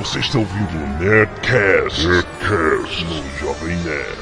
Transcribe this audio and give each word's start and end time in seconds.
Você 0.00 0.18
está 0.20 0.38
ouvindo 0.38 0.78
o 0.78 0.98
Nerdcast, 0.98 2.08
Nerdcast 2.08 3.04
no 3.04 3.22
Jovem 3.38 3.76
Nerd. 3.76 4.16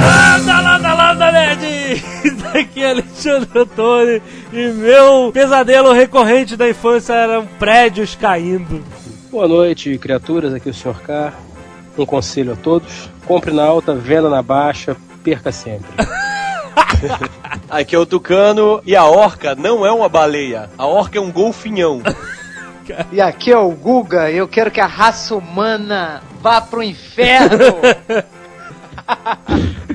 Landa, 0.00 0.60
landa, 0.62 0.94
landa, 0.94 1.32
nerd! 1.32 2.02
Daqui 2.54 2.82
é 2.82 2.90
Alexandre 2.92 3.58
Antoni 3.60 4.22
e 4.50 4.68
meu 4.68 5.30
pesadelo 5.34 5.92
recorrente 5.92 6.56
da 6.56 6.66
infância 6.66 7.12
eram 7.12 7.46
prédios 7.46 8.14
caindo. 8.14 8.82
Boa 9.30 9.46
noite, 9.46 9.98
criaturas. 9.98 10.54
Aqui 10.54 10.70
é 10.70 10.72
o 10.72 10.74
Sr. 10.74 10.98
K. 11.02 11.34
Um 11.98 12.06
conselho 12.06 12.54
a 12.54 12.56
todos: 12.56 13.10
compre 13.26 13.52
na 13.52 13.64
alta, 13.64 13.94
venda 13.94 14.30
na 14.30 14.42
baixa, 14.42 14.96
perca 15.22 15.52
sempre. 15.52 15.90
Aqui 17.68 17.94
é 17.94 17.98
o 17.98 18.06
Tucano 18.06 18.80
e 18.84 18.96
a 18.96 19.04
orca 19.04 19.54
não 19.54 19.86
é 19.86 19.92
uma 19.92 20.08
baleia. 20.08 20.70
A 20.76 20.86
orca 20.86 21.18
é 21.18 21.20
um 21.20 21.30
golfinhão. 21.30 22.02
E 23.12 23.20
aqui 23.20 23.52
é 23.52 23.56
o 23.56 23.70
Guga, 23.70 24.32
eu 24.32 24.48
quero 24.48 24.68
que 24.68 24.80
a 24.80 24.86
raça 24.86 25.36
humana 25.36 26.22
vá 26.40 26.60
pro 26.60 26.82
inferno. 26.82 27.76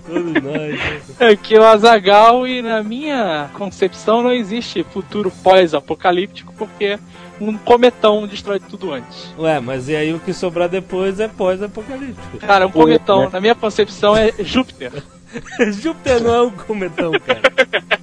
Todos 0.07 0.33
nós. 0.33 0.79
Aqui 1.19 1.55
é 1.55 1.59
o 1.59 1.65
Azagal 1.65 2.47
e 2.47 2.61
na 2.61 2.81
minha 2.81 3.49
concepção 3.53 4.21
não 4.21 4.31
existe 4.31 4.83
futuro 4.83 5.29
pós-apocalíptico 5.43 6.53
porque 6.53 6.97
um 7.39 7.57
cometão 7.57 8.25
destrói 8.25 8.59
tudo 8.61 8.93
antes. 8.93 9.33
Ué, 9.37 9.59
mas 9.59 9.89
e 9.89 9.95
aí 9.95 10.13
o 10.13 10.19
que 10.19 10.33
sobrar 10.33 10.69
depois 10.69 11.19
é 11.19 11.27
pós-apocalíptico. 11.27 12.37
Cara, 12.37 12.67
um 12.67 12.71
cometão, 12.71 13.29
na 13.29 13.41
minha 13.41 13.55
concepção, 13.55 14.15
é 14.15 14.31
Júpiter. 14.39 15.03
Júpiter 15.73 16.21
não 16.21 16.33
é 16.33 16.41
um 16.41 16.51
cometão, 16.51 17.11
cara. 17.19 17.41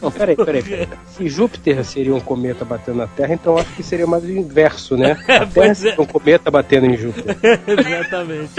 Não, 0.00 0.10
peraí, 0.10 0.36
peraí, 0.36 0.62
peraí. 0.62 0.88
Se 1.16 1.28
Júpiter 1.28 1.84
seria 1.84 2.14
um 2.14 2.20
cometa 2.20 2.64
batendo 2.64 2.98
na 2.98 3.06
Terra, 3.06 3.34
então 3.34 3.56
acho 3.56 3.72
que 3.74 3.82
seria 3.82 4.06
mais 4.06 4.24
o 4.24 4.30
inverso, 4.30 4.96
né? 4.96 5.12
A 5.28 5.34
Terra 5.46 5.50
pois 5.52 5.70
é. 5.70 5.74
seria 5.74 6.00
um 6.00 6.06
cometa 6.06 6.50
batendo 6.50 6.86
em 6.86 6.96
Júpiter. 6.96 7.36
Exatamente. 7.66 8.52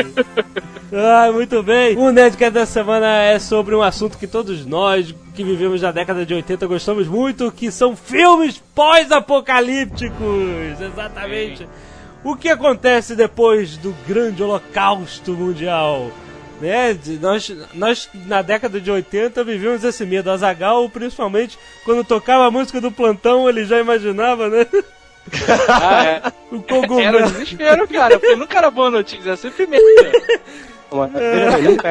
Ah, 0.92 1.32
muito 1.32 1.62
bem. 1.64 1.98
O 1.98 2.12
Nerdcast 2.12 2.54
dessa 2.54 2.72
semana 2.72 3.24
é 3.24 3.40
sobre 3.40 3.76
um 3.76 3.82
assunto 3.82 4.18
que 4.18 4.28
todos 4.28 4.66
nós 4.66 5.14
que 5.34 5.44
vivemos 5.44 5.82
na 5.82 5.92
década 5.92 6.26
de 6.26 6.34
80 6.34 6.66
gostamos 6.68 7.08
muito, 7.08 7.52
que 7.52 7.72
são 7.72 7.96
filmes 7.96 8.62
pós-apocalípticos. 8.74 10.80
Exatamente. 10.80 11.68
O 12.24 12.36
que 12.36 12.50
acontece 12.50 13.16
depois 13.16 13.78
do 13.78 13.94
grande 14.08 14.42
holocausto 14.42 15.34
mundial? 15.34 16.10
Né? 16.62 16.98
Nós, 17.20 17.52
nós, 17.74 18.10
na 18.14 18.42
década 18.42 18.80
de 18.80 18.90
80, 18.90 19.44
vivíamos 19.44 19.84
esse 19.84 20.06
medo. 20.06 20.32
Azagal, 20.32 20.90
principalmente, 20.90 21.58
quando 21.84 22.04
tocava 22.04 22.46
a 22.48 22.52
música 22.52 22.80
do 22.80 22.92
plantão, 22.92 23.50
ele 23.50 23.66
já 23.66 23.80
imaginava, 23.80 24.50
né? 24.50 24.66
Ah, 25.70 26.04
é. 26.06 26.22
O 26.52 26.58
Era 26.58 26.64
cogumelo. 26.68 27.24
desespero, 27.32 27.88
cara, 27.88 28.20
porque 28.20 28.36
nunca 28.36 28.58
era 28.58 28.72
boa 28.72 28.90
notícia, 28.92 29.30
era 29.30 29.38
sempre 29.38 29.66
medo. 29.68 29.84
Nunca 30.92 31.20
era, 31.20 31.58
Nunca 31.58 31.88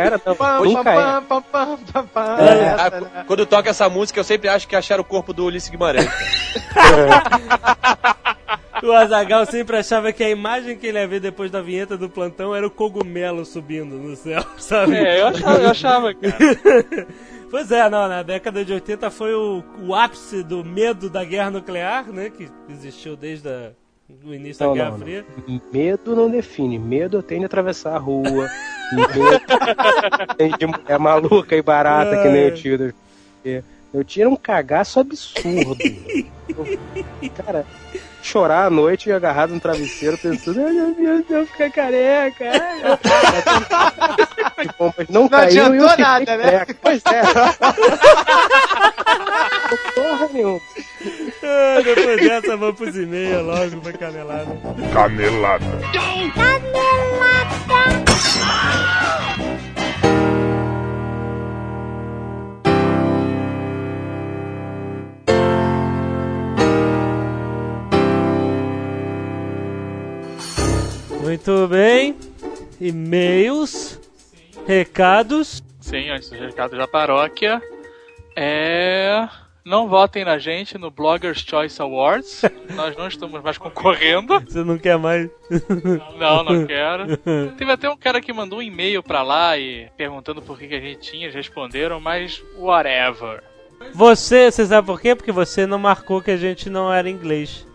era. 0.95 1.09
pam. 1.09 1.79
É. 2.39 2.69
Ah, 2.79 3.25
quando 3.27 3.45
toca 3.45 3.69
essa 3.69 3.89
música, 3.91 4.21
eu 4.21 4.25
sempre 4.25 4.49
acho 4.49 4.67
que 4.69 4.77
acharam 4.77 5.03
o 5.03 5.05
corpo 5.05 5.33
do 5.35 5.45
Ulisses 5.45 5.69
Guimarães. 5.69 6.09
O 8.83 8.93
Azagal 8.93 9.47
sempre 9.47 9.77
achava 9.77 10.13
que 10.13 10.23
a 10.25 10.29
imagem 10.31 10.77
que 10.77 10.87
ele 10.87 10.99
ia 10.99 11.07
ver 11.07 11.21
depois 11.21 11.51
da 11.51 11.61
vinheta 11.61 11.97
do 11.97 12.09
plantão 12.09 12.55
era 12.55 12.67
o 12.67 12.71
cogumelo 12.71 13.45
subindo 13.45 13.97
no 13.97 14.17
céu, 14.17 14.45
sabe? 14.59 14.97
É, 14.97 15.21
eu 15.21 15.27
achava, 15.29 15.59
eu 15.63 15.69
achava 15.71 16.15
cara. 16.15 16.37
Pois 17.51 17.71
é, 17.71 17.89
não, 17.89 18.09
na 18.09 18.23
década 18.25 18.65
de 18.65 18.73
80 18.73 19.11
foi 19.13 19.33
o, 19.33 19.63
o 19.87 19.95
ápice 19.95 20.43
do 20.43 20.65
medo 20.65 21.09
da 21.09 21.23
guerra 21.25 21.53
nuclear, 21.53 22.11
né? 22.11 22.29
Que 22.29 22.49
existiu 22.69 23.15
desde 23.17 23.49
a- 23.49 23.71
o 24.25 24.35
início 24.35 24.67
Não, 24.67 24.73
da 24.73 24.77
Guerra 24.77 24.91
não, 24.91 24.99
não. 24.99 25.05
Fria. 25.07 25.25
Medo 25.73 26.17
não 26.17 26.29
define. 26.29 26.79
Medo 26.81 27.19
eu 27.19 27.23
tenho 27.23 27.41
de 27.41 27.47
atravessar 27.47 27.95
a 27.95 27.99
rua. 27.99 28.49
Medo 28.93 30.35
tem 30.37 30.51
de 30.59 30.67
mulher 30.67 30.99
maluca 30.99 31.55
e 31.57 31.63
barata, 31.63 32.21
que 32.23 32.29
nem 32.29 32.49
o 32.49 32.55
tio 32.55 32.77
do... 32.77 32.95
Meu 33.93 34.03
tio 34.05 34.23
era 34.23 34.31
um 34.31 34.37
cagaço 34.37 34.99
absurdo. 34.99 35.77
Eu- 36.49 37.31
cara, 37.37 37.65
chorar 38.25 38.67
à 38.67 38.71
noite 38.71 39.13
agarrado 39.13 39.53
no 39.53 39.61
travesseiro 39.61 40.17
pensando, 40.17 40.65
ai 40.65 40.73
meu 40.73 40.95
Deus, 40.95 41.25
eu 41.29 41.47
ficar 41.47 41.71
careca. 41.71 42.51
Bom, 44.79 44.95
mas 44.97 45.09
não, 45.09 45.29
caiu 45.29 45.53
e 45.53 45.57
eu 45.59 45.67
adiantou 45.67 45.91
fiquei 45.91 46.05
nada, 46.05 46.37
né? 46.37 46.45
careca. 46.45 46.77
Pois 46.81 47.03
é. 47.05 47.23
Porra 49.95 50.29
nenhuma. 50.33 50.61
Ah, 51.43 51.83
depois 51.85 52.21
dessa, 52.21 52.57
vamos 52.57 52.77
pros 52.77 52.97
e-mails 52.97 53.45
logo 53.45 53.81
pra 53.83 53.93
canelada. 53.93 54.49
Canelada. 54.93 55.65
Muito 71.25 71.67
bem. 71.69 72.15
E-mails, 72.79 73.99
recados. 74.67 75.63
Sim, 75.81 76.11
antes 76.11 76.29
do 76.29 76.37
recado 76.37 76.77
da 76.77 76.87
paróquia. 76.87 77.63
É. 78.37 79.27
Não 79.65 79.89
votem 79.89 80.23
na 80.23 80.37
gente 80.39 80.77
no 80.77 80.91
Bloggers 80.91 81.41
Choice 81.41 81.81
Awards. 81.81 82.43
Nós 82.77 82.95
não 82.95 83.09
estamos 83.09 83.43
mais 83.43 83.57
concorrendo. 83.57 84.39
Você 84.41 84.63
não 84.63 84.77
quer 84.77 84.99
mais? 84.99 85.31
Não, 86.19 86.45
não 86.45 86.67
quero. 86.67 87.17
Teve 87.57 87.73
até 87.73 87.89
um 87.89 87.97
cara 87.97 88.21
que 88.21 88.33
mandou 88.33 88.59
um 88.59 88.63
e-mail 88.63 89.03
pra 89.03 89.23
lá 89.23 89.57
e 89.57 89.89
perguntando 89.97 90.43
por 90.43 90.59
que, 90.59 90.69
que 90.69 90.75
a 90.75 90.81
gente 90.81 91.01
tinha, 91.01 91.25
eles 91.25 91.35
responderam, 91.35 91.99
mas 92.01 92.43
whatever. 92.59 93.43
Você, 93.95 94.51
você 94.51 94.67
sabe 94.67 94.87
por 94.87 95.01
quê? 95.01 95.15
Porque 95.15 95.33
você 95.33 95.67
não 95.67 95.79
marcou 95.79 96.21
que 96.21 96.31
a 96.31 96.37
gente 96.37 96.69
não 96.69 96.93
era 96.93 97.09
inglês. 97.09 97.67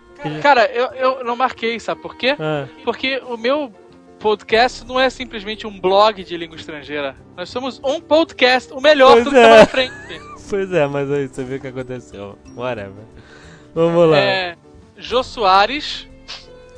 Cara, 0.41 0.65
eu, 0.71 0.87
eu 1.17 1.23
não 1.23 1.35
marquei, 1.35 1.79
sabe 1.79 2.01
por 2.01 2.15
quê? 2.15 2.35
Ah, 2.39 2.67
Porque 2.83 3.21
o 3.27 3.37
meu 3.37 3.71
podcast 4.19 4.85
não 4.85 4.99
é 4.99 5.09
simplesmente 5.09 5.65
um 5.65 5.79
blog 5.79 6.23
de 6.23 6.35
língua 6.35 6.57
estrangeira. 6.57 7.15
Nós 7.37 7.49
somos 7.49 7.79
um 7.83 8.01
podcast, 8.01 8.73
o 8.73 8.81
melhor 8.81 9.13
Pois 9.13 9.23
do 9.25 9.29
que 9.31 9.37
é. 9.37 9.59
tá 9.59 9.65
frente. 9.65 9.93
pois 10.49 10.71
é, 10.73 10.85
mas 10.87 11.09
aí 11.11 11.27
você 11.27 11.43
viu 11.43 11.57
o 11.57 11.61
que 11.61 11.67
aconteceu. 11.67 12.37
Whatever. 12.55 13.03
Vamos 13.73 14.09
lá. 14.09 14.17
É, 14.17 14.55
Jô 14.97 15.23
Soares, 15.23 16.07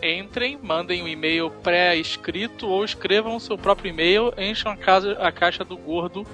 entrem, 0.03 0.59
mandem 0.62 1.01
um 1.01 1.07
e-mail 1.07 1.50
pré-escrito 1.63 2.68
ou 2.68 2.85
escrevam 2.85 3.40
seu 3.40 3.57
próprio 3.57 3.90
e-mail, 3.90 4.31
encham 4.38 4.72
a, 4.72 4.78
casa, 4.78 5.13
a 5.13 5.31
caixa 5.31 5.63
do 5.63 5.75
gordo, 5.78 6.25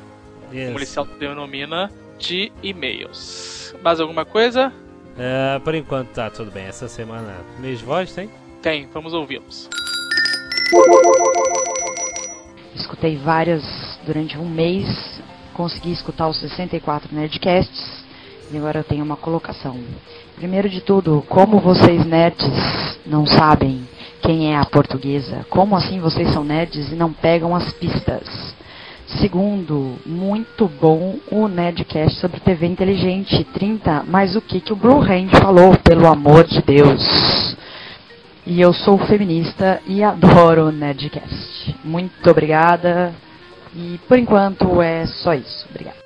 como 0.50 0.54
ele 0.60 0.80
Yes. 0.80 0.90
se 0.90 1.00
autodenomina, 1.00 1.92
de 2.18 2.52
e-mails. 2.64 3.74
Mais 3.82 4.00
alguma 4.00 4.26
coisa? 4.26 4.74
É, 5.18 5.60
por 5.60 5.74
enquanto 5.74 6.10
tá 6.10 6.30
tudo 6.30 6.52
bem. 6.52 6.66
Essa 6.66 6.88
semana, 6.88 7.38
mês 7.60 7.82
voz 7.82 8.14
tem? 8.14 8.30
Tem, 8.62 8.88
vamos 8.94 9.14
ouvi-los. 9.14 9.70
Escutei 12.76 13.18
várias 13.18 13.64
durante 14.06 14.38
um 14.38 14.48
mês, 14.48 14.88
consegui 15.54 15.92
escutar 15.92 16.28
os 16.28 16.40
64 16.40 17.14
Nerdcasts 17.14 18.06
e 18.52 18.58
agora 18.58 18.80
eu 18.80 18.84
tenho 18.84 19.04
uma 19.04 19.18
colocação. 19.18 19.78
Primeiro 20.36 20.70
de 20.70 20.82
tudo, 20.82 21.24
como 21.28 21.60
vocês 21.60 22.06
nerds 22.06 23.00
não 23.06 23.26
sabem 23.26 23.88
quem 24.22 24.54
é 24.54 24.58
a 24.58 24.66
portuguesa? 24.66 25.46
Como 25.50 25.76
assim 25.76 26.00
vocês 26.00 26.32
são 26.32 26.44
nerds 26.44 26.92
e 26.92 26.96
não 26.96 27.12
pegam 27.12 27.56
as 27.56 27.72
pistas? 27.74 28.56
Segundo, 29.08 29.96
muito 30.06 30.68
bom 30.68 31.16
o 31.32 31.48
Nerdcast 31.48 32.20
sobre 32.20 32.42
TV 32.42 32.68
inteligente 32.68 33.42
30, 33.54 34.04
mas 34.06 34.36
o 34.36 34.42
que, 34.42 34.60
que 34.60 34.74
o 34.74 34.76
Blue 34.76 35.00
Hand 35.00 35.30
falou, 35.42 35.78
pelo 35.78 36.06
amor 36.06 36.44
de 36.44 36.62
Deus? 36.62 37.56
E 38.46 38.60
eu 38.60 38.74
sou 38.74 38.98
feminista 38.98 39.82
e 39.88 40.04
adoro 40.04 40.68
o 40.68 40.72
Nerdcast. 40.74 41.74
Muito 41.86 42.30
obrigada. 42.30 43.14
E 43.74 43.98
por 44.10 44.20
enquanto 44.20 44.82
é 44.82 45.06
só 45.06 45.34
isso. 45.34 45.66
Obrigada. 45.70 45.98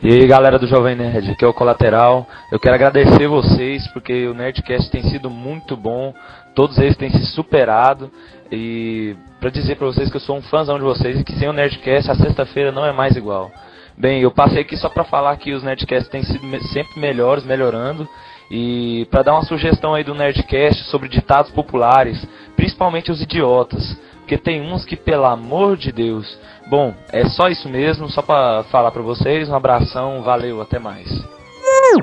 E 0.00 0.12
aí 0.12 0.26
galera 0.26 0.58
do 0.58 0.66
Jovem 0.66 0.96
Nerd, 0.96 1.30
aqui 1.30 1.44
é 1.44 1.48
o 1.48 1.54
Colateral. 1.54 2.26
Eu 2.50 2.60
quero 2.60 2.74
agradecer 2.74 3.26
vocês 3.26 3.86
porque 3.88 4.26
o 4.26 4.34
Nerdcast 4.34 4.90
tem 4.90 5.02
sido 5.04 5.28
muito 5.28 5.76
bom, 5.76 6.14
todos 6.54 6.78
eles 6.78 6.96
têm 6.96 7.10
se 7.10 7.26
superado 7.26 8.10
e 8.50 9.16
para 9.42 9.50
dizer 9.50 9.74
para 9.74 9.88
vocês 9.88 10.08
que 10.08 10.16
eu 10.16 10.20
sou 10.20 10.36
um 10.36 10.42
fãzão 10.42 10.78
de 10.78 10.84
vocês 10.84 11.18
e 11.18 11.24
que 11.24 11.36
sem 11.36 11.48
o 11.48 11.52
Nerdcast 11.52 12.08
a 12.08 12.14
sexta-feira 12.14 12.70
não 12.70 12.86
é 12.86 12.92
mais 12.92 13.16
igual. 13.16 13.50
Bem, 13.98 14.22
eu 14.22 14.30
passei 14.30 14.60
aqui 14.60 14.76
só 14.76 14.88
para 14.88 15.02
falar 15.02 15.36
que 15.36 15.52
os 15.52 15.64
Nerdcasts 15.64 16.08
têm 16.08 16.22
sido 16.22 16.46
sempre 16.68 17.00
melhores, 17.00 17.44
melhorando 17.44 18.08
e 18.48 19.04
para 19.10 19.24
dar 19.24 19.32
uma 19.32 19.42
sugestão 19.42 19.94
aí 19.94 20.04
do 20.04 20.14
Nerdcast 20.14 20.84
sobre 20.84 21.08
ditados 21.08 21.50
populares, 21.50 22.24
principalmente 22.54 23.10
os 23.10 23.20
idiotas, 23.20 23.98
porque 24.20 24.38
tem 24.38 24.62
uns 24.62 24.84
que 24.84 24.94
pelo 24.94 25.24
amor 25.24 25.76
de 25.76 25.90
Deus 25.90 26.38
Bom, 26.68 26.94
é 27.12 27.28
só 27.28 27.48
isso 27.48 27.68
mesmo, 27.68 28.08
só 28.08 28.22
pra 28.22 28.64
falar 28.70 28.92
pra 28.92 29.02
vocês. 29.02 29.48
Um 29.48 29.54
abração, 29.54 30.22
valeu, 30.22 30.62
até 30.62 30.78
mais. 30.78 31.06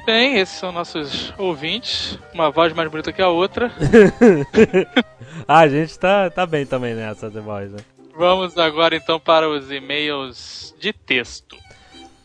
Bem, 0.05 0.37
esses 0.37 0.57
são 0.57 0.71
nossos 0.71 1.33
ouvintes. 1.37 2.17
Uma 2.33 2.49
voz 2.51 2.73
mais 2.73 2.89
bonita 2.89 3.11
que 3.11 3.21
a 3.21 3.29
outra. 3.29 3.71
ah, 5.47 5.59
a 5.59 5.67
gente 5.67 5.97
tá, 5.97 6.29
tá 6.29 6.45
bem 6.45 6.65
também 6.65 6.93
nessa 6.93 7.29
de 7.29 7.39
voz, 7.39 7.71
né? 7.71 7.79
Vamos 8.17 8.57
agora 8.57 8.95
então 8.95 9.19
para 9.19 9.49
os 9.49 9.71
e-mails 9.71 10.75
de 10.79 10.91
texto. 10.91 11.57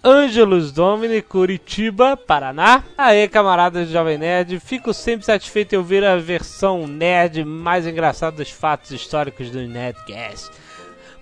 Ângelos 0.02 0.70
Domini, 0.70 1.22
Curitiba, 1.22 2.14
Paraná. 2.14 2.84
Aê, 2.98 3.26
camaradas 3.26 3.86
do 3.86 3.92
Jovem 3.92 4.18
Nerd, 4.18 4.60
fico 4.60 4.92
sempre 4.92 5.24
satisfeito 5.24 5.74
em 5.74 5.78
ouvir 5.78 6.04
a 6.04 6.16
versão 6.16 6.86
nerd 6.86 7.42
mais 7.42 7.86
engraçada 7.86 8.36
dos 8.36 8.50
fatos 8.50 8.90
históricos 8.90 9.48
do 9.50 9.60
Nerdcast. 9.62 10.50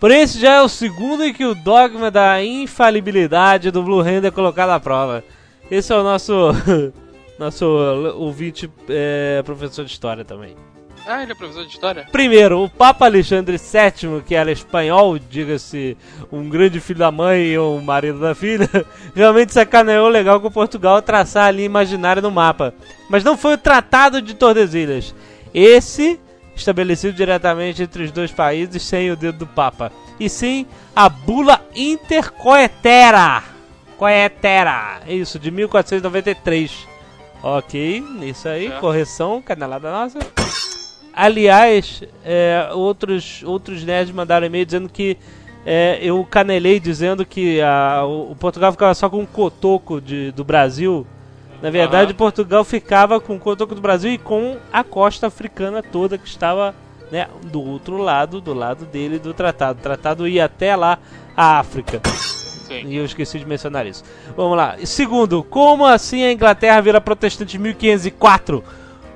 Porém, 0.01 0.23
esse 0.23 0.41
já 0.41 0.55
é 0.55 0.63
o 0.63 0.69
segundo 0.69 1.23
em 1.23 1.33
que 1.33 1.45
o 1.45 1.55
dogma 1.55 2.11
da 2.11 2.43
infalibilidade 2.43 3.71
do 3.71 3.85
Blue 3.85 4.01
Hand 4.01 4.25
é 4.25 4.33
colocado 4.33 4.71
à 4.71 4.81
prova. 4.81 5.23
Esse 5.73 5.91
é 5.91 5.97
o 5.97 6.03
nosso 6.03 6.35
nosso 7.41 7.65
ouvinte, 7.65 8.71
é, 8.91 9.43
professor 9.43 9.87
de 9.87 9.91
história 9.91 10.23
também. 10.23 10.55
Ah, 11.07 11.23
ele 11.23 11.33
é 11.33 11.35
professor 11.35 11.65
de 11.65 11.73
história? 11.73 12.07
Primeiro, 12.13 12.63
o 12.63 12.69
Papa 12.69 13.07
Alexandre 13.07 13.57
VII, 13.57 14.21
que 14.21 14.35
era 14.35 14.53
espanhol, 14.53 15.19
diga-se, 15.19 15.97
um 16.31 16.47
grande 16.47 16.79
filho 16.79 16.99
da 16.99 17.11
mãe 17.11 17.47
e 17.47 17.59
um 17.59 17.81
marido 17.81 18.21
da 18.21 18.35
filha, 18.35 18.69
realmente 19.17 19.55
sacaneou 19.55 20.09
legal 20.09 20.43
com 20.43 20.51
Portugal 20.51 21.01
traçar 21.01 21.47
a 21.47 21.51
linha 21.51 21.65
imaginária 21.65 22.21
no 22.21 22.31
mapa. 22.31 22.75
Mas 23.09 23.25
não 23.25 23.39
foi 23.39 23.55
o 23.55 23.59
Tratado 23.59 24.21
de 24.21 24.35
Tordesilhas. 24.35 25.15
Esse, 25.55 26.21
estabelecido 26.55 27.15
diretamente 27.15 27.83
entre 27.83 28.03
os 28.03 28.13
dois 28.13 28.31
países 28.31 28.83
sem 28.83 29.11
o 29.11 29.17
dedo 29.17 29.39
do 29.39 29.47
Papa. 29.47 29.91
E 30.21 30.29
sim, 30.29 30.67
a 30.95 31.09
Bula 31.09 31.63
Intercoetera. 31.75 33.52
Coetera. 34.03 35.01
Isso, 35.07 35.39
de 35.39 35.53
1493. 35.53 36.89
Ok, 37.41 38.03
isso 38.23 38.49
aí, 38.49 38.67
é. 38.67 38.71
correção, 38.81 39.41
canelada 39.41 39.93
nossa. 39.93 40.19
Aliás, 41.15 42.03
é, 42.25 42.69
outros, 42.73 43.45
outros 43.45 43.85
nerds 43.85 44.13
mandaram 44.13 44.45
e-mail 44.45 44.67
dizendo 44.67 44.89
que 44.89 45.17
é, 45.65 46.01
eu 46.03 46.27
canelei 46.29 46.81
dizendo 46.81 47.25
que 47.25 47.61
a, 47.61 48.03
o, 48.05 48.35
Portugal 48.35 48.73
ficava 48.73 48.93
só 48.93 49.09
com 49.09 49.21
um 49.21 49.27
cotoco 49.27 50.01
de, 50.01 50.33
do 50.33 50.43
Brasil. 50.43 51.07
Na 51.63 51.71
verdade, 51.71 52.11
uhum. 52.11 52.17
Portugal 52.17 52.65
ficava 52.65 53.21
com 53.21 53.37
o 53.37 53.39
cotoco 53.39 53.73
do 53.73 53.81
Brasil 53.81 54.11
e 54.11 54.19
com 54.19 54.57
a 54.73 54.83
costa 54.83 55.29
africana 55.29 55.81
toda 55.81 56.19
que 56.19 56.27
estava 56.27 56.75
né, 57.09 57.29
do 57.45 57.63
outro 57.63 57.99
lado, 57.99 58.41
do 58.41 58.53
lado 58.53 58.85
dele 58.85 59.21
do 59.21 59.33
tratado. 59.33 59.79
O 59.79 59.83
tratado 59.83 60.27
ia 60.27 60.47
até 60.47 60.75
lá, 60.75 60.99
a 61.37 61.61
África. 61.61 62.03
Sim. 62.81 62.89
E 62.89 62.97
eu 62.97 63.05
esqueci 63.05 63.39
de 63.39 63.47
mencionar 63.47 63.87
isso. 63.87 64.05
Vamos 64.37 64.57
lá. 64.57 64.77
Segundo, 64.85 65.43
como 65.43 65.85
assim 65.85 66.25
a 66.25 66.33
Inglaterra 66.33 66.81
vira 66.81 67.01
protestante 67.01 67.57
em 67.57 67.61
1504? 67.61 68.63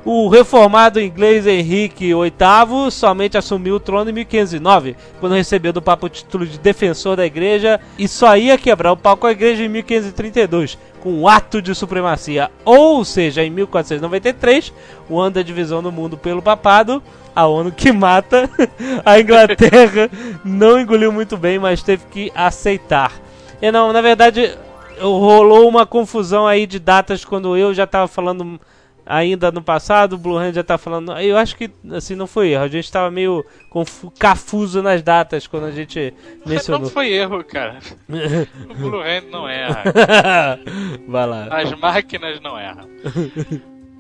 O 0.08 0.28
reformado 0.28 1.00
inglês 1.00 1.48
Henrique 1.48 2.14
VIII 2.14 2.92
somente 2.92 3.36
assumiu 3.36 3.74
o 3.74 3.80
trono 3.80 4.08
em 4.08 4.12
1509, 4.12 4.94
quando 5.18 5.34
recebeu 5.34 5.72
do 5.72 5.82
Papa 5.82 6.06
o 6.06 6.08
título 6.08 6.46
de 6.46 6.60
defensor 6.60 7.16
da 7.16 7.26
igreja 7.26 7.80
e 7.98 8.06
só 8.06 8.36
ia 8.36 8.56
quebrar 8.56 8.92
o 8.92 8.96
pau 8.96 9.16
com 9.16 9.26
a 9.26 9.32
igreja 9.32 9.64
em 9.64 9.68
1532, 9.68 10.78
com 11.00 11.12
um 11.12 11.26
ato 11.26 11.60
de 11.60 11.74
supremacia. 11.74 12.52
Ou 12.64 13.04
seja, 13.04 13.42
em 13.42 13.50
1493, 13.50 14.72
o 15.10 15.18
ano 15.18 15.32
da 15.32 15.42
divisão 15.42 15.82
do 15.82 15.90
mundo 15.90 16.16
pelo 16.16 16.40
papado, 16.40 17.02
a 17.34 17.44
ONU 17.44 17.72
que 17.72 17.90
mata, 17.90 18.48
a 19.04 19.18
Inglaterra 19.18 20.08
não 20.44 20.78
engoliu 20.78 21.10
muito 21.10 21.36
bem, 21.36 21.58
mas 21.58 21.82
teve 21.82 22.04
que 22.12 22.30
aceitar. 22.32 23.25
E 23.60 23.72
não, 23.72 23.92
na 23.92 24.00
verdade, 24.00 24.56
rolou 25.00 25.68
uma 25.68 25.86
confusão 25.86 26.46
aí 26.46 26.66
de 26.66 26.78
datas 26.78 27.24
quando 27.24 27.56
eu 27.56 27.72
já 27.72 27.84
estava 27.84 28.06
falando 28.08 28.60
ainda 29.06 29.52
no 29.52 29.62
passado, 29.62 30.14
o 30.14 30.18
Blue 30.18 30.36
Hand 30.36 30.54
já 30.54 30.64
tá 30.64 30.76
falando. 30.76 31.12
Eu 31.18 31.38
acho 31.38 31.56
que 31.56 31.70
assim 31.92 32.16
não 32.16 32.26
foi 32.26 32.50
erro. 32.50 32.64
A 32.64 32.68
gente 32.68 32.90
tava 32.90 33.10
meio 33.10 33.46
confuso 33.70 34.82
nas 34.82 35.00
datas 35.00 35.46
quando 35.46 35.66
a 35.66 35.70
gente 35.70 36.12
mencionou. 36.44 36.82
Não 36.82 36.90
foi 36.90 37.12
erro, 37.12 37.42
cara. 37.44 37.78
o 38.68 38.74
Blue 38.74 39.00
Hand 39.00 39.30
não 39.30 39.48
erra. 39.48 39.84
Vai 41.06 41.26
lá. 41.26 41.48
As 41.50 41.72
máquinas 41.72 42.40
não 42.40 42.58
erram. 42.58 42.88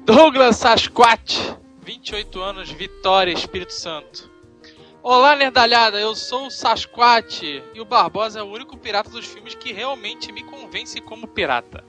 Douglas 0.04 0.56
Sasquatch, 0.56 1.56
28 1.84 2.40
anos, 2.40 2.70
Vitória, 2.70 3.32
Espírito 3.32 3.72
Santo. 3.72 4.35
Olá, 5.08 5.36
nerdalhada, 5.36 6.00
eu 6.00 6.16
sou 6.16 6.48
o 6.48 6.50
Sasquatch 6.50 7.62
e 7.72 7.80
o 7.80 7.84
Barbosa 7.84 8.40
é 8.40 8.42
o 8.42 8.50
único 8.50 8.76
pirata 8.76 9.08
dos 9.08 9.24
filmes 9.24 9.54
que 9.54 9.72
realmente 9.72 10.32
me 10.32 10.42
convence 10.42 11.00
como 11.00 11.28
pirata. 11.28 11.84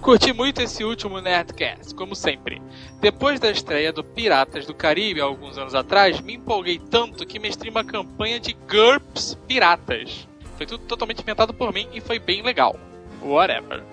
Curti 0.00 0.32
muito 0.32 0.62
esse 0.62 0.82
último 0.82 1.20
Nerdcast, 1.20 1.94
como 1.94 2.16
sempre. 2.16 2.62
Depois 2.98 3.38
da 3.38 3.50
estreia 3.50 3.92
do 3.92 4.02
Piratas 4.02 4.64
do 4.64 4.72
Caribe, 4.72 5.20
alguns 5.20 5.58
anos 5.58 5.74
atrás, 5.74 6.18
me 6.22 6.36
empolguei 6.36 6.78
tanto 6.78 7.26
que 7.26 7.38
mestrei 7.38 7.70
uma 7.70 7.84
campanha 7.84 8.40
de 8.40 8.54
GURPS 8.54 9.38
Piratas. 9.46 10.26
Foi 10.56 10.64
tudo 10.64 10.82
totalmente 10.86 11.20
inventado 11.20 11.52
por 11.52 11.74
mim 11.74 11.86
e 11.92 12.00
foi 12.00 12.18
bem 12.18 12.40
legal. 12.40 12.80
Whatever. 13.20 13.84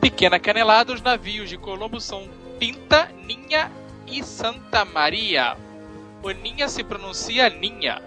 Pequena 0.00 0.40
canelada, 0.40 0.92
os 0.92 1.00
navios 1.00 1.48
de 1.48 1.56
Colombo 1.56 2.00
são 2.00 2.28
Pinta, 2.58 3.08
Ninha 3.24 3.70
e 4.04 4.24
Santa 4.24 4.84
Maria. 4.84 5.56
O 6.22 6.30
Ninha 6.30 6.68
se 6.68 6.82
pronuncia 6.82 7.48
Ninha. 7.48 8.00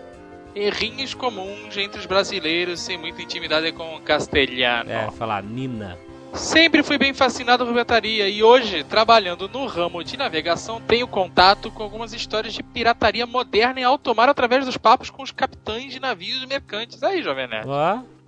Errinhos 0.55 1.13
comuns 1.13 1.77
entre 1.77 1.99
os 1.99 2.05
brasileiros 2.05 2.79
sem 2.79 2.97
muita 2.97 3.21
intimidade 3.21 3.71
com 3.71 3.95
o 3.95 4.01
castelhano. 4.01 4.91
É, 4.91 5.11
falar 5.11 5.43
Nina. 5.43 5.97
Sempre 6.33 6.83
fui 6.83 6.97
bem 6.97 7.13
fascinado 7.13 7.65
por 7.65 7.71
pirataria 7.71 8.29
e 8.29 8.43
hoje, 8.43 8.83
trabalhando 8.83 9.49
no 9.49 9.65
ramo 9.65 10.03
de 10.03 10.15
navegação, 10.15 10.79
tenho 10.79 11.07
contato 11.07 11.71
com 11.71 11.81
algumas 11.81 12.13
histórias 12.13 12.53
de 12.53 12.61
pirataria 12.61 13.25
moderna 13.25 13.79
em 13.79 13.83
alto 13.83 14.13
mar 14.13 14.29
através 14.29 14.65
dos 14.65 14.77
papos 14.77 15.09
com 15.09 15.23
os 15.23 15.31
capitães 15.31 15.91
de 15.91 15.99
navios 15.99 16.45
mercantes. 16.45 17.01
Aí, 17.01 17.23
Jovem 17.23 17.47
Nerd. 17.47 17.67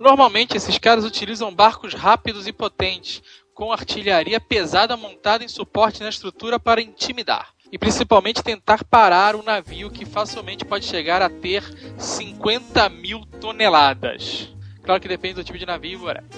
Normalmente, 0.00 0.56
esses 0.56 0.78
caras 0.78 1.04
utilizam 1.04 1.54
barcos 1.54 1.94
rápidos 1.94 2.46
e 2.48 2.52
potentes, 2.52 3.22
com 3.54 3.72
artilharia 3.72 4.40
pesada 4.40 4.96
montada 4.96 5.44
em 5.44 5.48
suporte 5.48 6.02
na 6.02 6.08
estrutura 6.08 6.58
para 6.58 6.82
intimidar. 6.82 7.54
E 7.72 7.78
principalmente 7.78 8.42
tentar 8.42 8.84
parar 8.84 9.34
um 9.34 9.42
navio 9.42 9.90
que 9.90 10.04
facilmente 10.04 10.62
pode 10.62 10.84
chegar 10.84 11.22
a 11.22 11.30
ter 11.30 11.64
50 11.96 12.86
mil 12.90 13.24
toneladas. 13.40 14.54
Claro 14.82 15.00
que 15.00 15.08
depende 15.08 15.36
do 15.36 15.44
tipo 15.44 15.58
de 15.58 15.64
navio, 15.64 16.04
whatever. 16.04 16.28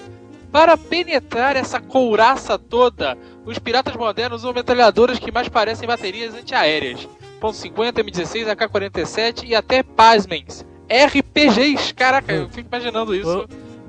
Para 0.49 0.77
penetrar 0.77 1.57
essa 1.57 1.81
couraça 1.81 2.57
toda, 2.57 3.17
os 3.45 3.59
piratas 3.59 3.93
modernos 3.97 4.43
usam 4.43 4.53
metralhadoras 4.53 5.19
que 5.19 5.29
mais 5.29 5.49
parecem 5.49 5.85
baterias 5.85 6.33
antiaéreas. 6.33 7.05
Ponto 7.41 7.57
.50, 7.57 7.91
M16, 7.95 8.47
AK-47 8.47 9.43
e 9.49 9.53
até, 9.53 9.83
pasmens, 9.83 10.65
RPGs. 10.89 11.93
Caraca, 11.93 12.31
eu 12.31 12.47
fico 12.47 12.69
imaginando 12.69 13.13
isso. 13.13 13.45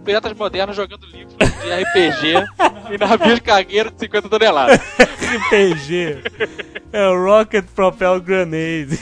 Piratas 0.07 0.33
modernos 0.35 0.77
jogando 0.77 1.05
livros 1.05 1.37
de 1.37 1.75
RPG 1.83 2.95
e 2.95 2.97
navios 2.97 3.41
cargueiros 3.41 3.93
de 3.93 3.99
50 3.99 4.29
toneladas. 4.29 4.81
RPG. 4.81 6.23
É 6.93 7.09
o 7.09 7.25
Rocket 7.25 7.65
Propel 7.75 8.21
Grenade. 8.21 9.01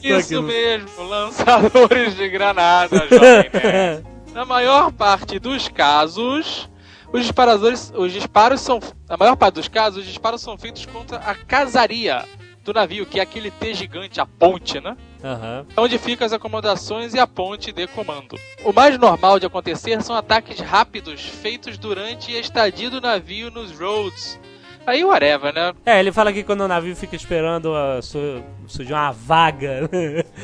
Isso 0.00 0.40
mesmo, 0.44 1.02
lançadores 1.08 2.14
de 2.14 2.28
granada, 2.28 2.98
jovem 3.10 3.50
nerd. 3.52 4.06
Na 4.32 4.44
maior 4.44 4.92
parte 4.92 5.40
dos 5.40 5.66
casos, 5.66 6.70
os 7.12 7.22
disparadores, 7.22 7.92
os 7.96 8.12
disparos 8.12 8.60
são, 8.60 8.78
na 9.08 9.16
maior 9.16 9.34
parte 9.34 9.54
dos 9.54 9.66
casos, 9.66 10.00
os 10.00 10.06
disparos 10.06 10.40
são 10.40 10.56
feitos 10.56 10.86
contra 10.86 11.16
a 11.18 11.34
casaria 11.34 12.24
do 12.62 12.72
navio, 12.72 13.06
que 13.06 13.18
é 13.18 13.22
aquele 13.22 13.50
T 13.50 13.74
gigante, 13.74 14.20
a 14.20 14.26
ponte, 14.26 14.80
né? 14.80 14.96
Uhum. 15.26 15.66
Onde 15.76 15.98
ficam 15.98 16.24
as 16.24 16.32
acomodações 16.32 17.12
e 17.12 17.18
a 17.18 17.26
ponte 17.26 17.72
de 17.72 17.86
comando. 17.88 18.38
O 18.64 18.72
mais 18.72 18.96
normal 18.96 19.40
de 19.40 19.46
acontecer 19.46 20.00
são 20.02 20.14
ataques 20.14 20.60
rápidos 20.60 21.20
feitos 21.20 21.76
durante 21.76 22.34
a 22.36 22.38
estadia 22.38 22.88
do 22.88 23.00
navio 23.00 23.50
nos 23.50 23.76
roads, 23.76 24.38
Aí 24.86 25.04
whatever, 25.04 25.52
né? 25.52 25.74
É, 25.84 25.98
ele 25.98 26.12
fala 26.12 26.32
que 26.32 26.44
quando 26.44 26.60
o 26.60 26.68
navio 26.68 26.94
fica 26.94 27.16
esperando 27.16 27.74
a 27.74 28.00
su 28.00 28.40
surgir 28.68 28.92
uma 28.92 29.10
vaga 29.10 29.90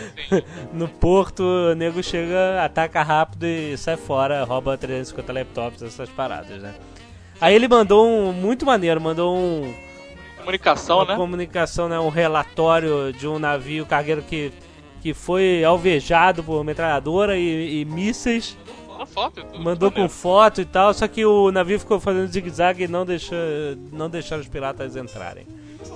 no 0.74 0.88
porto, 0.88 1.44
o 1.44 1.74
nego 1.76 2.02
chega, 2.02 2.64
ataca 2.64 3.02
rápido 3.04 3.44
e 3.46 3.76
sai 3.76 3.96
fora, 3.96 4.42
rouba 4.42 4.76
350 4.76 5.32
laptops, 5.32 5.82
essas 5.82 6.08
paradas, 6.08 6.60
né? 6.60 6.74
Aí 7.40 7.54
ele 7.54 7.68
mandou 7.68 8.04
um 8.04 8.32
muito 8.32 8.66
maneiro, 8.66 9.00
mandou 9.00 9.36
um 9.36 9.72
comunicação, 10.38 11.04
né? 11.04 11.14
Comunicação, 11.14 11.88
né? 11.88 12.00
Um 12.00 12.08
relatório 12.08 13.12
de 13.12 13.28
um 13.28 13.38
navio 13.38 13.86
cargueiro 13.86 14.22
que 14.22 14.52
que 15.02 15.12
foi 15.12 15.64
alvejado 15.64 16.44
por 16.44 16.62
metralhadora 16.64 17.36
e, 17.36 17.80
e 17.80 17.84
mísseis 17.84 18.56
foto. 19.06 19.44
Mandou 19.58 19.90
com 19.90 20.08
foto 20.08 20.60
e 20.60 20.64
tal, 20.64 20.92
só 20.94 21.06
que 21.06 21.24
o 21.24 21.50
navio 21.50 21.78
ficou 21.78 22.00
fazendo 22.00 22.26
zigue-zague 22.28 22.84
e 22.84 22.88
não, 22.88 23.04
deixou, 23.04 23.36
não 23.92 24.08
deixaram 24.08 24.42
os 24.42 24.48
piratas 24.48 24.96
entrarem. 24.96 25.46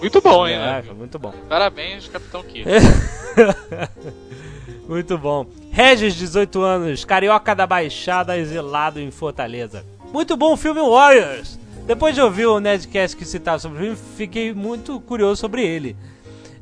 Muito 0.00 0.20
bom, 0.20 0.46
hein, 0.46 0.58
né? 0.58 0.84
Muito 0.96 1.18
bom. 1.18 1.32
Parabéns, 1.48 2.08
Capitão 2.08 2.42
Kirk. 2.42 2.68
Muito 4.86 5.18
bom. 5.18 5.46
Regis, 5.72 6.14
18 6.14 6.60
anos, 6.60 7.04
carioca 7.04 7.54
da 7.54 7.66
Baixada, 7.66 8.36
exilado 8.36 9.00
em 9.00 9.10
Fortaleza. 9.10 9.84
Muito 10.12 10.36
bom 10.36 10.52
o 10.52 10.56
filme 10.56 10.80
Warriors. 10.80 11.58
Depois 11.86 12.14
de 12.14 12.20
ouvir 12.20 12.46
o 12.46 12.60
Nerdcast 12.60 13.16
que 13.16 13.24
citava 13.24 13.58
sobre 13.58 13.78
o 13.78 13.80
filme, 13.80 13.96
fiquei 14.16 14.52
muito 14.52 15.00
curioso 15.00 15.40
sobre 15.40 15.64
ele. 15.64 15.96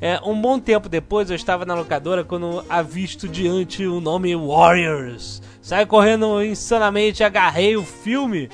É, 0.06 0.20
um 0.22 0.38
bom 0.38 0.60
tempo 0.60 0.86
depois, 0.86 1.30
eu 1.30 1.34
estava 1.34 1.64
na 1.64 1.72
locadora 1.72 2.22
quando 2.22 2.62
avisto 2.68 3.26
diante 3.26 3.86
o 3.86 4.02
nome 4.02 4.36
Warriors. 4.36 5.40
Saí 5.62 5.86
correndo 5.86 6.44
insanamente, 6.44 7.24
agarrei 7.24 7.74
o 7.74 7.82
filme. 7.82 8.50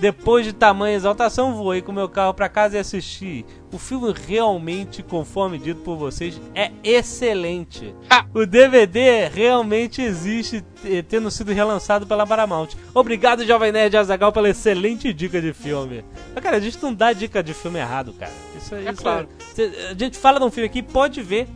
Depois 0.00 0.46
de 0.46 0.54
tamanha 0.54 0.96
exaltação, 0.96 1.54
voei 1.54 1.82
com 1.82 1.92
meu 1.92 2.08
carro 2.08 2.32
para 2.32 2.48
casa 2.48 2.78
e 2.78 2.80
assisti. 2.80 3.44
O 3.76 3.78
filme 3.78 4.10
realmente, 4.26 5.02
conforme 5.02 5.58
dito 5.58 5.82
por 5.82 5.98
vocês, 5.98 6.40
é 6.54 6.70
excelente. 6.82 7.94
O 8.32 8.46
DVD 8.46 9.28
realmente 9.28 10.00
existe, 10.00 10.64
eh, 10.82 11.02
tendo 11.02 11.30
sido 11.30 11.52
relançado 11.52 12.06
pela 12.06 12.26
Paramount. 12.26 12.70
Obrigado, 12.94 13.44
Jovem 13.44 13.72
Nerd 13.72 13.94
Azagal, 13.94 14.32
pela 14.32 14.48
excelente 14.48 15.12
dica 15.12 15.42
de 15.42 15.52
filme. 15.52 16.02
Mas, 16.34 16.42
cara, 16.42 16.56
a 16.56 16.60
gente 16.60 16.82
não 16.82 16.94
dá 16.94 17.12
dica 17.12 17.42
de 17.42 17.52
filme 17.52 17.78
errado, 17.78 18.14
cara. 18.14 18.32
Isso, 18.56 18.74
É 18.74 18.90
isso 18.90 19.02
claro. 19.02 19.28
a 19.90 19.94
gente 19.94 20.16
fala 20.16 20.38
de 20.38 20.46
um 20.46 20.50
filme 20.50 20.68
aqui, 20.68 20.82
pode 20.82 21.20
ver. 21.20 21.46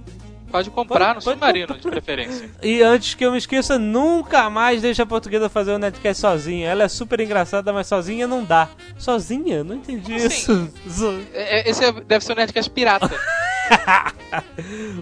Pode 0.51 0.71
comprar 0.71 1.15
Pode- 1.15 1.19
no 1.19 1.23
pode 1.23 1.25
Submarino, 1.39 1.67
comprar. 1.69 1.83
de 1.83 1.91
preferência. 1.91 2.51
E 2.63 2.83
antes 2.83 3.15
que 3.15 3.25
eu 3.25 3.33
me 3.33 3.39
esqueça, 3.39 3.79
nunca 3.79 4.51
mais 4.51 4.83
deixa 4.83 5.03
a 5.05 5.07
portuguesa 5.07 5.49
fazer 5.49 5.73
o 5.73 5.79
Netcast 5.79 6.21
sozinha. 6.21 6.69
Ela 6.69 6.85
é 6.85 6.89
super 6.89 7.21
engraçada, 7.21 7.73
mas 7.73 7.87
sozinha 7.87 8.27
não 8.27 8.43
dá. 8.45 8.69
Sozinha? 8.99 9.63
Não 9.63 9.77
entendi 9.77 10.13
Como 10.15 10.27
isso. 10.27 11.21
É- 11.33 11.61
é- 11.61 11.71
Esse 11.71 11.85
é- 11.85 11.93
deve 11.93 12.25
ser 12.25 12.33
o 12.33 12.37
Nerdcast 12.37 12.71
pirata. 12.71 13.11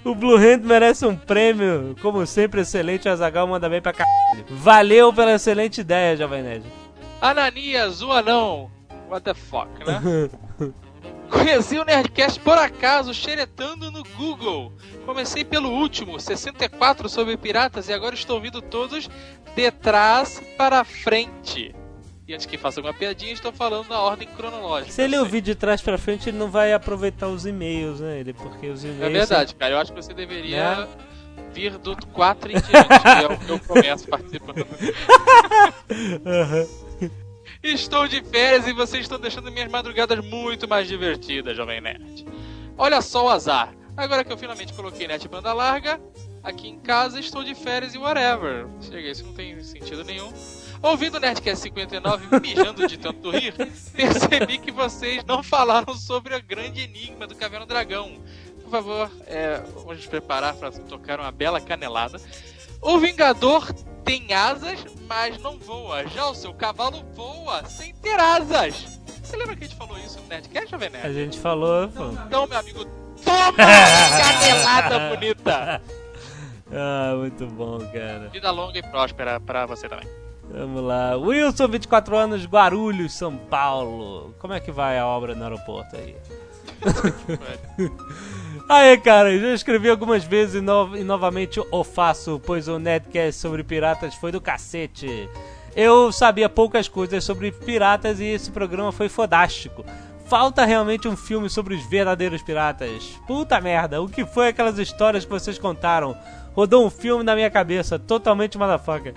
O 0.04 0.14
Blue 0.14 0.36
Hand 0.36 0.60
merece 0.64 1.04
um 1.06 1.14
prêmio. 1.16 1.94
Como 2.00 2.26
sempre, 2.26 2.62
excelente. 2.62 3.08
O 3.08 3.12
Azagal 3.12 3.46
manda 3.46 3.68
bem 3.68 3.80
pra 3.80 3.92
caralho. 3.92 4.44
Valeu 4.48 5.12
pela 5.12 5.32
excelente 5.34 5.80
ideia, 5.82 6.16
Jovem 6.16 6.42
Nerd. 6.42 6.64
Ananias, 7.20 8.00
o 8.02 8.10
anão. 8.12 8.70
What 9.10 9.24
the 9.24 9.34
fuck, 9.34 9.68
né? 9.86 10.28
Conheci 11.30 11.78
o 11.78 11.84
Nerdcast 11.84 12.40
por 12.40 12.56
acaso, 12.58 13.12
xeretando 13.12 13.90
no 13.90 14.02
Google. 14.16 14.72
Comecei 15.04 15.44
pelo 15.44 15.70
último, 15.70 16.18
64 16.18 17.08
sobre 17.08 17.36
piratas, 17.36 17.88
e 17.88 17.92
agora 17.92 18.14
estou 18.14 18.36
ouvindo 18.36 18.60
todos 18.62 19.08
de 19.54 19.70
trás 19.70 20.42
para 20.56 20.84
frente. 20.84 21.74
E 22.26 22.34
antes 22.34 22.44
que 22.44 22.58
faça 22.58 22.80
alguma 22.80 22.92
piadinha, 22.94 23.32
estou 23.32 23.50
falando 23.52 23.88
na 23.88 24.00
ordem 24.00 24.28
cronológica. 24.28 24.92
Se 24.92 25.00
ele 25.02 25.12
sei. 25.14 25.18
ouvir 25.20 25.40
de 25.40 25.54
trás 25.54 25.80
pra 25.80 25.96
frente, 25.96 26.28
ele 26.28 26.36
não 26.36 26.50
vai 26.50 26.72
aproveitar 26.74 27.26
os 27.28 27.46
e-mails, 27.46 28.00
né? 28.00 28.20
Ele, 28.20 28.34
porque 28.34 28.68
os 28.68 28.84
e-mails. 28.84 29.02
É 29.02 29.08
verdade, 29.08 29.54
cara. 29.54 29.74
Eu 29.74 29.78
acho 29.78 29.92
que 29.92 30.02
você 30.02 30.12
deveria 30.12 30.80
Né? 30.80 30.88
vir 31.54 31.78
do 31.78 31.96
4 32.08 32.50
em 32.50 32.54
diante, 32.60 32.68
que 33.00 33.08
é 33.24 33.26
o 33.26 33.38
que 33.38 33.48
eu 33.50 33.58
começo 33.60 34.06
participando. 34.08 34.66
Aham. 36.26 36.66
Estou 37.68 38.08
de 38.08 38.22
férias 38.22 38.66
e 38.66 38.72
vocês 38.72 39.02
estão 39.02 39.20
deixando 39.20 39.52
minhas 39.52 39.70
madrugadas 39.70 40.24
muito 40.24 40.66
mais 40.66 40.88
divertidas, 40.88 41.54
Jovem 41.54 41.82
Nerd. 41.82 42.24
Olha 42.78 43.02
só 43.02 43.26
o 43.26 43.28
azar. 43.28 43.74
Agora 43.94 44.24
que 44.24 44.32
eu 44.32 44.38
finalmente 44.38 44.72
coloquei 44.72 45.06
net 45.06 45.28
banda 45.28 45.52
larga, 45.52 46.00
aqui 46.42 46.66
em 46.66 46.78
casa 46.78 47.20
estou 47.20 47.44
de 47.44 47.54
férias 47.54 47.94
e 47.94 47.98
whatever. 47.98 48.66
Chega, 48.80 49.10
isso 49.10 49.22
não 49.22 49.34
tem 49.34 49.62
sentido 49.62 50.02
nenhum. 50.02 50.32
Ouvindo 50.80 51.16
o 51.16 51.20
Nerdcast 51.20 51.62
59 51.64 52.40
mijando 52.40 52.86
de 52.86 52.96
tanto 52.96 53.30
rir, 53.30 53.52
percebi 53.92 54.56
que 54.56 54.72
vocês 54.72 55.22
não 55.26 55.42
falaram 55.42 55.94
sobre 55.94 56.34
o 56.34 56.42
grande 56.42 56.80
enigma 56.80 57.26
do 57.26 57.34
Caverna 57.34 57.66
do 57.66 57.68
Dragão. 57.68 58.18
Por 58.62 58.70
favor, 58.70 59.10
é, 59.26 59.62
vamos 59.74 59.98
nos 59.98 60.06
preparar 60.06 60.54
para 60.54 60.70
tocar 60.70 61.20
uma 61.20 61.30
bela 61.30 61.60
canelada. 61.60 62.18
O 62.80 62.98
Vingador 62.98 63.70
tem 64.08 64.32
asas, 64.32 64.84
mas 65.06 65.38
não 65.40 65.58
voa. 65.58 66.06
Já 66.08 66.26
o 66.28 66.34
seu 66.34 66.52
cavalo 66.54 67.04
voa 67.14 67.64
sem 67.66 67.94
ter 67.94 68.18
asas. 68.18 68.98
Você 69.22 69.36
lembra 69.36 69.54
que 69.56 69.64
a 69.64 69.66
gente 69.66 69.76
falou 69.76 69.98
isso 69.98 70.18
no 70.20 70.26
Nerdcast, 70.26 70.70
Jovem 70.70 70.88
A 70.88 70.90
Nerd? 70.90 71.14
gente 71.14 71.38
falou. 71.38 71.88
pô. 71.88 72.08
Então, 72.26 72.46
meu 72.46 72.58
amigo, 72.58 72.84
toma 73.24 73.52
canelada 73.56 75.14
bonita. 75.16 75.82
Ah, 76.70 77.14
muito 77.16 77.46
bom, 77.46 77.78
cara. 77.90 78.28
Vida 78.28 78.50
longa 78.50 78.78
e 78.78 78.82
próspera 78.82 79.40
pra 79.40 79.64
você 79.64 79.88
também. 79.88 80.06
Vamos 80.50 80.82
lá. 80.82 81.16
Wilson, 81.16 81.66
24 81.66 82.14
anos, 82.14 82.44
Guarulhos, 82.44 83.14
São 83.14 83.34
Paulo. 83.38 84.34
Como 84.38 84.52
é 84.52 84.60
que 84.60 84.70
vai 84.70 84.98
a 84.98 85.06
obra 85.06 85.34
no 85.34 85.44
aeroporto 85.44 85.96
aí? 85.96 86.14
Aí, 88.68 88.98
cara, 88.98 89.36
já 89.38 89.54
escrevi 89.54 89.88
algumas 89.88 90.24
vezes 90.24 90.56
e, 90.56 90.60
no- 90.60 90.94
e 90.96 91.02
novamente 91.02 91.58
o 91.70 91.82
faço, 91.84 92.40
pois 92.44 92.68
o 92.68 92.78
Netcast 92.78 93.40
sobre 93.40 93.64
piratas 93.64 94.14
foi 94.14 94.30
do 94.30 94.40
cacete. 94.42 95.28
Eu 95.74 96.12
sabia 96.12 96.48
poucas 96.48 96.86
coisas 96.88 97.24
sobre 97.24 97.50
piratas 97.50 98.20
e 98.20 98.24
esse 98.26 98.50
programa 98.50 98.92
foi 98.92 99.08
fodástico. 99.08 99.84
Falta 100.26 100.66
realmente 100.66 101.08
um 101.08 101.16
filme 101.16 101.48
sobre 101.48 101.74
os 101.74 101.82
verdadeiros 101.88 102.42
piratas. 102.42 103.18
Puta 103.26 103.58
merda, 103.58 104.02
o 104.02 104.08
que 104.08 104.26
foi 104.26 104.48
aquelas 104.48 104.78
histórias 104.78 105.24
que 105.24 105.30
vocês 105.30 105.58
contaram? 105.58 106.14
Rodou 106.54 106.84
um 106.84 106.90
filme 106.90 107.24
na 107.24 107.34
minha 107.34 107.50
cabeça, 107.50 107.98
totalmente 107.98 108.58
motherfucker. 108.58 109.14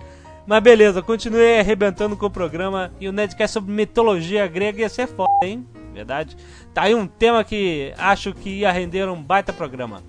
Mas 0.48 0.64
beleza, 0.64 1.02
continuei 1.02 1.60
arrebentando 1.60 2.16
com 2.16 2.28
o 2.28 2.32
programa 2.32 2.92
e 3.02 3.08
o 3.10 3.12
Nerdcast 3.12 3.54
sobre 3.54 3.74
mitologia 3.74 4.48
grega 4.48 4.80
ia 4.82 4.90
ser 4.90 5.08
foda, 5.08 5.30
hein? 5.44 5.66
Verdade? 5.94 6.38
Tá 6.74 6.84
aí 6.84 6.96
um 6.96 7.06
tema 7.08 7.44
que 7.44 7.94
acho 7.98 8.34
que 8.34 8.50
ia 8.60 8.72
render 8.72 9.08
um 9.10 9.22
baita 9.22 9.52
programa. 9.52 10.02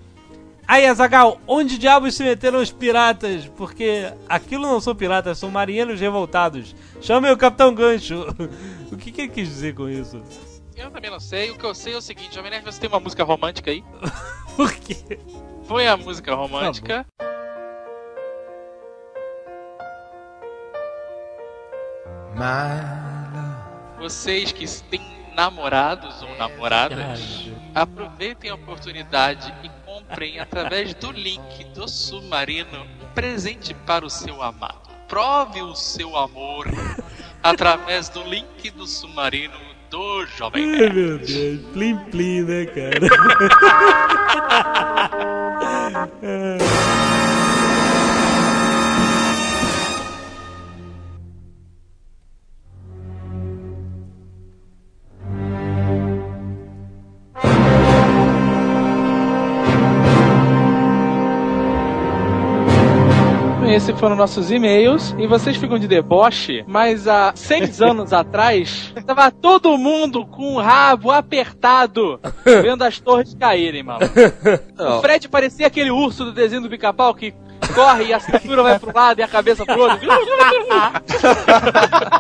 Aí, 0.67 0.87
Azagal, 0.87 1.41
onde 1.47 1.77
diabos 1.77 2.15
se 2.15 2.23
meteram 2.23 2.61
os 2.61 2.71
piratas? 2.71 3.47
Porque 3.57 4.13
aquilo 4.29 4.63
não 4.63 4.81
são 4.81 4.95
piratas, 4.95 5.39
são 5.39 5.51
marinheiros 5.51 6.01
revoltados. 6.01 6.75
Chamem 7.01 7.33
o 7.33 7.37
Capitão 7.37 7.75
Gancho. 7.75 8.27
o 8.91 8.97
que, 8.97 9.11
que 9.11 9.23
ele 9.23 9.29
quis 9.29 9.49
dizer 9.49 9.75
com 9.75 9.89
isso? 9.89 10.23
Eu 10.77 10.91
também 10.91 11.11
não 11.11 11.21
sei. 11.21 11.51
O 11.51 11.59
que 11.59 11.65
eu 11.65 11.75
sei 11.75 11.95
é 11.95 11.97
o 11.97 12.01
seguinte, 12.01 12.35
Jovem 12.35 12.51
Nerd, 12.51 12.65
você 12.65 12.81
tem 12.81 12.89
uma 12.89 13.01
música 13.01 13.25
romântica 13.25 13.71
aí? 13.71 13.85
Por 14.57 14.73
quê? 14.73 15.19
Foi 15.65 15.87
a 15.87 15.97
música 15.97 16.35
romântica. 16.35 17.07
Vocês 23.99 24.53
que 24.53 24.67
têm 24.91 25.22
namorados 25.35 26.23
ou 26.23 26.37
namoradas, 26.37 27.51
aproveitem 27.75 28.51
a 28.51 28.55
oportunidade 28.55 29.53
e 29.63 29.69
comprem 29.85 30.39
através 30.39 30.95
do 30.95 31.11
link 31.11 31.65
do 31.75 31.89
Submarino 31.89 32.83
um 33.03 33.15
presente 33.15 33.75
para 33.75 34.05
o 34.05 34.11
seu 34.11 34.43
amado. 34.43 34.91
Prove 35.09 35.63
o 35.63 35.75
seu 35.75 36.17
amor 36.17 36.67
através 37.43 38.09
do 38.09 38.23
link 38.23 38.71
do 38.71 38.87
Submarino 38.87 39.59
do 39.91 40.25
Jovem 40.27 40.65
Ai, 40.65 40.71
Nerd. 40.71 40.95
meu 40.95 41.19
Deus. 41.19 41.61
Plim, 41.73 41.97
plim, 42.11 42.43
né, 42.43 42.67
cara? 42.67 43.09
Esses 63.73 63.99
foram 63.99 64.15
nossos 64.15 64.51
e-mails 64.51 65.15
e 65.19 65.27
vocês 65.27 65.57
ficam 65.57 65.79
de 65.79 65.89
deboche, 65.89 66.63
mas 66.69 67.09
há 67.09 67.33
seis 67.35 67.81
anos 67.81 68.13
atrás 68.13 68.93
tava 69.07 69.31
todo 69.31 69.79
mundo 69.79 70.27
com 70.27 70.57
o 70.57 70.61
rabo 70.61 71.11
apertado 71.11 72.21
vendo 72.45 72.83
as 72.83 73.01
torres 73.01 73.35
caírem, 73.35 73.83
mano. 73.83 74.01
O 74.79 75.01
Fred 75.01 75.27
parecia 75.27 75.69
aquele 75.69 75.91
urso 75.91 76.25
do 76.27 76.33
desenho 76.33 76.61
do 76.61 76.69
pica-pau 76.69 77.15
que 77.15 77.33
corre 77.75 78.05
e 78.05 78.13
a 78.13 78.21
cintura 78.21 78.63
vai 78.63 78.79
pro 78.79 78.93
lado 78.95 79.19
e 79.19 79.23
a 79.23 79.29
cabeça 79.29 79.65
pro 79.65 79.81
outro. 79.81 79.99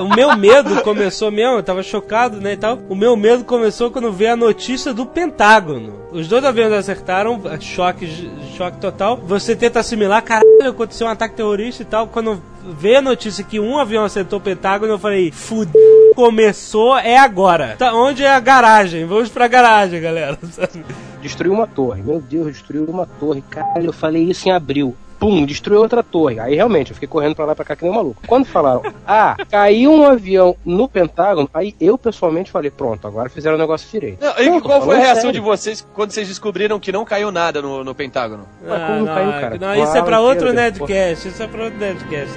O 0.00 0.08
meu 0.14 0.36
medo 0.36 0.82
começou 0.82 1.30
mesmo, 1.30 1.56
eu 1.56 1.62
tava 1.62 1.82
chocado, 1.82 2.40
né, 2.40 2.52
e 2.52 2.56
tal. 2.56 2.78
O 2.88 2.94
meu 2.94 3.16
medo 3.16 3.44
começou 3.44 3.90
quando 3.90 4.12
veio 4.12 4.32
a 4.32 4.36
notícia 4.36 4.92
do 4.92 5.06
Pentágono. 5.06 6.02
Os 6.10 6.28
dois 6.28 6.44
aviões 6.44 6.72
acertaram, 6.72 7.40
choque, 7.60 8.30
choque 8.56 8.78
total. 8.78 9.16
Você 9.16 9.56
tenta 9.56 9.80
assimilar, 9.80 10.22
caralho, 10.22 10.68
aconteceu 10.68 11.06
um 11.06 11.10
ataque 11.10 11.36
terrorista 11.36 11.82
e 11.82 11.86
tal. 11.86 12.06
Quando 12.06 12.42
veio 12.64 12.98
a 12.98 13.02
notícia 13.02 13.44
que 13.44 13.58
um 13.58 13.78
avião 13.78 14.04
acertou 14.04 14.38
o 14.38 14.42
Pentágono, 14.42 14.92
eu 14.92 14.98
falei, 14.98 15.30
fudeu, 15.30 16.12
começou, 16.14 16.96
é 16.98 17.16
agora. 17.16 17.76
Tá, 17.78 17.94
onde 17.94 18.24
é 18.24 18.30
a 18.30 18.40
garagem? 18.40 19.06
Vamos 19.06 19.28
pra 19.28 19.48
garagem, 19.48 20.00
galera. 20.00 20.38
Destruiu 21.22 21.52
uma 21.52 21.66
torre. 21.66 22.02
Meu 22.02 22.20
Deus, 22.20 22.48
destruiu 22.48 22.84
uma 22.84 23.06
torre. 23.06 23.42
Caralho, 23.48 23.86
eu 23.86 23.92
falei 23.92 24.24
isso 24.24 24.48
em 24.48 24.52
abril. 24.52 24.96
Pum, 25.22 25.46
destruiu 25.46 25.80
outra 25.80 26.02
torre. 26.02 26.40
Aí 26.40 26.56
realmente 26.56 26.90
eu 26.90 26.94
fiquei 26.96 27.06
correndo 27.06 27.36
pra 27.36 27.44
lá 27.44 27.52
e 27.52 27.54
pra 27.54 27.64
cá 27.64 27.76
que 27.76 27.84
nem 27.84 27.92
um 27.92 27.94
maluco. 27.94 28.20
Quando 28.26 28.44
falaram, 28.44 28.82
ah, 29.06 29.36
caiu 29.48 29.92
um 29.92 30.04
avião 30.04 30.56
no 30.64 30.88
Pentágono, 30.88 31.48
aí 31.54 31.76
eu 31.80 31.96
pessoalmente 31.96 32.50
falei, 32.50 32.72
pronto, 32.72 33.06
agora 33.06 33.28
fizeram 33.28 33.54
o 33.54 33.58
negócio 33.58 33.88
direito. 33.88 34.20
Não, 34.20 34.36
e 34.36 34.60
tô 34.60 34.68
qual 34.68 34.82
foi 34.82 34.96
a 34.96 34.98
reação 34.98 35.22
sério. 35.22 35.32
de 35.34 35.40
vocês 35.40 35.86
quando 35.94 36.10
vocês 36.10 36.26
descobriram 36.26 36.80
que 36.80 36.90
não 36.90 37.04
caiu 37.04 37.30
nada 37.30 37.62
no, 37.62 37.84
no 37.84 37.94
Pentágono? 37.94 38.48
Mas 38.66 38.82
como 38.84 38.98
não 38.98 39.14
caiu, 39.14 39.30
cara? 39.30 39.58
não, 39.60 39.84
isso 39.84 39.96
é 39.96 40.02
pra 40.02 40.18
outro 40.20 40.52
Nerdcast. 40.52 41.28
Isso 41.28 41.40
é 41.40 41.46
pra 41.46 41.64
outro 41.64 41.78
Nerdcast. 41.78 42.36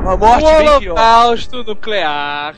Uma 0.00 0.14
O 0.14 0.18
morte 0.18 0.44
bem 0.44 0.78
pior. 0.80 0.92
holocausto 0.92 1.64
nuclear 1.64 2.54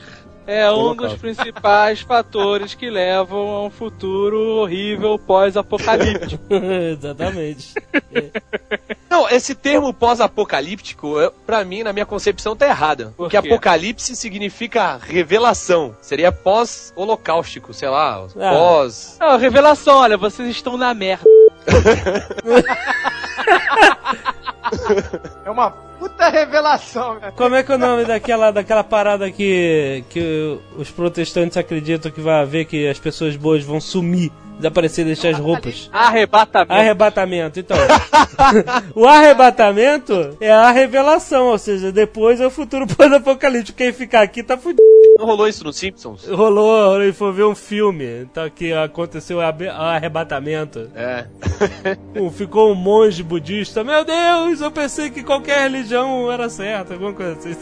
é 0.47 0.69
um 0.71 0.95
dos 0.95 1.13
principais 1.15 2.01
fatores 2.01 2.73
que 2.73 2.89
levam 2.89 3.47
a 3.49 3.63
um 3.65 3.69
futuro 3.69 4.37
horrível 4.57 5.17
pós-apocalíptico. 5.17 6.43
Exatamente. 6.53 7.73
Não, 9.09 9.29
esse 9.29 9.55
termo 9.55 9.93
pós-apocalíptico, 9.93 11.15
pra 11.45 11.63
mim, 11.63 11.83
na 11.83 11.93
minha 11.93 12.05
concepção, 12.05 12.55
tá 12.55 12.67
errada. 12.67 13.05
Por 13.17 13.29
Porque 13.29 13.39
quê? 13.41 13.47
apocalipse 13.47 14.15
significa 14.15 14.97
revelação. 15.01 15.95
Seria 16.01 16.31
pós-holocaustico, 16.31 17.73
sei 17.73 17.89
lá, 17.89 18.25
Ah. 18.39 18.51
pós... 18.51 19.17
Não, 19.19 19.37
revelação, 19.37 19.97
olha, 19.99 20.17
vocês 20.17 20.49
estão 20.49 20.77
na 20.77 20.93
merda. 20.93 21.25
É 25.45 25.49
uma 25.49 25.73
puta 26.09 26.29
revelação, 26.29 27.15
né? 27.19 27.31
Como 27.35 27.55
é 27.55 27.63
que 27.63 27.71
é 27.71 27.75
o 27.75 27.77
nome 27.77 28.05
daquela, 28.05 28.51
daquela 28.51 28.83
parada 28.83 29.31
que, 29.31 30.03
que 30.09 30.57
os 30.77 30.89
protestantes 30.91 31.57
acreditam 31.57 32.11
que 32.11 32.21
vai 32.21 32.41
haver 32.41 32.65
que 32.65 32.87
as 32.87 32.99
pessoas 32.99 33.35
boas 33.35 33.63
vão 33.63 33.81
sumir, 33.81 34.31
desaparecer, 34.57 35.03
deixar 35.05 35.29
as 35.29 35.39
roupas? 35.39 35.89
Arrebatamento. 35.91 36.73
Arrebatamento, 36.73 37.59
então. 37.59 37.77
o 38.93 39.05
arrebatamento 39.07 40.37
é 40.39 40.51
a 40.51 40.71
revelação, 40.71 41.47
ou 41.47 41.57
seja, 41.57 41.91
depois 41.91 42.39
é 42.39 42.45
o 42.47 42.51
futuro 42.51 42.85
pós-apocalíptico. 42.87 43.77
Quem 43.77 43.91
ficar 43.91 44.21
aqui 44.21 44.43
tá 44.43 44.57
fudido. 44.57 44.81
Não 45.17 45.25
rolou 45.25 45.47
isso 45.47 45.63
nos 45.63 45.77
Simpsons? 45.77 46.27
Rolou, 46.27 47.01
ele 47.01 47.13
foi 47.13 47.31
ver 47.31 47.45
um 47.45 47.55
filme, 47.55 48.05
então 48.23 48.49
que 48.49 48.73
aconteceu 48.73 49.37
o 49.37 49.41
abe- 49.41 49.67
o 49.69 49.71
arrebatamento. 49.71 50.89
É. 50.95 51.25
Um- 52.15 52.29
Ficou 52.31 52.71
um 52.71 52.75
monge 52.75 53.23
budista. 53.23 53.81
Meu 53.83 54.03
Deus, 54.03 54.59
eu 54.59 54.69
pensei 54.71 55.09
que 55.09 55.23
qualquer 55.23 55.61
religião 55.63 55.94
era 56.31 56.49
certa, 56.49 56.93
alguma 56.93 57.13
coisa 57.13 57.37
assim. 57.39 57.55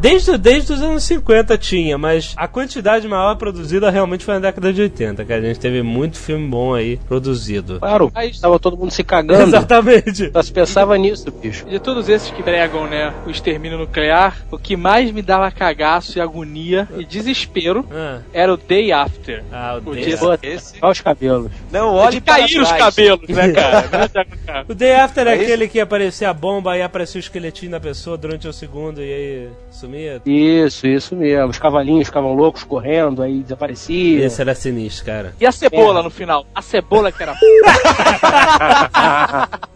Desde, 0.04 0.37
desde 0.37 0.70
os 0.75 0.82
anos 0.82 1.02
50 1.04 1.56
tinha, 1.56 1.96
mas 1.96 2.34
a 2.37 2.46
quantidade 2.46 3.08
maior 3.08 3.34
produzida 3.37 3.88
realmente 3.88 4.23
foi 4.23 4.34
na 4.34 4.40
década 4.40 4.70
de 4.70 4.82
80, 4.82 5.25
que 5.25 5.32
a 5.32 5.40
gente 5.40 5.58
teve 5.58 5.82
muito 5.82 6.18
filme 6.18 6.46
bom 6.46 6.75
aí 6.75 6.99
produzido. 7.08 7.78
Claro, 7.80 8.12
Aí- 8.14 8.38
tava 8.38 8.58
todo 8.58 8.76
mundo 8.76 8.90
se 8.90 9.02
cagando. 9.02 9.44
Exatamente. 9.49 10.30
Só 10.30 10.42
se 10.42 10.52
pensava 10.52 10.99
nisso, 10.99 11.30
bicho. 11.32 11.64
De 11.64 11.78
todos 11.78 12.11
esses 12.11 12.30
que 12.30 12.42
pregam, 12.42 12.87
né, 12.87 13.14
o 13.26 13.30
extermínio 13.30 13.78
nuclear, 13.78 14.44
o 14.50 14.58
que 14.58 14.76
mais 14.76 15.11
me 15.11 15.23
dava 15.23 15.50
cagaço 15.50 16.18
e 16.18 16.20
agonia 16.20 16.87
e 16.99 17.04
desespero 17.06 17.87
Ah, 17.90 18.18
era 18.34 18.52
o 18.52 18.58
Day 18.58 18.92
After. 18.92 19.42
ah, 19.50 19.80
o, 19.82 19.88
O 19.90 19.94
Day, 19.94 20.04
Esse... 20.42 20.76
olha 20.82 20.92
os 20.92 21.00
cabelos. 21.00 21.50
Não, 21.73 21.99
É 21.99 22.20
para 22.20 22.38
cair 22.40 22.61
os 22.61 22.70
cabelos, 22.73 23.26
né, 23.30 23.52
cara? 23.56 24.66
o 24.68 24.75
Day 24.75 24.92
After 24.96 25.26
é 25.26 25.30
Mas- 25.30 25.40
aquele 25.42 25.66
que 25.66 25.80
aparecia 25.80 26.28
a 26.28 26.34
bomba 26.34 26.76
e 26.76 26.82
aparecia 26.82 27.18
o 27.18 27.20
esqueletinho 27.20 27.70
da 27.73 27.80
pessoa 27.80 28.18
durante 28.18 28.46
um 28.46 28.52
segundo 28.52 29.00
e 29.00 29.04
aí 29.14 29.49
sumia. 29.94 30.20
Isso, 30.26 30.86
isso 30.86 31.16
mesmo. 31.16 31.48
Os 31.48 31.58
cavalinhos 31.58 32.08
ficavam 32.08 32.34
loucos 32.34 32.64
correndo, 32.64 33.22
aí 33.22 33.40
desaparecia. 33.40 34.24
Esse 34.24 34.40
era 34.40 34.54
sinistro, 34.54 35.06
cara. 35.06 35.34
E 35.40 35.46
a 35.46 35.52
cebola 35.52 36.02
no 36.02 36.10
final? 36.10 36.46
A 36.54 36.60
cebola 36.60 37.12
que 37.12 37.22
era. 37.22 37.34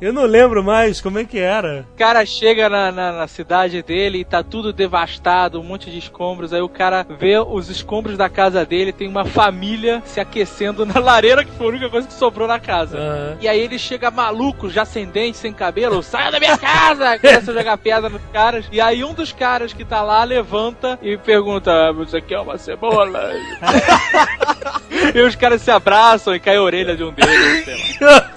Eu 0.00 0.12
não 0.12 0.24
lembro 0.24 0.62
mais 0.62 1.00
como 1.00 1.18
é 1.18 1.24
que 1.24 1.38
era. 1.38 1.86
O 1.94 1.96
cara 1.96 2.24
chega 2.26 2.68
na, 2.68 2.92
na, 2.92 3.12
na 3.12 3.26
cidade 3.26 3.82
dele 3.82 4.18
e 4.18 4.24
tá 4.24 4.42
tudo 4.42 4.72
devastado, 4.72 5.60
um 5.60 5.64
monte 5.64 5.90
de 5.90 5.98
escombros. 5.98 6.52
Aí 6.52 6.60
o 6.60 6.68
cara 6.68 7.06
vê 7.18 7.38
os 7.38 7.70
escombros 7.70 8.18
da 8.18 8.28
casa 8.28 8.64
dele, 8.64 8.92
tem 8.92 9.08
uma 9.08 9.24
família 9.24 10.02
se 10.04 10.20
aquecendo 10.20 10.84
na 10.84 11.00
lareira, 11.00 11.44
que 11.44 11.52
foi 11.52 11.66
a 11.66 11.70
única 11.70 11.88
coisa 11.88 12.06
que 12.06 12.14
sobrou 12.14 12.46
na 12.46 12.60
casa. 12.60 12.98
Aham. 12.98 13.36
E 13.40 13.48
aí 13.48 13.60
ele 13.60 13.78
chega 13.78 14.10
maluco, 14.10 14.68
já 14.68 14.84
sem 14.84 15.06
dente, 15.06 15.38
sem 15.38 15.52
cabelo, 15.52 16.02
saia 16.02 16.30
da 16.30 16.38
minha 16.38 16.58
casa! 16.58 17.18
Começa 17.18 17.50
a 17.50 17.54
jogar 17.54 17.78
pedra 17.78 18.10
caras. 18.32 18.64
E 18.72 18.80
aí 18.80 19.04
um 19.04 19.14
dos 19.14 19.32
caras 19.32 19.72
que 19.72 19.84
tá 19.84 20.02
lá 20.02 20.24
levanta 20.24 20.98
e 21.02 21.16
pergunta: 21.16 21.70
"Ah, 21.88 21.92
Você 21.92 22.20
quer 22.20 22.38
uma 22.40 22.58
cebola? 22.58 23.30
e 25.14 25.20
os 25.20 25.34
caras 25.36 25.62
se 25.62 25.70
abraçam 25.70 26.34
e 26.34 26.40
cai 26.40 26.56
a 26.56 26.62
orelha 26.62 26.96
de 26.96 27.04
um 27.04 27.12
deles. 27.12 27.64
sei 27.64 28.06
lá. 28.06 28.30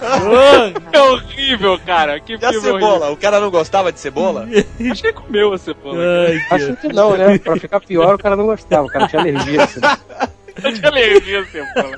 É 0.92 1.00
horrível, 1.00 1.78
cara. 1.84 2.20
Que 2.20 2.32
E 2.32 2.36
a 2.36 2.38
filme 2.50 2.56
horrível. 2.68 2.74
cebola? 2.80 3.10
O 3.10 3.16
cara 3.16 3.40
não 3.40 3.50
gostava 3.50 3.92
de 3.92 3.98
cebola? 4.00 4.46
Acho 4.90 5.00
que 5.02 5.08
ele 5.08 5.12
comeu 5.14 5.52
a 5.52 5.58
cebola. 5.58 5.98
Ai, 6.28 6.40
Acho 6.50 6.76
que... 6.76 6.88
que 6.88 6.92
não, 6.94 7.16
né? 7.16 7.38
Pra 7.38 7.56
ficar 7.56 7.80
pior, 7.80 8.14
o 8.14 8.18
cara 8.18 8.36
não 8.36 8.46
gostava. 8.46 8.86
O 8.86 8.90
cara 8.90 9.08
tinha 9.08 9.20
alergia. 9.22 9.64
Assim. 9.64 9.80
Eu 10.62 10.74
tinha 10.74 10.88
alergia 10.88 11.40
a 11.40 11.44
cebola. 11.46 11.96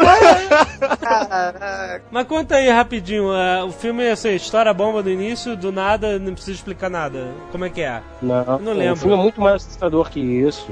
Mas 2.11 2.27
conta 2.27 2.57
aí 2.57 2.69
rapidinho, 2.69 3.31
ah, 3.31 3.65
o 3.65 3.73
filme 3.73 4.05
é 4.05 4.13
assim, 4.13 4.35
história 4.35 4.73
bomba 4.73 5.03
do 5.03 5.11
início, 5.11 5.57
do 5.57 5.73
nada, 5.73 6.19
não 6.19 6.33
precisa 6.33 6.57
explicar 6.57 6.91
nada. 6.91 7.29
Como 7.51 7.65
é 7.65 7.71
que 7.71 7.83
é? 7.83 8.01
Não, 8.21 8.59
Não 8.59 8.73
lembro. 8.73 8.95
O 8.95 8.97
filme 8.97 9.15
é 9.15 9.19
muito 9.19 9.41
mais 9.41 9.57
assustador 9.57 10.11
que 10.11 10.21
isso. 10.21 10.71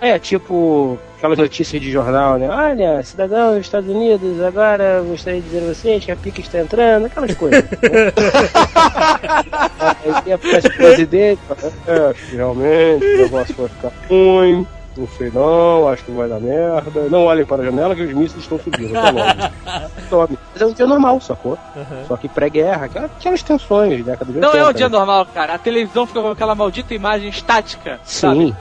É, 0.00 0.18
tipo, 0.18 0.98
aquelas 1.16 1.38
notícias 1.38 1.80
de 1.80 1.90
jornal, 1.90 2.36
né? 2.36 2.48
Olha, 2.50 3.02
cidadão 3.02 3.54
dos 3.54 3.64
Estados 3.64 3.88
Unidos, 3.88 4.42
agora 4.42 5.00
gostaria 5.02 5.40
de 5.40 5.46
dizer 5.46 5.62
a 5.62 5.72
vocês 5.74 6.04
que 6.04 6.12
a 6.12 6.16
pica 6.16 6.40
está 6.40 6.58
entrando, 6.58 7.06
aquelas 7.06 7.34
coisas. 7.34 7.64
né? 7.64 7.70
Aí 10.26 10.32
aparece 10.32 10.66
o 10.66 10.76
presidente, 10.76 11.40
é, 11.86 12.14
realmente 12.32 13.04
o 13.06 13.16
negócio 13.22 13.54
vai 13.56 13.68
ficar 13.68 13.92
ruim. 14.08 14.66
Não 14.96 15.08
sei 15.08 15.28
não, 15.34 15.88
acho 15.88 16.04
que 16.04 16.12
vai 16.12 16.28
dar 16.28 16.38
merda. 16.38 17.08
Não 17.10 17.24
olhem 17.24 17.44
para 17.44 17.62
a 17.62 17.64
janela 17.64 17.96
que 17.96 18.02
os 18.02 18.12
mísseis 18.12 18.42
estão 18.42 18.58
subindo. 18.60 18.96
Até 18.96 19.10
logo. 19.10 19.90
Tome. 20.08 20.38
Mas 20.52 20.62
é 20.62 20.66
um 20.66 20.72
dia 20.72 20.86
normal, 20.86 21.20
sacou? 21.20 21.58
Só 22.06 22.16
que 22.16 22.28
pré-guerra, 22.28 22.84
aquela- 22.86 23.06
aquelas 23.06 23.42
tensões 23.42 23.96
de 23.96 24.02
década 24.04 24.32
de 24.32 24.38
Não 24.38 24.50
é 24.50 24.62
um 24.62 24.66
80, 24.68 24.74
dia 24.74 24.88
né? 24.88 24.96
normal, 24.96 25.26
cara. 25.34 25.54
A 25.54 25.58
televisão 25.58 26.06
fica 26.06 26.20
com 26.22 26.30
aquela 26.30 26.54
maldita 26.54 26.94
imagem 26.94 27.28
estática. 27.28 27.98
Sim, 28.04 28.54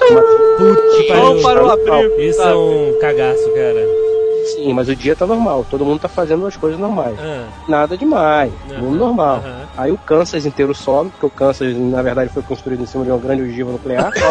Putz, 0.57 1.07
Vamos 1.09 1.41
para 1.43 1.63
o 1.63 1.69
abril. 1.71 2.19
Isso 2.19 2.41
é 2.41 2.43
sabe? 2.45 2.55
um 2.57 2.97
cagaço, 2.99 3.53
cara. 3.53 3.85
sim, 4.55 4.73
mas 4.73 4.89
o 4.89 4.95
dia 4.95 5.15
tá 5.15 5.25
normal. 5.27 5.65
Todo 5.69 5.85
mundo 5.85 5.99
tá 5.99 6.07
fazendo 6.09 6.45
as 6.47 6.55
coisas 6.57 6.79
normais. 6.79 7.15
Ah, 7.19 7.45
Nada 7.67 7.95
demais. 7.97 8.51
Aham, 8.71 8.81
Mundo 8.81 8.97
normal. 8.97 9.35
aham. 9.37 9.63
Aí 9.75 9.91
o 9.91 9.97
Kansas 9.97 10.45
inteiro 10.45 10.73
sobe, 10.75 11.09
porque 11.11 11.25
o 11.25 11.29
Kansas, 11.29 11.75
na 11.75 12.01
verdade, 12.03 12.29
foi 12.29 12.43
construído 12.43 12.83
em 12.83 12.85
cima 12.85 13.03
de 13.03 13.09
uma 13.11 13.17
grande 13.19 13.41
ogiva 13.41 13.71
nuclear. 13.71 14.11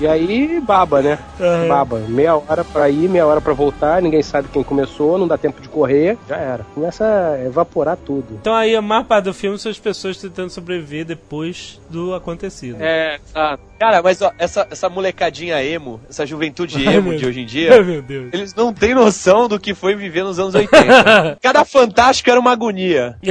e 0.00 0.06
aí, 0.06 0.60
baba, 0.60 1.02
né? 1.02 1.18
Aham. 1.40 1.68
Baba. 1.68 1.98
Meia 2.08 2.36
hora 2.36 2.64
pra 2.64 2.88
ir, 2.88 3.08
meia 3.08 3.26
hora 3.26 3.40
pra 3.40 3.52
voltar, 3.52 4.00
ninguém 4.02 4.22
sabe 4.22 4.48
quem 4.52 4.62
começou, 4.62 5.18
não 5.18 5.26
dá 5.28 5.36
tempo 5.38 5.60
de 5.60 5.68
correr, 5.68 6.16
já 6.28 6.36
era. 6.36 6.64
Começa 6.74 7.04
a 7.04 7.44
evaporar 7.44 7.96
tudo. 7.96 8.38
Então 8.40 8.54
aí 8.54 8.74
a 8.74 8.82
maior 8.82 9.04
parte 9.04 9.24
do 9.24 9.34
filme 9.34 9.58
são 9.58 9.70
as 9.70 9.78
pessoas 9.78 10.16
tentando 10.16 10.50
sobreviver 10.50 11.04
depois 11.04 11.80
do 11.88 12.14
acontecido. 12.14 12.78
É, 12.80 13.18
exato. 13.24 13.62
Cara, 13.78 14.02
mas 14.02 14.20
ó, 14.20 14.32
essa, 14.38 14.66
essa 14.70 14.88
molecadinha 14.88 15.62
emo, 15.62 16.00
essa 16.10 16.26
juventude 16.26 16.84
emo 16.84 17.14
de 17.16 17.24
hoje 17.24 17.38
em 17.40 17.42
Ai, 17.42 17.48
dia, 17.48 17.82
meu 17.82 18.02
Deus. 18.02 18.30
eles 18.32 18.52
não 18.52 18.72
têm 18.72 18.92
noção 18.92 19.46
do 19.46 19.58
que 19.58 19.72
foi 19.72 19.94
viver 19.94 20.24
nos 20.24 20.38
anos 20.38 20.54
80. 20.54 21.38
Cada 21.40 21.64
fantástico 21.64 22.28
era 22.28 22.40
uma 22.40 22.50
agonia. 22.52 23.16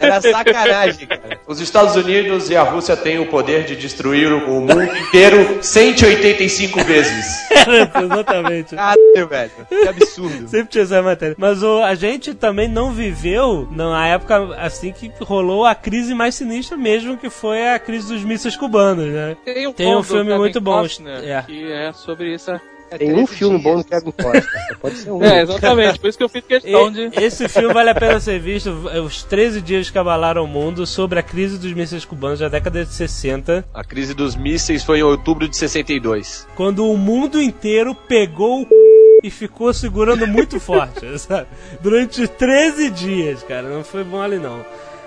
Era 0.00 0.20
sacanagem, 0.20 1.06
cara. 1.06 1.40
Os 1.46 1.60
Estados 1.60 1.96
Unidos 1.96 2.50
e 2.50 2.56
a 2.56 2.62
Rússia 2.62 2.96
têm 2.96 3.18
o 3.18 3.26
poder 3.26 3.64
de 3.64 3.76
destruir 3.76 4.32
o 4.32 4.41
mundo 4.46 4.82
inteiro 4.82 5.62
185 5.62 6.84
vezes. 6.84 7.50
Exatamente. 8.04 8.74
Caralho, 8.74 9.28
velho. 9.28 9.50
Que 9.68 9.88
absurdo. 9.88 10.48
Sempre 10.48 10.68
tinha 10.68 10.84
essa 10.84 11.02
matéria. 11.02 11.34
Mas 11.38 11.62
o, 11.62 11.82
a 11.82 11.94
gente 11.94 12.34
também 12.34 12.68
não 12.68 12.92
viveu 12.92 13.68
na 13.70 14.06
época 14.08 14.54
assim 14.56 14.92
que 14.92 15.12
rolou 15.20 15.64
a 15.64 15.74
crise 15.74 16.14
mais 16.14 16.34
sinistra 16.34 16.76
mesmo, 16.76 17.16
que 17.16 17.30
foi 17.30 17.68
a 17.68 17.78
crise 17.78 18.12
dos 18.12 18.24
mísseis 18.24 18.56
cubanos, 18.56 19.06
né? 19.06 19.36
Tem 19.44 19.66
um, 19.66 19.72
Tem 19.72 19.96
um 19.96 20.02
filme 20.02 20.36
muito 20.36 20.60
bom, 20.60 20.82
Costner, 20.82 21.22
é. 21.24 21.42
Que 21.42 21.72
é 21.72 21.92
sobre 21.92 22.34
isso. 22.34 22.50
Tem 22.98 23.14
um 23.14 23.26
filme 23.26 23.58
bom 23.58 23.76
no 23.76 23.84
Kevin 23.84 24.10
Costa. 24.12 24.48
Pode 24.80 24.96
ser 24.96 25.10
um. 25.10 25.22
É, 25.22 25.42
exatamente. 25.42 25.98
Por 25.98 26.08
isso 26.08 26.18
que 26.18 26.24
eu 26.24 26.28
fiz 26.28 26.44
questão 26.44 26.90
de. 26.90 27.10
Esse 27.20 27.48
filme 27.48 27.72
vale 27.72 27.90
a 27.90 27.94
pena 27.94 28.20
ser 28.20 28.38
visto. 28.40 28.70
Os 29.04 29.22
13 29.22 29.60
dias 29.60 29.90
que 29.90 29.98
abalaram 29.98 30.44
o 30.44 30.48
mundo 30.48 30.86
sobre 30.86 31.18
a 31.18 31.22
crise 31.22 31.58
dos 31.58 31.72
mísseis 31.72 32.04
cubanos 32.04 32.40
da 32.40 32.48
década 32.48 32.84
de 32.84 32.92
60, 32.92 33.64
A 33.72 33.84
crise 33.84 34.14
dos 34.14 34.36
mísseis 34.36 34.84
foi 34.84 34.98
em 34.98 35.02
outubro 35.02 35.48
de 35.48 35.56
62. 35.56 36.46
quando 36.54 36.86
o 36.86 36.96
mundo 36.96 37.40
inteiro 37.40 37.94
pegou 37.94 38.62
o 38.62 38.64
c... 38.64 38.68
e 39.22 39.30
ficou 39.30 39.72
segurando 39.72 40.26
muito 40.26 40.58
forte, 40.58 41.18
sabe? 41.18 41.46
Durante 41.80 42.26
13 42.26 42.90
dias, 42.90 43.42
cara. 43.42 43.68
Não 43.68 43.84
foi 43.84 44.02
mole, 44.04 44.38
não. 44.38 44.64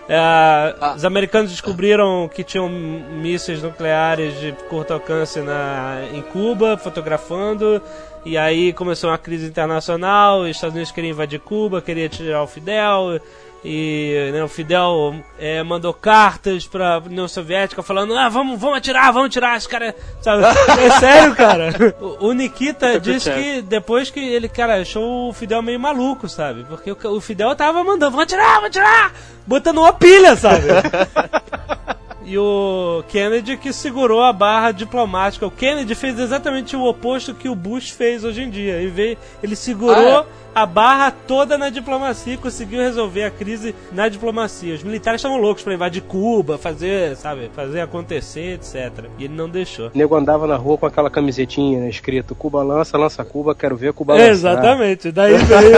É, 0.07 0.95
Os 0.95 1.03
americanos 1.03 1.51
descobriram 1.51 2.29
que 2.33 2.43
tinham 2.43 2.69
mísseis 2.69 3.61
nucleares 3.63 4.39
de 4.39 4.51
curto 4.69 4.93
alcance 4.93 5.39
na, 5.41 6.01
em 6.13 6.21
Cuba, 6.21 6.77
fotografando. 6.77 7.81
E 8.23 8.37
aí 8.37 8.73
começou 8.73 9.09
uma 9.09 9.17
crise 9.17 9.47
internacional. 9.47 10.41
Os 10.41 10.49
Estados 10.49 10.75
Unidos 10.75 10.91
queriam 10.91 11.11
invadir 11.11 11.39
Cuba, 11.39 11.81
queria 11.81 12.09
tirar 12.09 12.43
o 12.43 12.47
Fidel. 12.47 13.19
E 13.67 14.29
né, 14.31 14.43
o 14.43 14.47
Fidel 14.47 15.15
é, 15.39 15.63
mandou 15.63 15.91
cartas 15.91 16.67
pra 16.67 16.99
União 16.99 17.27
Soviética 17.27 17.81
falando: 17.81 18.15
Ah, 18.15 18.29
vamos, 18.29 18.61
vamos 18.61 18.77
atirar, 18.77 19.11
vamos 19.11 19.29
atirar, 19.29 19.57
os 19.57 19.65
caras. 19.65 19.95
Sabe? 20.21 20.43
É 20.79 20.99
sério, 20.99 21.35
cara. 21.35 21.73
O, 21.99 22.27
o 22.27 22.33
Nikita 22.33 22.99
disse 22.99 23.31
que 23.31 23.61
depois 23.63 24.11
que 24.11 24.19
ele, 24.19 24.47
cara, 24.47 24.81
achou 24.81 25.29
o 25.29 25.33
Fidel 25.33 25.63
meio 25.63 25.79
maluco, 25.79 26.29
sabe? 26.29 26.63
Porque 26.65 26.91
o, 26.91 26.97
o 27.15 27.19
Fidel 27.19 27.55
tava 27.55 27.83
mandando: 27.83 28.11
Vamos 28.11 28.25
atirar, 28.25 28.55
vamos 28.55 28.67
atirar! 28.67 29.13
Botando 29.47 29.79
uma 29.79 29.93
pilha, 29.93 30.35
sabe? 30.35 30.65
E 32.27 32.39
o 32.39 33.03
Kennedy 33.07 33.55
que 33.55 33.71
segurou 33.71 34.23
a 34.23 34.33
barra 34.33 34.71
diplomática. 34.71 35.45
O 35.45 35.51
Kennedy 35.51 35.93
fez 35.93 36.17
exatamente 36.19 36.75
o 36.75 36.83
oposto 36.83 37.35
que 37.35 37.47
o 37.47 37.53
Bush 37.53 37.91
fez 37.91 38.23
hoje 38.23 38.41
em 38.41 38.49
dia. 38.49 38.77
Ele, 38.77 38.89
veio, 38.89 39.17
ele 39.43 39.55
segurou 39.55 40.17
Ah, 40.21 40.25
a 40.55 40.65
barra 40.65 41.11
toda 41.11 41.57
na 41.57 41.69
diplomacia 41.69 42.35
e 42.35 42.37
conseguiu 42.37 42.79
resolver 42.79 43.25
a 43.25 43.29
crise 43.29 43.75
na 43.91 44.07
diplomacia. 44.07 44.73
Os 44.73 44.83
militares 44.83 45.19
estavam 45.19 45.37
loucos 45.37 45.63
pra 45.63 45.73
invadir 45.73 46.01
Cuba, 46.01 46.57
fazer, 46.57 47.17
sabe, 47.17 47.51
fazer 47.53 47.81
acontecer, 47.81 48.53
etc. 48.53 49.05
E 49.19 49.25
ele 49.25 49.33
não 49.33 49.49
deixou. 49.49 49.87
O 49.87 49.97
nego 49.97 50.15
andava 50.15 50.47
na 50.47 50.55
rua 50.55 50.77
com 50.77 50.85
aquela 50.85 51.09
camisetinha 51.09 51.81
né, 51.81 51.89
escrito 51.89 52.33
Cuba 52.33 52.63
lança, 52.63 52.97
lança 52.97 53.25
Cuba, 53.25 53.53
quero 53.53 53.75
ver 53.75 53.91
Cuba 53.91 54.13
lançar. 54.13 54.29
Exatamente. 54.29 55.11
Daí 55.11 55.35
veio 55.35 55.77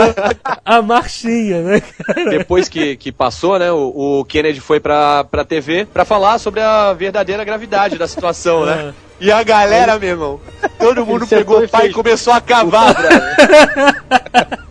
a 0.63 0.81
marchinha, 0.83 1.61
né? 1.63 1.81
Depois 2.29 2.69
que, 2.69 2.95
que 2.97 3.11
passou, 3.11 3.57
né, 3.57 3.71
o, 3.71 4.19
o 4.19 4.25
Kennedy 4.25 4.59
foi 4.59 4.79
pra, 4.79 5.23
pra 5.23 5.43
TV 5.43 5.87
pra 5.91 6.05
falar 6.05 6.37
sobre 6.37 6.61
a 6.61 6.93
verdadeira 6.93 7.43
gravidade 7.43 7.97
da 7.97 8.07
situação, 8.07 8.63
né? 8.63 8.93
E 9.19 9.31
a 9.31 9.41
galera, 9.41 9.97
meu 9.97 10.09
irmão, 10.09 10.39
todo 10.77 11.03
mundo 11.03 11.25
pegou 11.25 11.63
e 11.63 11.65
o 11.65 11.69
pai 11.69 11.87
e 11.87 11.91
começou 11.91 12.31
a 12.31 12.39
cavar, 12.39 12.93
brother. 12.93 14.57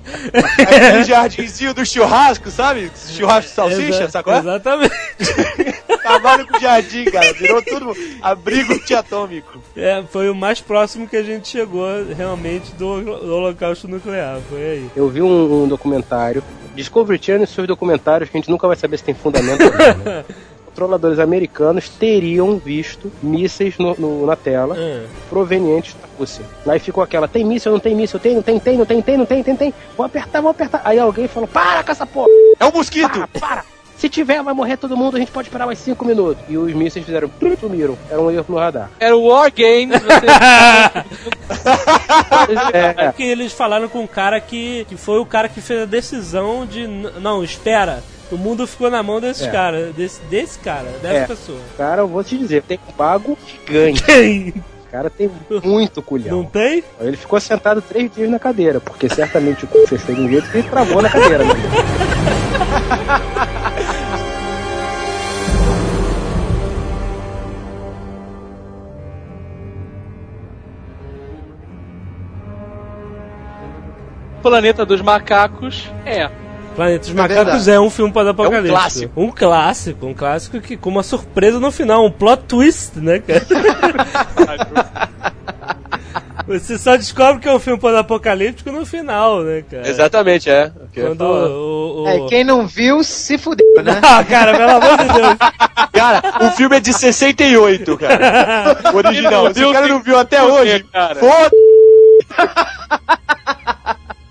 Aquele 0.59 1.05
jardinzinho 1.05 1.75
do 1.75 1.85
churrasco, 1.85 2.51
sabe? 2.51 2.91
Churrasco 3.11 3.49
de 3.51 3.55
salsicha, 3.55 4.03
Exa- 4.05 4.09
sacou? 4.11 4.35
Exatamente. 4.35 4.95
Cavaram 6.03 6.47
com 6.47 6.57
o 6.57 6.61
jardim, 6.61 7.05
cara. 7.07 7.33
Virou 7.33 7.61
tudo 7.63 7.97
abrigo 8.23 8.73
antiatômico. 8.75 9.61
É, 9.77 10.03
foi 10.11 10.29
o 10.31 10.35
mais 10.35 10.61
próximo 10.61 11.09
que 11.09 11.17
a 11.17 11.23
gente 11.23 11.49
chegou 11.49 11.87
realmente 12.17 12.73
do, 12.75 13.03
do 13.03 13.35
holocausto 13.35 13.89
nuclear. 13.89 14.39
Foi 14.49 14.63
aí. 14.63 14.91
Eu 14.95 15.09
vi 15.09 15.21
um, 15.23 15.65
um 15.65 15.69
documentário, 15.69 16.43
Discovery 16.75 17.21
Channel 17.23 17.45
e 17.45 17.47
seus 17.47 17.67
documentários, 17.67 18.31
que 18.31 18.37
a 18.37 18.41
gente 18.41 18.51
nunca 18.51 18.67
vai 18.69 18.77
saber 18.77 18.97
se 18.99 19.05
tem 19.05 19.15
fundamento 19.15 19.63
ou 19.65 19.71
não, 19.73 20.05
né? 20.05 20.25
Controladores 20.77 21.19
americanos 21.19 21.89
teriam 21.89 22.59
visto 22.59 23.11
mísseis 23.23 23.79
no- 23.79 23.97
no- 23.99 24.27
na 24.27 24.37
tela 24.37 24.77
É. 24.79 25.07
provenientes 25.31 25.95
da 25.95 26.07
Rússia. 26.19 26.45
Aí 26.69 26.79
ficou 26.79 27.03
aquela, 27.03 27.27
tem 27.27 27.43
míssil, 27.47 27.73
não 27.73 27.81
tem 27.81 27.95
míssil, 27.95 28.21
tem, 28.21 28.35
não 28.35 28.43
tem, 28.43 28.59
tem, 28.61 28.77
não 28.77 28.85
tem, 28.85 29.01
tem, 29.01 29.17
não 29.17 29.25
tem, 29.25 29.43
tem, 29.43 29.57
tem. 29.57 29.75
Vou 29.97 30.05
apertar, 30.05 30.43
vou 30.43 30.51
apertar. 30.51 30.83
Aí 30.85 30.99
alguém 30.99 31.27
falou, 31.29 31.49
para 31.49 31.83
com 31.83 31.91
essa 31.93 32.05
porra, 32.05 32.29
É 32.61 32.65
um 32.67 32.73
mosquito! 32.73 33.09
para, 33.09 33.27
para. 33.41 33.65
Se 33.97 34.11
tiver, 34.11 34.43
vai 34.43 34.53
morrer 34.53 34.77
todo 34.77 34.95
mundo, 34.95 35.17
a 35.17 35.19
gente 35.19 35.31
pode 35.33 35.49
esperar 35.49 35.65
mais 35.65 35.79
cinco 35.79 36.05
minutos. 36.05 36.45
E 36.47 36.59
os 36.59 36.71
mísseis 36.75 37.07
fizeram, 37.07 37.31
sumiram. 37.59 37.97
Era 38.11 38.21
um 38.21 38.31
erro 38.31 38.45
no 38.47 38.59
radar. 38.59 38.91
Era 39.01 39.17
o 39.17 39.29
War 39.29 39.51
Games, 39.51 39.99
você... 40.03 40.27
É 42.75 43.07
É, 43.07 43.13
que 43.13 43.23
eles 43.23 43.55
falaram 43.55 43.89
com 43.89 44.01
um 44.01 44.07
cara 44.07 44.39
que, 44.43 44.85
que 44.91 44.97
foi 44.99 45.19
o 45.21 45.25
cara 45.25 45.49
que 45.49 45.63
fez 45.63 45.81
a 45.83 45.87
decisão 45.87 46.67
de. 46.67 46.87
Não, 46.87 47.43
espera. 47.43 48.05
O 48.31 48.37
mundo 48.37 48.67
ficou 48.67 48.91
na 48.91 49.03
mão 49.03 49.21
desses 49.21 49.47
É. 49.47 49.51
caras. 49.51 49.95
Desse, 49.95 50.21
desse 50.23 50.59
cara, 50.59 50.89
dessa 51.01 51.15
É. 51.15 51.27
pessoa. 51.27 51.61
cara, 51.77 52.03
eu 52.03 52.09
vou 52.09 52.25
te 52.25 52.37
dizer, 52.37 52.63
tem 52.63 52.79
um 52.89 52.93
bago 52.93 53.39
gigante. 53.47 54.03
Quem? 54.05 54.49
O 54.51 54.91
cara 54.91 55.11
tem 55.11 55.31
muito 55.63 56.01
culhão. 56.03 56.39
Não 56.39 56.45
tem? 56.45 56.83
Ele 57.01 57.17
ficou 57.17 57.39
sentado 57.41 57.83
três 57.83 58.11
dias 58.11 58.31
na 58.31 58.39
cadeira, 58.39 58.81
porque 58.81 59.09
certamente 59.09 59.65
o 59.65 59.69
cu 59.69 59.87
fechou 59.87 60.15
de 60.15 60.21
um 60.23 60.29
jeito 60.29 60.51
que 60.51 60.59
ele 60.59 60.69
travou 60.69 61.03
na 61.03 61.11
cadeira. 61.11 61.45
Né? 61.45 61.55
Planeta 74.43 74.85
dos 74.87 75.01
Macacos 75.01 75.91
é. 76.05 76.31
Planeta 76.77 76.99
dos 77.01 77.11
É 77.11 77.15
Macacos 77.15 77.45
verdade. 77.45 77.71
é 77.71 77.81
um 77.81 77.91
filme 77.91 78.13
para 78.13 78.31
apocalipse. 78.31 78.69
clássico. 78.71 79.21
Um 79.21 79.31
clássico. 79.31 80.07
Um 80.07 80.15
clássico 80.15 80.61
que 80.61 80.77
com 80.77 80.91
uma 80.91 81.03
surpresa 81.03 81.59
no 81.59 81.73
final. 81.73 82.05
Um 82.05 82.11
plot 82.11 82.43
twist, 82.47 82.99
né, 82.99 83.19
cara? 83.21 83.47
Você 86.47 86.79
só 86.79 86.95
descobre 86.97 87.41
que 87.41 87.49
é 87.49 87.53
um 87.53 87.59
filme 87.59 87.81
apocalíptico 87.99 88.71
no 88.71 88.87
final, 88.87 89.43
né, 89.43 89.65
cara? 89.69 89.89
Exatamente, 89.89 90.49
é. 90.49 90.71
Quando 90.95 91.23
o, 91.23 92.05
o- 92.05 92.09
É, 92.09 92.21
quem 92.29 92.45
não 92.45 92.69
viu, 92.69 93.03
se 93.03 93.37
fudeu, 93.37 93.67
né? 93.83 93.99
Ah, 94.05 94.23
cara, 94.23 94.57
pelo 94.57 94.71
amor 94.71 94.97
de 94.99 95.13
Deus. 95.13 95.37
Cara, 95.93 96.23
o 96.47 96.51
filme 96.53 96.77
é 96.77 96.81
de 96.81 96.93
68, 96.93 97.99
cara. 97.99 98.77
O 98.95 98.97
original. 98.99 99.53
Se 99.53 99.65
o 99.65 99.73
cara 99.73 99.89
não 99.89 100.01
viu 100.01 100.17
até 100.19 100.41
hoje, 100.41 100.85
cara. 100.93 101.17
foda 101.17 101.51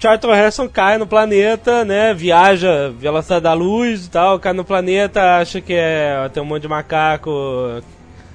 Charlton 0.05 0.35
Heston 0.35 0.69
cai 0.69 0.99
no 0.99 1.07
planeta, 1.07 1.83
né? 1.83 2.13
Viaja, 2.13 2.91
velocidade 2.95 3.41
da 3.43 3.53
luz 3.53 4.05
e 4.05 4.09
tal, 4.11 4.39
cai 4.39 4.53
no 4.53 4.63
planeta, 4.63 5.39
acha 5.39 5.59
que 5.59 5.73
é. 5.73 6.29
Tem 6.31 6.43
um 6.43 6.45
monte 6.45 6.61
de 6.61 6.67
macaco. 6.67 7.31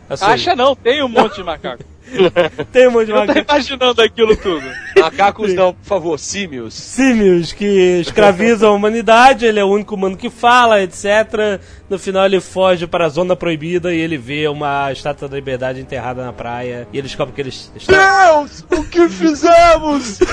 assim, 0.08 0.24
Acha 0.24 0.56
não, 0.56 0.74
tem 0.74 1.00
um 1.04 1.08
monte 1.08 1.36
de 1.36 1.44
macaco. 1.44 1.84
Tem 2.72 2.88
um 2.88 2.90
monte 2.90 3.06
de 3.06 3.12
Eu 3.12 3.20
tô 3.20 3.26
macaco. 3.26 3.46
imaginando 3.52 4.02
aquilo 4.02 4.36
tudo. 4.36 4.66
Macacos 5.00 5.54
não, 5.54 5.72
por 5.72 5.84
favor, 5.84 6.18
símios. 6.18 6.74
Símios 6.74 7.52
que 7.52 8.00
escravizam 8.00 8.70
a 8.70 8.72
humanidade, 8.74 9.46
ele 9.46 9.60
é 9.60 9.64
o 9.64 9.68
único 9.68 9.94
humano 9.94 10.16
que 10.16 10.28
fala, 10.28 10.82
etc. 10.82 11.60
No 11.90 11.98
final 11.98 12.24
ele 12.24 12.40
foge 12.40 12.86
para 12.86 13.06
a 13.06 13.08
zona 13.08 13.34
proibida 13.34 13.92
e 13.92 13.98
ele 13.98 14.16
vê 14.16 14.46
uma 14.46 14.92
estátua 14.92 15.28
da 15.28 15.34
liberdade 15.34 15.80
enterrada 15.80 16.24
na 16.24 16.32
praia. 16.32 16.86
E 16.92 16.96
ele 16.96 17.08
descobre 17.08 17.34
que 17.34 17.40
eles 17.40 17.72
estão. 17.74 17.96
Deus, 17.96 18.64
o 18.70 18.84
que 18.84 19.08
fizemos? 19.08 20.20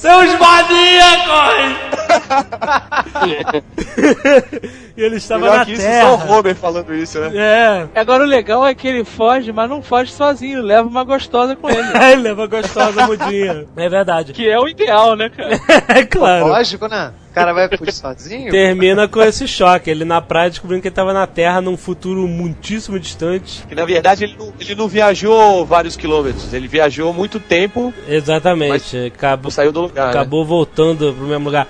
Os 0.00 0.38
maníacos! 0.38 1.76
e 4.96 5.02
ele 5.02 5.16
estava 5.16 5.40
Melhor 5.40 5.58
na 5.58 5.64
que 5.64 5.72
isso, 5.72 5.82
só 5.82 6.14
o 6.14 6.18
terra. 6.18 6.38
Homer 6.38 6.54
falando 6.54 6.94
isso, 6.94 7.18
né? 7.18 7.32
É. 7.34 7.88
Agora 8.00 8.22
o 8.22 8.26
legal 8.26 8.64
é 8.64 8.72
que 8.72 8.86
ele 8.86 9.04
foge, 9.04 9.50
mas 9.52 9.68
não 9.68 9.82
foge 9.82 10.12
sozinho, 10.12 10.62
leva 10.62 10.88
uma 10.88 11.02
gostosa 11.02 11.56
com 11.56 11.68
ele. 11.68 11.88
ele 12.12 12.22
leva 12.22 12.46
gostosa 12.46 13.08
mudinha. 13.08 13.66
É 13.76 13.88
verdade. 13.88 14.32
Que 14.32 14.48
é 14.48 14.56
o 14.58 14.68
ideal, 14.68 15.16
né, 15.16 15.28
cara? 15.28 15.60
É 15.88 16.04
claro. 16.04 16.46
Lógico, 16.46 16.86
né? 16.86 17.12
O 17.30 17.32
cara 17.32 17.52
vai 17.52 17.68
fugir 17.68 17.92
sozinho? 17.92 18.50
Termina 18.50 19.06
com 19.06 19.22
esse 19.22 19.46
choque. 19.46 19.88
Ele 19.90 20.04
na 20.04 20.20
praia 20.20 20.50
descobrindo 20.50 20.82
que 20.82 20.88
ele 20.88 20.92
estava 20.92 21.12
na 21.12 21.26
Terra 21.26 21.60
num 21.60 21.76
futuro 21.76 22.26
muitíssimo 22.26 22.98
distante. 22.98 23.64
Que 23.68 23.74
na 23.74 23.84
verdade 23.84 24.24
ele 24.24 24.34
não, 24.38 24.52
ele 24.58 24.74
não 24.74 24.88
viajou 24.88 25.64
vários 25.64 25.96
quilômetros, 25.96 26.52
ele 26.52 26.66
viajou 26.66 27.12
muito 27.12 27.38
tempo 27.38 27.94
Exatamente. 28.08 28.96
Acabou, 28.96 29.50
saiu 29.50 29.72
do 29.72 29.82
lugar. 29.82 30.06
né? 30.06 30.10
acabou 30.10 30.44
voltando 30.44 31.12
pro 31.14 31.26
mesmo 31.26 31.44
lugar. 31.44 31.66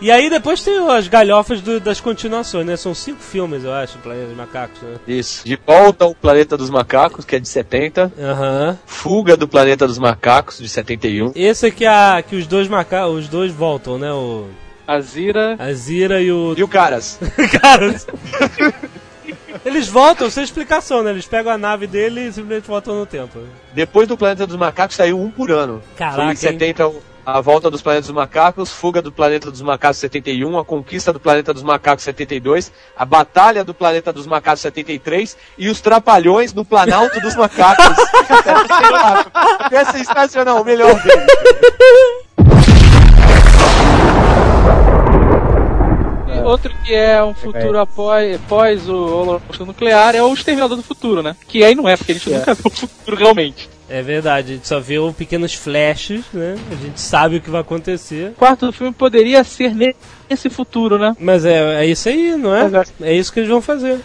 E 0.00 0.10
aí 0.10 0.30
depois 0.30 0.62
tem 0.62 0.78
as 0.90 1.08
galhofas 1.08 1.60
do- 1.60 1.78
das 1.78 2.00
continuações, 2.00 2.64
né? 2.64 2.74
São 2.74 2.94
cinco 2.94 3.20
filmes, 3.20 3.64
eu 3.64 3.72
acho, 3.74 3.98
Planeta 3.98 4.28
dos 4.28 4.36
Macacos, 4.36 4.80
né? 4.80 4.94
Isso. 5.06 5.44
De 5.44 5.58
volta 5.66 6.06
ao 6.06 6.14
Planeta 6.14 6.56
dos 6.56 6.70
Macacos, 6.70 7.22
que 7.26 7.36
é 7.36 7.38
de 7.38 7.46
70. 7.46 8.10
Aham. 8.18 8.78
Fuga 8.86 9.36
do 9.36 9.46
Planeta 9.46 9.86
dos 9.86 9.98
Macacos, 9.98 10.56
de 10.58 10.68
71. 10.70 11.32
Esse 11.34 11.66
é 11.66 11.70
que, 11.70 11.84
a, 11.84 12.22
que 12.26 12.34
os 12.34 12.46
dois 12.46 12.66
macacos, 12.66 13.14
os 13.24 13.28
dois 13.28 13.52
voltam, 13.52 13.98
né? 13.98 14.10
O, 14.10 14.46
A 14.90 15.00
Zira. 15.00 15.54
a 15.56 15.72
Zira 15.72 16.20
e 16.20 16.32
o... 16.32 16.52
E 16.56 16.64
o 16.64 16.68
Caras? 16.68 17.16
Cara... 17.62 17.94
Eles 19.64 19.86
voltam 19.88 20.28
sem 20.28 20.42
explicação, 20.42 21.02
né? 21.04 21.10
Eles 21.10 21.26
pegam 21.26 21.52
a 21.52 21.58
nave 21.58 21.86
dele 21.86 22.22
e 22.22 22.32
simplesmente 22.32 22.66
voltam 22.66 22.96
no 22.98 23.06
tempo. 23.06 23.38
Depois 23.72 24.08
do 24.08 24.16
Planeta 24.16 24.46
dos 24.48 24.56
Macacos 24.56 24.96
saiu 24.96 25.20
um 25.20 25.30
por 25.30 25.50
ano. 25.52 25.80
Caraca, 25.96 26.16
Foi 26.16 26.24
em 26.24 26.28
hein? 26.30 26.36
70 26.36 26.88
o- 26.88 27.02
a 27.24 27.40
volta 27.40 27.70
dos 27.70 27.82
Planetas 27.82 28.06
dos 28.06 28.14
Macacos, 28.16 28.72
Fuga 28.72 29.00
do 29.00 29.12
Planeta 29.12 29.50
dos 29.50 29.60
Macacos 29.62 29.98
71, 29.98 30.58
a 30.58 30.64
Conquista 30.64 31.12
do 31.12 31.20
Planeta 31.20 31.52
dos 31.54 31.62
Macacos 31.62 32.02
72, 32.02 32.72
a 32.96 33.04
Batalha 33.04 33.62
do 33.62 33.72
Planeta 33.74 34.12
dos 34.12 34.26
Macacos 34.26 34.60
73 34.62 35.36
e 35.56 35.68
os 35.68 35.80
Trapalhões 35.80 36.52
no 36.52 36.64
Planalto 36.64 37.20
dos 37.20 37.36
Macacos. 37.36 37.96
é 39.70 39.84
sensacional, 39.84 40.62
o 40.62 40.64
melhor 40.64 40.94
dele. 41.02 41.26
Outro 46.50 46.74
que 46.84 46.92
é 46.92 47.22
um 47.22 47.34
futuro 47.34 47.78
após, 47.78 48.36
após 48.36 48.88
o 48.88 48.94
holocausto 48.94 49.66
nuclear 49.66 50.14
é 50.14 50.22
o 50.22 50.32
Exterminador 50.32 50.76
do 50.76 50.82
Futuro, 50.82 51.22
né? 51.22 51.36
Que 51.46 51.64
aí 51.64 51.74
não 51.74 51.88
é, 51.88 51.96
porque 51.96 52.12
a 52.12 52.14
gente 52.14 52.30
nunca 52.30 52.54
viu 52.54 52.66
o 52.66 52.70
futuro 52.70 53.16
realmente. 53.16 53.68
É 53.90 54.02
verdade, 54.02 54.52
a 54.52 54.54
gente 54.54 54.68
só 54.68 54.78
vê 54.78 54.98
um 55.00 55.12
pequenos 55.12 55.52
flashes, 55.52 56.22
né? 56.32 56.54
A 56.70 56.74
gente 56.76 57.00
sabe 57.00 57.36
o 57.36 57.40
que 57.40 57.50
vai 57.50 57.60
acontecer. 57.60 58.28
O 58.30 58.34
quarto 58.34 58.70
filme 58.72 58.92
poderia 58.92 59.42
ser 59.42 59.74
nesse 60.28 60.48
futuro, 60.48 60.96
né? 60.96 61.16
Mas 61.18 61.44
é, 61.44 61.82
é 61.82 61.86
isso 61.86 62.08
aí, 62.08 62.36
não 62.36 62.54
é? 62.54 62.70
É 63.02 63.12
isso 63.12 63.32
que 63.32 63.40
eles 63.40 63.50
vão 63.50 63.60
fazer. 63.60 63.98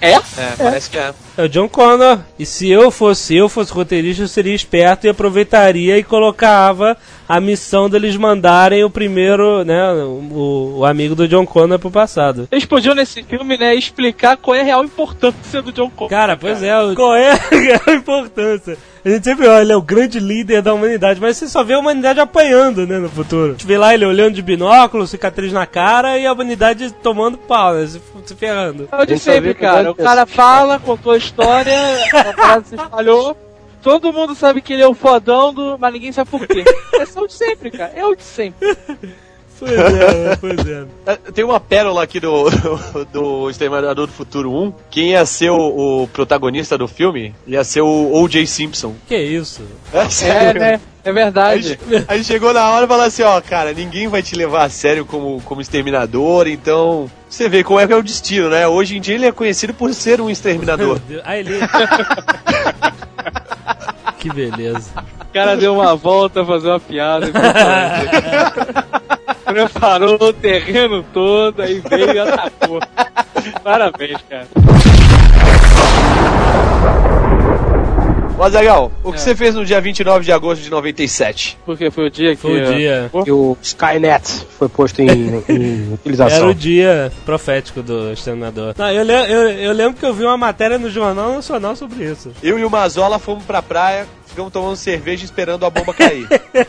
É? 0.00 0.10
É, 0.12 0.18
parece 0.56 0.88
que 0.88 0.96
é. 0.96 1.12
É 1.36 1.42
o 1.42 1.48
John 1.48 1.68
Connor. 1.68 2.20
E 2.38 2.46
se 2.46 2.70
eu 2.70 2.90
fosse 2.90 3.36
eu 3.36 3.50
fosse 3.50 3.70
roteirista, 3.70 4.22
eu 4.22 4.28
seria 4.28 4.54
esperto 4.54 5.06
e 5.06 5.10
aproveitaria 5.10 5.98
e 5.98 6.02
colocava 6.02 6.96
a 7.28 7.38
missão 7.38 7.90
deles 7.90 8.16
mandarem 8.16 8.82
o 8.82 8.88
primeiro, 8.88 9.62
né, 9.62 9.92
o, 9.92 10.76
o 10.78 10.84
amigo 10.86 11.14
do 11.14 11.28
John 11.28 11.44
Connor 11.44 11.78
pro 11.78 11.90
passado. 11.90 12.48
Eles 12.50 12.64
podiam 12.64 12.94
nesse 12.94 13.22
filme, 13.22 13.58
né, 13.58 13.74
explicar 13.74 14.38
qual 14.38 14.54
é 14.54 14.62
a 14.62 14.64
real 14.64 14.82
importância 14.82 15.60
do 15.60 15.70
John 15.70 15.90
Connor. 15.90 16.08
Cara, 16.08 16.34
pois 16.34 16.62
é, 16.62 16.74
o- 16.82 16.94
qual 16.94 17.14
é 17.14 17.32
a 17.86 17.92
importância? 17.92 18.78
A 19.04 19.08
gente 19.08 19.24
sempre 19.24 19.46
olha, 19.46 19.62
ele 19.62 19.72
é 19.72 19.76
o 19.76 19.82
grande 19.82 20.18
líder 20.18 20.62
da 20.62 20.74
humanidade, 20.74 21.20
mas 21.20 21.36
você 21.36 21.48
só 21.48 21.62
vê 21.62 21.74
a 21.74 21.78
humanidade 21.78 22.20
apanhando, 22.20 22.86
né, 22.86 22.98
no 22.98 23.08
futuro. 23.08 23.46
A 23.46 23.50
gente 23.52 23.66
vê 23.66 23.78
lá 23.78 23.94
ele 23.94 24.04
olhando 24.04 24.34
de 24.34 24.42
binóculo, 24.42 25.06
cicatriz 25.06 25.52
na 25.52 25.66
cara 25.66 26.18
e 26.18 26.26
a 26.26 26.32
humanidade 26.32 26.92
tomando 26.92 27.38
pau, 27.38 27.74
né, 27.74 27.86
se, 27.86 28.00
se 28.26 28.34
ferrando. 28.34 28.88
É 28.90 29.02
o 29.02 29.06
de 29.06 29.18
só 29.18 29.32
sempre, 29.32 29.54
cara. 29.54 29.90
O 29.90 29.94
cara 29.94 30.26
fala, 30.26 30.78
contou 30.78 31.12
a 31.12 31.16
história, 31.16 31.76
a 32.12 32.32
parada 32.32 32.64
se 32.64 32.74
espalhou. 32.74 33.36
Todo 33.82 34.12
mundo 34.12 34.34
sabe 34.34 34.60
que 34.60 34.72
ele 34.72 34.82
é 34.82 34.88
o 34.88 34.94
fodão, 34.94 35.54
do... 35.54 35.78
mas 35.78 35.92
ninguém 35.92 36.12
sabe 36.12 36.30
por 36.30 36.46
quê. 36.46 36.64
É 36.94 37.20
o 37.20 37.26
de 37.26 37.32
sempre, 37.32 37.70
cara. 37.70 37.92
É 37.94 38.04
o 38.04 38.14
de 38.14 38.22
sempre. 38.22 38.76
Pois 39.58 39.72
é, 39.72 40.36
pois 40.40 40.66
é. 40.66 40.84
É, 41.06 41.16
Tem 41.32 41.44
uma 41.44 41.58
pérola 41.58 42.02
aqui 42.02 42.20
do, 42.20 42.48
do 43.12 43.50
Exterminador 43.50 44.06
do 44.06 44.12
Futuro 44.12 44.52
1. 44.52 44.72
Quem 44.90 45.10
ia 45.10 45.24
ser 45.26 45.50
o, 45.50 46.02
o 46.02 46.08
protagonista 46.08 46.78
do 46.78 46.86
filme 46.86 47.34
ia 47.46 47.64
ser 47.64 47.80
o 47.80 48.12
O.J. 48.22 48.46
Simpson. 48.46 48.94
Que 49.06 49.16
isso? 49.16 49.62
É 49.92 49.98
É, 49.98 50.08
sério. 50.08 50.60
né? 50.60 50.80
É 51.04 51.12
verdade. 51.12 51.78
aí 52.06 52.22
chegou 52.22 52.52
na 52.52 52.68
hora 52.70 52.84
e 52.84 52.88
falou 52.88 53.04
assim, 53.04 53.22
ó, 53.22 53.40
cara, 53.40 53.72
ninguém 53.72 54.08
vai 54.08 54.22
te 54.22 54.36
levar 54.36 54.64
a 54.64 54.68
sério 54.68 55.06
como, 55.06 55.40
como 55.42 55.60
exterminador, 55.60 56.46
então 56.46 57.10
você 57.30 57.48
vê 57.48 57.64
como 57.64 57.80
é 57.80 57.86
que 57.86 57.92
é 57.94 57.96
o 57.96 58.02
destino, 58.02 58.50
né? 58.50 58.68
Hoje 58.68 58.98
em 58.98 59.00
dia 59.00 59.14
ele 59.14 59.26
é 59.26 59.32
conhecido 59.32 59.72
por 59.72 59.94
ser 59.94 60.20
um 60.20 60.28
exterminador. 60.28 60.98
Deus. 61.08 61.22
Ah, 61.24 61.38
ele... 61.38 61.50
que 64.18 64.28
beleza. 64.30 64.90
O 65.20 65.32
cara 65.32 65.56
deu 65.56 65.72
uma 65.74 65.94
volta 65.96 66.42
a 66.42 66.44
fazer 66.44 66.68
uma 66.68 66.80
piada. 66.80 67.26
Preparou 69.48 70.18
o 70.20 70.32
terreno 70.32 71.02
todo, 71.02 71.62
aí 71.62 71.80
veio 71.80 72.12
e 72.12 72.18
atacou. 72.18 72.80
Parabéns, 73.64 74.18
cara. 74.28 74.46
Azaghal, 78.42 78.92
o 79.02 79.12
que 79.12 79.20
você 79.20 79.34
fez 79.34 79.54
no 79.54 79.64
dia 79.64 79.80
29 79.80 80.24
de 80.24 80.32
agosto 80.32 80.62
de 80.62 80.70
97? 80.70 81.58
Porque 81.64 81.90
foi 81.90 82.06
o 82.06 82.10
dia 82.10 82.34
que. 82.36 82.42
Foi 82.42 82.62
o 82.62 82.74
dia. 82.74 83.10
E 83.26 83.30
o 83.30 83.56
Skynet 83.62 84.46
foi 84.58 84.68
posto 84.68 85.00
em, 85.00 85.08
em 85.08 85.28
Era 85.88 85.94
utilização. 85.94 86.48
o 86.50 86.54
dia 86.54 87.12
profético 87.24 87.82
do 87.82 88.12
exterminador. 88.12 88.74
Não, 88.76 88.90
eu, 88.90 89.04
eu, 89.04 89.50
eu 89.50 89.72
lembro 89.72 89.98
que 89.98 90.04
eu 90.06 90.14
vi 90.14 90.24
uma 90.24 90.36
matéria 90.36 90.78
no 90.78 90.90
Jornal 90.90 91.32
Nacional 91.32 91.74
sobre 91.76 92.04
isso. 92.04 92.32
Eu 92.42 92.58
e 92.58 92.64
o 92.64 92.70
Mazola 92.70 93.18
fomos 93.18 93.44
pra 93.44 93.62
praia, 93.62 94.06
ficamos 94.26 94.52
tomando 94.52 94.76
cerveja 94.76 95.24
esperando 95.24 95.64
a 95.66 95.70
bomba 95.70 95.92
cair. 95.94 96.26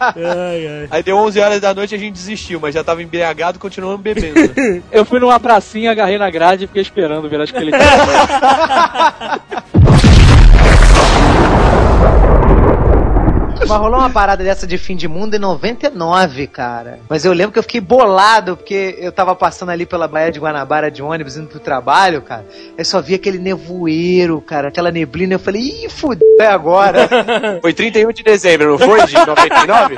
Ai, 0.00 0.66
ai. 0.66 0.88
Aí 0.90 1.02
deu 1.02 1.16
11 1.16 1.40
horas 1.40 1.60
da 1.60 1.74
noite 1.74 1.92
e 1.92 1.96
a 1.96 1.98
gente 1.98 2.14
desistiu, 2.14 2.60
mas 2.60 2.74
já 2.74 2.84
tava 2.84 3.02
embriagado 3.02 3.56
e 3.56 3.60
continuamos 3.60 4.00
bebendo. 4.00 4.52
Eu 4.92 5.04
fui 5.04 5.18
numa 5.18 5.40
pracinha, 5.40 5.90
agarrei 5.90 6.18
na 6.18 6.30
grade 6.30 6.64
e 6.64 6.66
fiquei 6.66 6.82
esperando 6.82 7.28
ver 7.28 7.40
aquele 7.40 7.72
Mas 13.58 13.70
rolou 13.70 13.98
uma 13.98 14.10
parada 14.10 14.44
dessa 14.44 14.66
de 14.66 14.78
fim 14.78 14.94
de 14.94 15.08
mundo 15.08 15.34
em 15.34 15.38
99, 15.38 16.46
cara. 16.46 17.00
Mas 17.08 17.24
eu 17.24 17.32
lembro 17.32 17.52
que 17.52 17.58
eu 17.58 17.62
fiquei 17.62 17.80
bolado, 17.80 18.56
porque 18.56 18.96
eu 18.98 19.10
tava 19.10 19.34
passando 19.34 19.70
ali 19.70 19.84
pela 19.86 20.06
Baía 20.06 20.30
de 20.30 20.38
Guanabara 20.38 20.90
de 20.90 21.02
ônibus 21.02 21.36
indo 21.36 21.48
pro 21.48 21.58
trabalho, 21.58 22.22
cara. 22.22 22.44
Eu 22.76 22.84
só 22.84 23.00
vi 23.00 23.14
aquele 23.14 23.38
nevoeiro, 23.38 24.40
cara, 24.40 24.68
aquela 24.68 24.90
neblina. 24.92 25.34
Eu 25.34 25.38
falei, 25.38 25.62
ih, 25.62 25.88
fudeu, 25.88 26.26
é 26.40 26.46
agora. 26.46 27.08
Foi 27.60 27.72
31 27.72 28.12
de 28.12 28.22
dezembro, 28.22 28.72
não 28.72 28.78
foi? 28.78 29.04
De 29.06 29.14
99? 29.14 29.94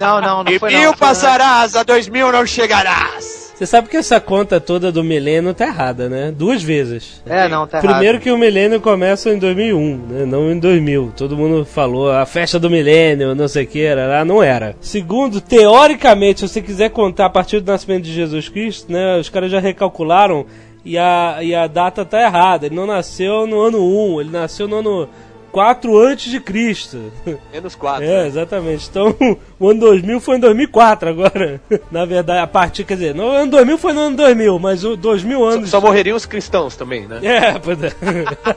Não, 0.00 0.20
não, 0.20 0.44
não 0.44 0.52
E 0.52 0.58
foi 0.58 0.70
mil 0.70 0.82
não. 0.90 0.96
foi- 0.96 1.06
passarás, 1.08 1.74
a 1.76 1.82
2000 1.82 2.32
não 2.32 2.44
chegarás. 2.46 3.47
Você 3.58 3.66
sabe 3.66 3.88
que 3.88 3.96
essa 3.96 4.20
conta 4.20 4.60
toda 4.60 4.92
do 4.92 5.02
milênio 5.02 5.52
tá 5.52 5.66
errada, 5.66 6.08
né? 6.08 6.30
Duas 6.30 6.62
vezes. 6.62 7.20
É, 7.26 7.48
não, 7.48 7.66
tá 7.66 7.80
Primeiro 7.80 8.04
errado. 8.04 8.22
que 8.22 8.30
o 8.30 8.38
milênio 8.38 8.80
começa 8.80 9.30
em 9.30 9.38
2001, 9.38 9.96
né? 9.96 10.24
Não 10.24 10.48
em 10.52 10.60
2000. 10.60 11.12
Todo 11.16 11.36
mundo 11.36 11.64
falou 11.64 12.08
a 12.12 12.24
festa 12.24 12.56
do 12.56 12.70
milênio, 12.70 13.34
não 13.34 13.48
sei 13.48 13.64
o 13.64 13.66
que, 13.66 13.82
era, 13.82 14.24
não 14.24 14.40
era. 14.40 14.76
Segundo, 14.80 15.40
teoricamente, 15.40 16.38
se 16.38 16.48
você 16.48 16.62
quiser 16.62 16.90
contar 16.90 17.26
a 17.26 17.30
partir 17.30 17.58
do 17.58 17.72
nascimento 17.72 18.04
de 18.04 18.12
Jesus 18.12 18.48
Cristo, 18.48 18.92
né? 18.92 19.18
Os 19.18 19.28
caras 19.28 19.50
já 19.50 19.58
recalcularam 19.58 20.46
e 20.84 20.96
a, 20.96 21.38
e 21.42 21.52
a 21.52 21.66
data 21.66 22.04
tá 22.04 22.22
errada. 22.22 22.66
Ele 22.66 22.76
não 22.76 22.86
nasceu 22.86 23.44
no 23.44 23.60
ano 23.60 23.80
1, 24.14 24.20
ele 24.20 24.30
nasceu 24.30 24.68
no 24.68 24.76
ano 24.76 25.08
4 25.52 25.98
antes 25.98 26.30
de 26.30 26.40
Cristo. 26.40 27.12
Menos 27.52 27.74
4. 27.74 28.04
É, 28.04 28.26
exatamente. 28.26 28.88
Então, 28.88 29.14
o 29.58 29.68
ano 29.70 29.80
2000 29.80 30.20
foi 30.20 30.36
em 30.36 30.40
2004 30.40 31.08
agora. 31.08 31.60
Na 31.90 32.04
verdade, 32.04 32.40
a 32.40 32.46
partir, 32.46 32.84
quer 32.84 32.94
dizer, 32.94 33.14
no 33.14 33.28
ano 33.30 33.50
2000 33.50 33.78
foi 33.78 33.92
no 33.92 34.00
ano 34.00 34.16
2000, 34.16 34.58
mas 34.58 34.84
o 34.84 34.96
2000 34.96 35.38
Só, 35.38 35.48
anos... 35.50 35.70
só 35.70 35.80
morreriam 35.80 36.16
os 36.16 36.26
cristãos 36.26 36.76
também, 36.76 37.06
né? 37.06 37.20
É, 37.22 37.58
pois 37.58 37.82
é. 37.82 37.92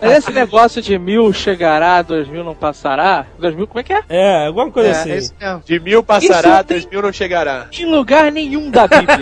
Mas 0.02 0.18
esse 0.20 0.32
negócio 0.32 0.82
de 0.82 0.98
mil 1.00 1.32
chegará, 1.34 2.02
dois 2.02 2.28
mil 2.28 2.44
não 2.44 2.54
passará. 2.56 3.26
Dois 3.40 3.56
mil, 3.56 3.68
como 3.68 3.80
é 3.80 3.84
que 3.84 3.94
é? 3.94 4.02
É, 4.10 4.48
alguma 4.48 4.70
coisa 4.72 4.90
É, 4.90 4.92
assim. 4.92 5.12
é 5.12 5.18
isso 5.18 5.34
mesmo. 5.40 5.64
De 5.66 5.80
mil 5.80 6.04
passará, 6.04 6.56
Isso 6.58 6.64
tem- 6.66 6.78
3000 6.82 7.02
não 7.02 7.14
chegará. 7.14 7.68
Em 7.72 7.86
lugar 7.86 8.32
nenhum 8.32 8.70
da 8.70 8.88
Bíblia. 8.88 9.18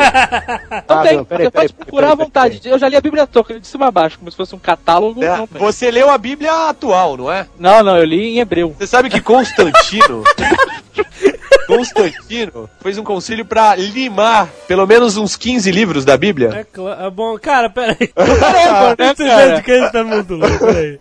Não 0.88 0.98
Ah, 0.98 1.02
tem. 1.04 1.18
não, 1.18 1.26
peraí, 1.26 1.46
Você 1.46 1.52
peraí, 1.52 1.52
pode 1.52 1.52
peraí, 1.52 1.70
procurar 1.74 2.08
à 2.08 2.12
peraí, 2.12 2.26
vontade. 2.26 2.62
Eu 2.66 2.80
já 2.80 2.90
li 2.90 2.96
a 2.96 3.02
Bíblia 3.02 3.28
toda, 3.28 3.60
de 3.60 3.68
cima 3.68 3.88
a 3.88 3.92
baixo, 3.92 4.18
como 4.20 4.30
se 4.32 4.38
fosse 4.38 4.56
um 4.56 4.60
catálogo. 4.60 5.24
É. 5.24 5.46
Você 5.60 5.90
leu 5.92 6.10
a 6.10 6.18
Bíblia 6.18 6.70
atual, 6.70 7.18
não 7.18 7.32
é? 7.32 7.48
Não, 7.60 7.84
não, 7.84 7.98
eu 7.98 8.06
li 8.06 8.36
em 8.36 8.40
hebreu. 8.40 8.76
Você 8.78 8.88
sabe 8.88 9.10
que 9.10 9.22
Constantino. 9.22 10.24
Constantino 11.68 12.68
fez 12.82 12.98
um 12.98 13.04
concílio 13.04 13.46
pra 13.46 13.76
limar 13.76 14.48
pelo 14.68 14.88
menos 14.88 15.18
uns 15.18 15.36
15 15.36 15.72
livros 15.72 16.04
da 16.04 16.18
Bíblia. 16.18 16.50
É 16.56 16.64
claro. 16.64 17.06
é 17.06 17.10
Bom, 17.12 17.38
cara, 17.38 17.70
peraí. 17.70 18.08
Caramba, 18.16 18.96
né, 18.98 19.12
Esse 19.12 19.26
cara? 19.26 19.48
jeito 19.48 19.64
que 19.64 19.72
a 19.72 19.80
gente 19.80 19.92
tá 19.92 20.04
muito 20.04 20.34
louco, 20.34 20.58
peraí. 20.60 21.00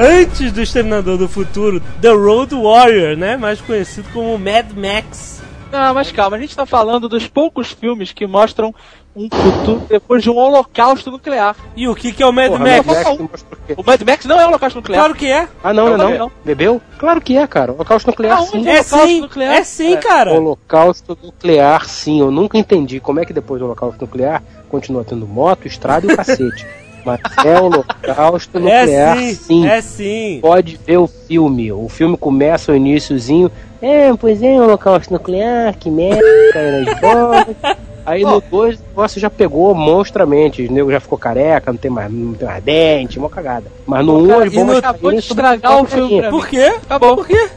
Antes 0.00 0.52
do 0.52 0.62
Exterminador 0.62 1.18
do 1.18 1.28
Futuro, 1.28 1.82
The 2.00 2.10
Road 2.10 2.54
Warrior, 2.54 3.16
né? 3.16 3.36
Mais 3.36 3.60
conhecido 3.60 4.08
como 4.12 4.38
Mad 4.38 4.70
Max. 4.76 5.37
Não, 5.70 5.92
mas 5.94 6.10
calma, 6.10 6.36
a 6.36 6.40
gente 6.40 6.56
tá 6.56 6.64
falando 6.64 7.08
dos 7.08 7.26
poucos 7.26 7.70
filmes 7.72 8.10
que 8.12 8.26
mostram 8.26 8.74
um 9.14 9.28
futuro 9.30 9.84
depois 9.88 10.22
de 10.22 10.30
um 10.30 10.36
holocausto 10.36 11.10
nuclear. 11.10 11.54
E 11.76 11.86
o 11.88 11.94
que, 11.94 12.12
que 12.12 12.22
é 12.22 12.26
o 12.26 12.32
Mad 12.32 12.48
Porra, 12.52 12.64
Max? 12.64 12.86
Mad 12.86 13.20
Max 13.20 13.46
o 13.76 13.82
Mad 13.84 14.02
Max 14.02 14.24
não 14.24 14.40
é 14.40 14.44
um 14.44 14.48
holocausto 14.48 14.78
nuclear. 14.78 15.00
Claro 15.02 15.14
que 15.18 15.26
é. 15.26 15.48
Ah, 15.62 15.72
não, 15.74 15.90
não, 15.90 15.98
Não, 15.98 16.10
não. 16.10 16.18
não. 16.18 16.32
Bebeu? 16.44 16.80
Claro 16.98 17.20
que 17.20 17.36
é, 17.36 17.46
cara. 17.46 17.72
Holocausto 17.72 18.10
nuclear, 18.10 18.38
Aonde? 18.38 18.50
sim. 18.50 18.68
É 18.68 18.72
Holocausto 18.80 19.06
sim, 19.06 19.20
nuclear? 19.20 19.54
é 19.54 19.64
sim, 19.64 19.94
É. 19.94 19.96
cara. 19.98 20.32
Holocausto 20.32 21.18
nuclear, 21.22 21.84
sim. 21.86 22.20
Eu 22.20 22.30
nunca 22.30 22.56
entendi 22.56 23.00
como 23.00 23.20
é 23.20 23.24
que 23.26 23.32
depois 23.32 23.58
do 23.60 23.66
holocausto 23.66 24.00
nuclear 24.00 24.42
continua 24.68 25.04
tendo 25.04 25.26
moto, 25.26 25.66
estrada 25.66 26.06
e 26.06 26.12
o 26.12 26.16
cacete. 26.16 26.66
Mas 27.08 27.20
é 27.46 27.60
holocausto 27.60 28.58
nuclear, 28.60 29.16
É 29.16 29.16
sim, 29.16 29.34
sim. 29.34 29.66
é 29.68 29.80
sim. 29.80 30.38
Pode 30.42 30.78
ver 30.86 30.98
o 30.98 31.06
filme. 31.06 31.72
O 31.72 31.88
filme 31.88 32.16
começa 32.16 32.72
o 32.72 32.76
iníciozinho. 32.76 33.50
É, 33.80 34.12
pois 34.14 34.42
é, 34.42 34.60
holocausto 34.60 35.12
nuclear, 35.12 35.74
que 35.78 35.90
merda, 35.90 36.20
caiu 36.52 36.84
nas 36.84 37.00
bombas. 37.00 37.56
Aí 38.04 38.22
no 38.24 38.40
2 38.40 38.76
o 38.76 38.82
negócio 38.88 39.20
já 39.20 39.28
pegou 39.30 39.74
monstramente. 39.74 40.66
O 40.66 40.72
nego 40.72 40.90
já 40.90 40.98
ficou 41.00 41.16
careca, 41.18 41.70
não 41.70 41.78
tem 41.78 41.90
mais, 41.90 42.10
não 42.12 42.34
tem 42.34 42.48
mais 42.48 42.62
dente, 42.64 43.18
uma 43.18 43.28
cagada. 43.28 43.66
Mas 43.86 44.04
no 44.04 44.18
1 44.18 44.26
um, 44.26 44.38
as 44.40 44.52
no- 44.52 44.60
bombas 44.60 44.78
acabou 44.78 45.10
de 45.12 45.18
estragar 45.18 45.82
o 45.82 45.84
filme. 45.86 46.22
Por 46.30 46.46
quê? 46.48 46.72
Acabou. 46.84 47.16
Por 47.16 47.26
quê? 47.26 47.48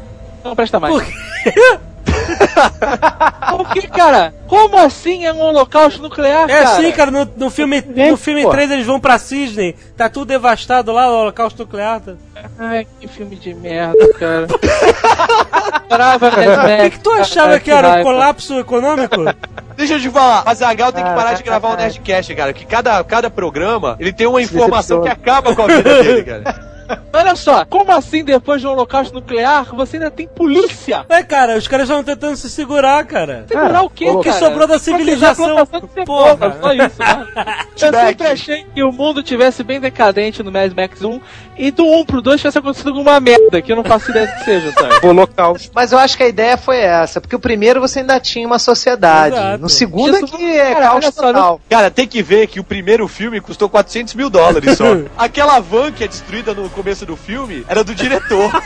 Não 0.44 0.56
presta 0.56 0.80
mais. 0.80 0.94
Por 0.94 1.04
Por 3.52 3.70
que, 3.74 3.88
cara? 3.88 4.34
Como 4.48 4.78
assim 4.78 5.26
é 5.26 5.34
um 5.34 5.40
holocausto 5.42 6.02
nuclear, 6.02 6.50
É 6.50 6.64
cara? 6.64 6.70
assim, 6.78 6.92
cara, 6.92 7.12
no, 7.12 7.30
no 7.38 7.50
filme, 7.50 7.82
no 8.10 8.18
filme 8.18 8.44
pô. 8.44 8.50
3 8.50 8.72
eles 8.72 8.86
vão 8.86 9.00
pra 9.00 9.18
Sydney, 9.18 9.76
tá 9.96 10.10
tudo 10.10 10.26
devastado 10.28 10.92
lá, 10.92 11.10
o 11.10 11.22
holocausto 11.22 11.64
nuclear. 11.64 12.00
Tá... 12.02 12.14
Ai, 12.60 12.88
que 13.00 13.08
filme 13.08 13.36
de 13.36 13.54
merda, 13.54 14.14
cara. 14.20 14.48
Brava, 15.90 16.32
Mad 16.32 16.80
O 16.80 16.84
que, 16.84 16.90
que 16.92 17.00
tu 17.00 17.12
achava 17.12 17.60
que 17.60 17.70
era? 17.72 17.90
raiva. 17.90 18.04
Colapso 18.10 18.60
econômico? 18.60 19.16
Deixa 19.76 19.96
eu 19.96 20.00
te 20.00 20.10
falar, 20.10 20.44
a 20.46 20.54
Zagal 20.54 20.92
tem 20.92 21.04
que 21.04 21.10
Ah, 21.10 21.14
parar 21.16 21.34
de 21.34 21.44
gravar 21.44 21.70
o. 21.74 21.76
Nerdcast, 21.78 22.36
cara. 22.36 22.54
Que 22.54 22.66
cada, 22.66 23.04
cada 23.04 23.30
programa 23.30 23.96
ele 24.00 24.14
tem 24.14 24.28
uma 24.28 24.42
informação 24.42 25.02
que 25.02 25.10
acaba 25.10 25.56
com 25.56 25.64
a 25.64 25.68
vida 25.68 26.04
dele, 26.04 26.24
cara. 26.24 26.71
Olha 27.14 27.36
só, 27.36 27.66
como 27.66 27.92
assim 27.92 28.24
depois 28.24 28.62
de 28.62 28.68
um 28.68 28.72
holocausto 28.72 29.14
nuclear 29.14 29.74
você 29.76 29.98
ainda 29.98 30.12
tem 30.12 30.28
polícia? 30.28 31.06
É, 31.10 31.24
cara, 31.24 31.58
os 31.58 31.68
caras 31.68 31.86
estavam 31.86 32.04
tentando 32.04 32.36
se 32.36 32.50
segurar, 32.50 33.06
cara. 33.06 33.46
Segurar 33.48 33.82
o 33.82 33.90
quê, 33.90 34.10
O 34.10 34.20
que 34.20 34.32
sobrou 34.34 34.68
da 34.68 34.80
civilização? 34.80 35.66
Porra. 36.06 36.58
Só 36.62 36.74
isso, 36.74 37.00
né? 37.00 37.28
Eu 37.82 37.92
sempre 37.92 38.28
achei 38.28 38.66
que 38.76 38.84
o 38.84 38.92
mundo 38.92 39.24
tivesse 39.24 39.64
bem 39.64 39.80
decadente 39.80 40.44
no 40.44 40.52
Mad 40.52 40.72
Max 40.74 41.02
1 41.02 41.20
e 41.58 41.72
do 41.72 41.86
1 41.86 42.06
pro 42.06 42.22
2 42.22 42.40
tivesse 42.40 42.58
acontecido 42.58 42.90
alguma 42.90 43.20
merda 43.20 43.62
que 43.62 43.72
eu 43.72 43.76
não 43.76 43.84
faço 43.84 44.12
ideia 44.12 44.28
do 44.28 44.34
que 44.34 44.46
seja, 44.46 44.72
sabe? 44.72 45.06
Holocausto. 45.06 45.72
Mas 45.74 45.92
eu 45.92 46.00
acho 46.00 46.16
que 46.16 46.24
a 46.24 46.28
ideia 46.28 46.58
foi 46.58 46.78
essa, 46.78 47.20
porque 47.20 47.36
o 47.36 47.40
primeiro 47.40 47.80
você 47.82 48.00
ainda 48.00 48.20
tinha 48.20 48.46
uma 48.46 48.60
sociedade. 48.60 49.36
Exato. 49.36 49.62
No 49.62 49.70
segundo 49.70 50.16
é 50.16 50.22
Isso- 50.22 50.38
que 50.38 50.44
é 50.60 50.74
Cara, 50.74 50.88
caos 50.88 51.16
total. 51.16 51.62
Cara, 51.70 51.92
tem 51.92 52.08
que 52.08 52.22
ver 52.22 52.48
que 52.48 52.60
o 52.60 52.64
primeiro 52.64 53.08
filme 53.08 53.42
custou 53.42 53.70
400 53.70 54.14
mil 54.14 54.30
dólares 54.30 54.78
só. 54.78 54.86
Aquela 55.18 55.60
van 55.60 55.92
que 55.92 56.04
é 56.04 56.08
destruída 56.08 56.54
no 56.54 56.70
começo 56.82 57.06
do 57.06 57.16
filme 57.16 57.64
era 57.68 57.84
do 57.84 57.94
diretor. 57.94 58.52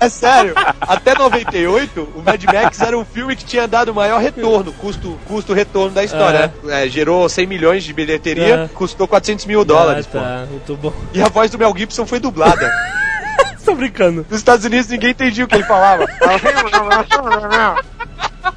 É 0.00 0.08
sério, 0.08 0.54
até 0.80 1.18
98, 1.18 2.12
o 2.14 2.22
Mad 2.22 2.40
Max 2.44 2.80
era 2.80 2.96
o 2.96 3.04
filme 3.04 3.34
que 3.34 3.44
tinha 3.44 3.66
dado 3.66 3.88
o 3.90 3.94
maior 3.94 4.20
retorno, 4.20 4.72
custo, 4.72 5.18
custo 5.26 5.52
retorno 5.52 5.90
da 5.90 6.04
história. 6.04 6.54
né? 6.62 6.84
É, 6.84 6.88
gerou 6.88 7.28
100 7.28 7.44
milhões 7.48 7.82
de 7.82 7.92
bilheteria, 7.92 8.54
É. 8.54 8.68
custou 8.68 9.08
400 9.08 9.46
mil 9.46 9.64
dólares, 9.64 10.06
ah, 10.06 10.12
pô. 10.12 10.18
tá, 10.20 10.46
muito 10.48 10.76
bom. 10.76 10.92
E 11.12 11.20
a 11.20 11.28
voz 11.28 11.50
do 11.50 11.58
Mel 11.58 11.74
Gibson 11.76 12.06
foi 12.06 12.20
dublada. 12.20 12.72
Tô 13.64 13.74
brincando. 13.74 14.24
Nos 14.30 14.38
Estados 14.38 14.64
Unidos 14.64 14.86
ninguém 14.88 15.10
entendia 15.10 15.44
o 15.44 15.48
que 15.48 15.56
ele 15.56 15.64
falava. 15.64 16.06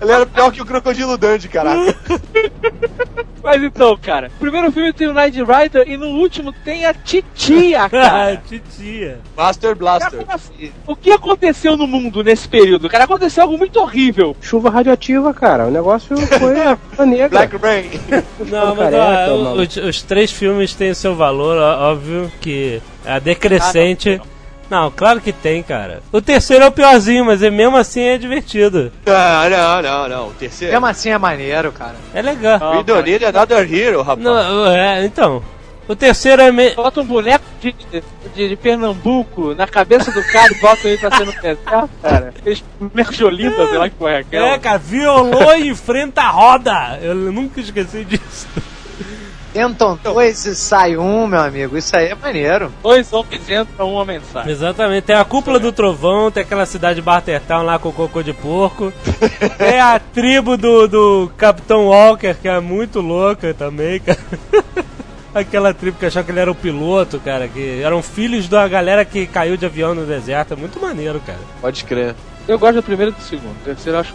Ele 0.04 0.12
era 0.12 0.26
pior 0.26 0.52
que 0.52 0.62
o 0.62 0.66
Crocodilo 0.66 1.18
Dundee, 1.18 1.48
caraca. 1.48 1.96
Mas 3.44 3.62
então, 3.62 3.98
cara, 3.98 4.32
o 4.38 4.40
primeiro 4.40 4.72
filme 4.72 4.94
tem 4.94 5.08
o 5.08 5.14
Night 5.14 5.38
Rider 5.38 5.84
e 5.86 5.98
no 5.98 6.08
último 6.08 6.54
tem 6.64 6.86
a 6.86 6.94
Titia, 6.94 7.84
Ah, 7.84 7.90
cara. 7.92 8.38
titia. 8.48 9.20
Master 9.36 9.76
Cara, 9.76 9.76
Blaster. 9.76 10.26
assim? 10.30 10.72
O 10.88 10.96
que 10.96 11.12
aconteceu 11.12 11.76
no 11.76 11.86
mundo 11.86 12.24
nesse 12.24 12.48
período? 12.48 12.88
Cara, 12.90 13.04
aconteceu 13.04 13.44
algo 13.44 13.58
muito 13.58 13.78
horrível. 13.82 14.34
Chuva 14.42 14.70
radioativa, 14.70 15.34
cara. 15.34 15.68
O 15.68 15.72
negócio 15.72 16.16
foi 16.16 16.56
a 16.98 17.06
negra. 17.06 17.28
Black 17.48 17.58
Rain. 17.58 17.90
Não, 18.50 18.76
mas 18.76 18.92
careca, 18.92 19.34
ó, 19.34 19.54
os, 19.56 19.76
os 19.78 20.02
três 20.04 20.32
filmes 20.32 20.74
têm 20.74 20.92
o 20.92 20.96
seu 20.96 21.14
valor, 21.14 21.58
ó- 21.58 21.92
óbvio 21.92 22.32
que 22.40 22.82
a 23.06 23.20
decrescente. 23.20 24.18
não, 24.18 24.33
claro 24.96 25.22
que 25.22 25.32
tem, 25.32 25.62
cara. 25.62 26.02
O 26.12 26.22
terceiro 26.22 26.64
é 26.64 26.68
o 26.68 26.72
piorzinho, 26.72 27.26
mas 27.26 27.42
é, 27.44 27.50
mesmo 27.50 27.78
assim 27.78 28.02
é 28.02 28.18
divertido. 28.18 28.92
Não, 29.06 29.50
não, 29.50 29.82
não, 29.82 30.10
não. 30.10 30.28
O 30.30 30.34
terceiro. 30.34 30.74
Mesmo 30.74 30.86
assim 30.86 31.10
é 31.10 31.18
maneiro, 31.18 31.72
cara. 31.72 31.96
É 32.14 32.22
legal. 32.22 32.60
Não, 32.60 32.78
We 32.78 32.84
don't 32.84 33.10
need 33.10 33.26
another 33.26 33.74
hero, 33.74 34.02
rapaz. 34.02 34.20
Não, 34.20 34.68
é, 34.68 35.06
então. 35.06 35.44
O 35.88 35.96
terceiro 35.96 36.42
é 36.42 36.52
meio. 36.52 36.76
Bota 36.76 37.02
um 37.02 37.06
boneco 37.06 37.44
de, 37.60 37.76
de, 38.34 38.50
de 38.50 38.56
Pernambuco 38.56 39.54
na 39.54 39.68
cabeça 39.68 40.12
do 40.12 40.24
cara 40.32 40.54
e 40.54 40.62
bota 40.62 40.88
ele 40.88 40.98
pra 40.98 41.12
ser 41.12 41.26
no 41.26 41.32
deserto, 41.34 41.60
cara. 42.02 42.34
Fez 42.42 42.64
merjolinda, 42.94 43.68
sei 43.68 43.78
lá 43.78 43.90
que 43.90 43.96
porra 43.96 44.12
é 44.12 44.18
aquela. 44.20 44.48
É, 44.48 44.60
cara, 44.60 44.78
violou 44.78 45.56
e 45.58 45.70
enfrenta 45.70 46.22
a 46.22 46.30
roda. 46.30 47.00
Eu 47.02 47.16
nunca 47.16 47.60
esqueci 47.60 48.06
disso. 48.06 48.48
Entram 49.56 49.98
dois 50.04 50.46
e 50.46 50.56
sai 50.56 50.98
um, 50.98 51.28
meu 51.28 51.40
amigo. 51.40 51.78
Isso 51.78 51.96
aí 51.96 52.08
é 52.08 52.16
maneiro. 52.16 52.72
Dois 52.82 53.12
homens 53.14 53.50
entram, 53.50 53.94
uma 53.94 54.06
mensagem. 54.06 54.52
Exatamente, 54.52 55.04
tem 55.04 55.16
a 55.16 55.24
cúpula 55.24 55.60
do 55.60 55.72
trovão, 55.72 56.32
tem 56.32 56.44
aquela 56.44 56.66
cidade 56.66 56.96
de 56.96 57.02
Bartertown 57.02 57.64
lá 57.64 57.78
com 57.78 57.90
o 57.90 57.94
cocô 57.94 58.24
de 58.24 58.34
porco. 58.34 58.92
tem 59.58 59.80
a 59.80 60.00
tribo 60.14 60.58
do, 60.58 60.88
do 60.88 61.32
Capitão 61.38 61.88
Walker, 61.88 62.34
que 62.34 62.48
é 62.48 62.60
muito 62.60 63.00
louca 63.00 63.54
também, 63.54 64.00
cara. 64.00 64.20
Aquela 65.34 65.74
tribo 65.74 65.98
que 65.98 66.06
achava 66.06 66.24
que 66.24 66.32
ele 66.32 66.40
era 66.40 66.52
o 66.52 66.56
piloto, 66.56 67.20
cara, 67.20 67.48
que 67.48 67.82
eram 67.82 68.04
filhos 68.04 68.48
da 68.48 68.68
galera 68.68 69.04
que 69.04 69.26
caiu 69.26 69.58
de 69.58 69.66
avião 69.66 69.96
no 69.96 70.06
deserto. 70.06 70.54
É 70.54 70.56
muito 70.56 70.80
maneiro, 70.80 71.20
cara. 71.26 71.40
Pode 71.60 71.84
crer. 71.86 72.14
Eu 72.48 72.60
gosto 72.60 72.76
do 72.76 72.84
primeiro 72.84 73.12
e 73.12 73.16
do 73.16 73.22
segundo. 73.22 73.52
O 73.62 73.64
terceiro 73.66 73.96
eu 73.98 74.02
acho 74.02 74.14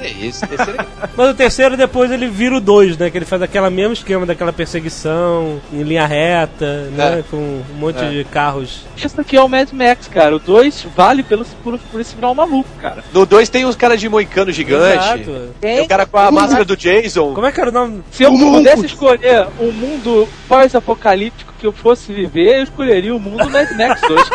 É 0.00 0.08
isso, 0.20 0.46
terceiro 0.46 0.80
é... 0.82 0.86
Mas 1.16 1.30
o 1.30 1.34
terceiro 1.34 1.76
depois 1.76 2.10
ele 2.10 2.26
vira 2.28 2.56
o 2.56 2.60
dois, 2.60 2.96
né? 2.98 3.10
Que 3.10 3.16
ele 3.18 3.24
faz 3.24 3.40
aquele 3.40 3.70
mesmo 3.70 3.94
esquema 3.94 4.26
daquela 4.26 4.52
perseguição 4.52 5.60
em 5.72 5.82
linha 5.82 6.06
reta, 6.06 6.90
né? 6.92 7.20
É. 7.20 7.24
Com 7.30 7.36
um 7.36 7.62
monte 7.78 8.02
É. 8.04 8.08
de 8.10 8.24
carros. 8.24 8.84
Isso 8.96 9.18
aqui 9.20 9.36
é 9.36 9.42
o 9.42 9.48
Mad 9.48 9.70
Max, 9.72 10.08
cara. 10.08 10.36
O 10.36 10.38
2 10.38 10.86
vale 10.94 11.22
pelo, 11.22 11.44
por, 11.64 11.78
por 11.78 12.00
esse 12.00 12.14
final 12.14 12.34
maluco, 12.34 12.68
cara. 12.80 13.02
No 13.12 13.24
2 13.24 13.48
tem 13.48 13.64
os 13.64 13.76
caras 13.76 14.00
de 14.00 14.08
moicano 14.08 14.52
gigante. 14.52 15.20
Exato. 15.22 15.48
Tem 15.60 15.80
o 15.80 15.88
cara 15.88 16.04
com 16.06 16.18
a 16.18 16.30
máscara 16.30 16.64
do 16.64 16.76
Jason. 16.76 17.32
Como 17.34 17.46
é 17.46 17.52
que 17.52 17.60
era 17.60 17.70
o 17.70 17.72
nome? 17.72 18.02
Se 18.10 18.22
eu 18.24 18.32
pudesse 18.32 18.86
escolher 18.86 19.46
um 19.58 19.72
mundo 19.72 20.28
pós-apocalíptico 20.48 21.51
que 21.62 21.66
eu 21.68 21.72
fosse 21.72 22.12
viver, 22.12 22.58
eu 22.58 22.62
escolheria 22.64 23.14
o 23.14 23.20
mundo 23.20 23.48
Mad 23.48 23.70
Max 23.70 24.00
2. 24.00 24.30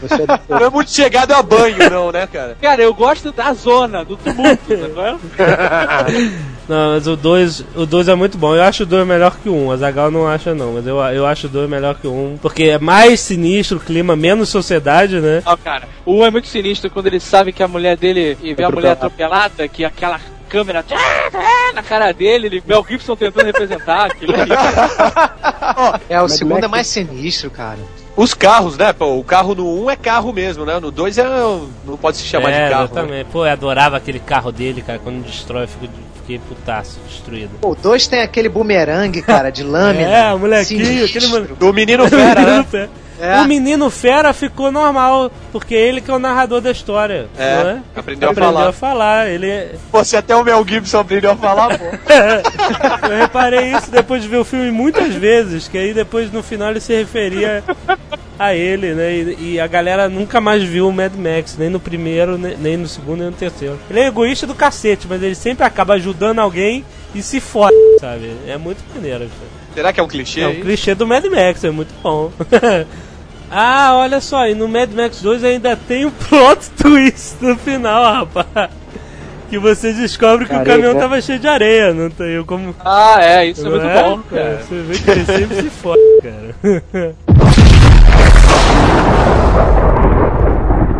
Você 0.00 0.22
é 0.22 0.26
Não 0.48 0.66
é 0.66 0.70
muito 0.70 0.92
chegado 0.92 1.32
a 1.32 1.42
banho, 1.42 1.90
não, 1.90 2.12
né, 2.12 2.24
cara? 2.32 2.56
Cara, 2.60 2.80
eu 2.82 2.94
gosto 2.94 3.32
da 3.32 3.52
zona, 3.52 4.04
do 4.04 4.16
tumulto, 4.16 4.62
tá 4.94 6.06
Não, 6.68 6.92
mas 6.92 7.08
o 7.08 7.16
2 7.16 7.64
o 7.74 7.84
dois 7.84 8.06
é 8.06 8.14
muito 8.14 8.38
bom. 8.38 8.54
Eu 8.54 8.62
acho 8.62 8.84
o 8.84 8.86
2 8.86 9.04
melhor 9.04 9.36
que 9.42 9.48
o 9.48 9.54
1. 9.54 9.66
Um. 9.66 9.72
A 9.72 9.76
Zagal 9.76 10.08
não 10.10 10.28
acha, 10.28 10.54
não. 10.54 10.74
Mas 10.74 10.86
eu, 10.86 10.98
eu 10.98 11.26
acho 11.26 11.48
o 11.48 11.50
2 11.50 11.68
melhor 11.68 11.96
que 11.96 12.06
o 12.06 12.12
1. 12.12 12.14
Um, 12.14 12.38
porque 12.38 12.64
é 12.64 12.78
mais 12.78 13.18
sinistro 13.18 13.78
o 13.78 13.80
clima, 13.80 14.14
menos 14.14 14.50
sociedade, 14.50 15.18
né? 15.20 15.42
Ó, 15.44 15.56
cara, 15.56 15.88
o 16.06 16.20
1 16.20 16.26
é 16.26 16.30
muito 16.30 16.46
sinistro 16.46 16.90
quando 16.90 17.08
ele 17.08 17.18
sabe 17.18 17.52
que 17.52 17.62
a 17.62 17.68
mulher 17.68 17.96
dele 17.96 18.38
e 18.40 18.54
vê 18.54 18.62
a 18.62 18.70
mulher 18.70 18.92
atropelada, 18.92 19.66
que 19.66 19.84
aquela 19.84 20.20
câmera 20.48 20.84
na 21.74 21.82
cara 21.82 22.10
dele, 22.12 22.46
ele, 22.46 22.62
Mel 22.66 22.84
Gibson 22.88 23.14
tentando 23.14 23.46
representar 23.46 24.06
aquilo. 24.06 24.32
É, 26.08 26.18
o 26.18 26.22
Mad 26.22 26.30
segundo 26.30 26.54
Max- 26.54 26.64
é 26.64 26.68
mais 26.68 26.86
sinistro, 26.86 27.50
cara. 27.50 27.78
Os 28.16 28.34
carros, 28.34 28.76
né? 28.76 28.92
Pô, 28.92 29.16
o 29.16 29.22
carro 29.22 29.54
no 29.54 29.84
1 29.84 29.90
é 29.90 29.96
carro 29.96 30.32
mesmo, 30.32 30.64
né? 30.64 30.80
No 30.80 30.90
2 30.90 31.18
é, 31.18 31.24
não 31.24 31.96
pode 32.00 32.16
se 32.16 32.24
chamar 32.24 32.50
é, 32.50 32.64
de 32.64 32.70
carro. 32.70 32.82
né? 32.84 32.90
exatamente. 32.90 33.26
Pô, 33.30 33.46
eu 33.46 33.52
adorava 33.52 33.96
aquele 33.96 34.18
carro 34.18 34.50
dele, 34.50 34.82
cara. 34.82 34.98
Quando 34.98 35.22
destrói, 35.24 35.64
eu 35.64 35.68
fico, 35.68 35.86
fiquei 36.16 36.38
putaço, 36.40 36.98
destruído. 37.08 37.50
Pô, 37.60 37.70
o 37.72 37.74
dois 37.76 38.08
tem 38.08 38.20
aquele 38.22 38.48
bumerangue, 38.48 39.22
cara, 39.22 39.50
de 39.50 39.62
lâmina. 39.62 40.08
É, 40.08 40.34
o 40.34 40.38
molequinho, 40.40 41.06
Sinistro. 41.06 41.38
aquele 41.38 41.54
Do 41.54 41.72
menino 41.72 42.08
fera, 42.10 42.64
né? 42.72 42.88
É. 43.20 43.40
O 43.40 43.44
menino 43.46 43.90
fera 43.90 44.32
ficou 44.32 44.70
normal, 44.70 45.30
porque 45.52 45.74
ele 45.74 46.00
que 46.00 46.10
é 46.10 46.14
o 46.14 46.18
narrador 46.18 46.60
da 46.60 46.70
história. 46.70 47.26
É, 47.36 47.62
não 47.62 47.70
é? 47.70 47.82
aprendeu 47.96 48.28
a 48.28 48.32
Aprendeu 48.32 48.52
falar. 48.54 48.68
a 48.68 48.72
falar. 48.72 49.28
Ele 49.28 49.48
é- 49.48 49.74
Pô, 49.90 50.04
se 50.04 50.16
até 50.16 50.36
o 50.36 50.44
Mel 50.44 50.64
Gibson 50.66 50.98
aprendeu 51.00 51.32
a 51.32 51.36
falar, 51.36 51.76
pô. 51.78 51.84
Eu 53.10 53.18
reparei 53.18 53.72
isso 53.72 53.90
depois 53.90 54.22
de 54.22 54.28
ver 54.28 54.36
o 54.38 54.44
filme 54.44 54.70
muitas 54.70 55.14
vezes, 55.14 55.66
que 55.68 55.76
aí 55.78 55.92
depois 55.94 56.30
no 56.32 56.42
final 56.42 56.70
ele 56.70 56.80
se 56.80 56.94
referia 56.94 57.64
a 58.38 58.54
ele, 58.54 58.94
né? 58.94 59.12
E, 59.12 59.52
e 59.54 59.60
a 59.60 59.66
galera 59.66 60.08
nunca 60.08 60.40
mais 60.40 60.62
viu 60.62 60.88
o 60.88 60.92
Mad 60.92 61.12
Max, 61.16 61.56
nem 61.58 61.68
no 61.70 61.80
primeiro, 61.80 62.38
ne- 62.38 62.56
nem 62.56 62.76
no 62.76 62.86
segundo, 62.86 63.18
nem 63.20 63.26
no 63.30 63.32
terceiro. 63.32 63.78
Ele 63.90 64.00
é 64.00 64.06
egoísta 64.06 64.46
do 64.46 64.54
cacete, 64.54 65.06
mas 65.08 65.20
ele 65.22 65.34
sempre 65.34 65.64
acaba 65.64 65.94
ajudando 65.94 66.38
alguém 66.38 66.84
e 67.14 67.22
se 67.22 67.40
fode, 67.40 67.74
sabe? 68.00 68.30
É 68.46 68.56
muito 68.56 68.78
maneiro. 68.94 69.20
cara. 69.20 69.30
Será 69.74 69.92
que 69.92 70.00
é 70.00 70.02
um 70.02 70.08
clichê? 70.08 70.40
É 70.42 70.48
um 70.48 70.60
clichê 70.60 70.94
do 70.94 71.06
Mad 71.06 71.24
Max, 71.26 71.64
é 71.64 71.70
muito 71.70 71.92
bom. 72.02 72.30
ah, 73.50 73.92
olha 73.96 74.20
só, 74.20 74.46
e 74.46 74.54
no 74.54 74.68
Mad 74.68 74.90
Max 74.92 75.20
2 75.22 75.42
ainda 75.44 75.76
tem 75.76 76.04
um 76.04 76.10
plot 76.10 76.70
twist 76.76 77.36
no 77.40 77.56
final, 77.56 78.26
rapaz. 78.26 78.70
Que 79.50 79.58
você 79.58 79.92
descobre 79.94 80.44
que 80.46 80.54
o 80.54 80.62
caminhão 80.64 80.94
tava 80.96 81.18
cheio 81.22 81.38
de 81.38 81.48
areia, 81.48 81.94
não 81.94 82.10
tem 82.10 82.42
como. 82.44 82.74
Ah, 82.84 83.16
é, 83.20 83.46
isso 83.46 83.62
é 83.62 83.64
Não 83.64 83.70
muito 83.70 83.86
bom, 84.04 84.18
cara. 84.30 84.58
Você 84.62 84.74
vê 84.82 84.98
que 84.98 85.10
ele 85.10 85.24
sempre 85.24 85.56
se 85.62 85.70
fode, 85.80 86.00
cara. 86.22 87.14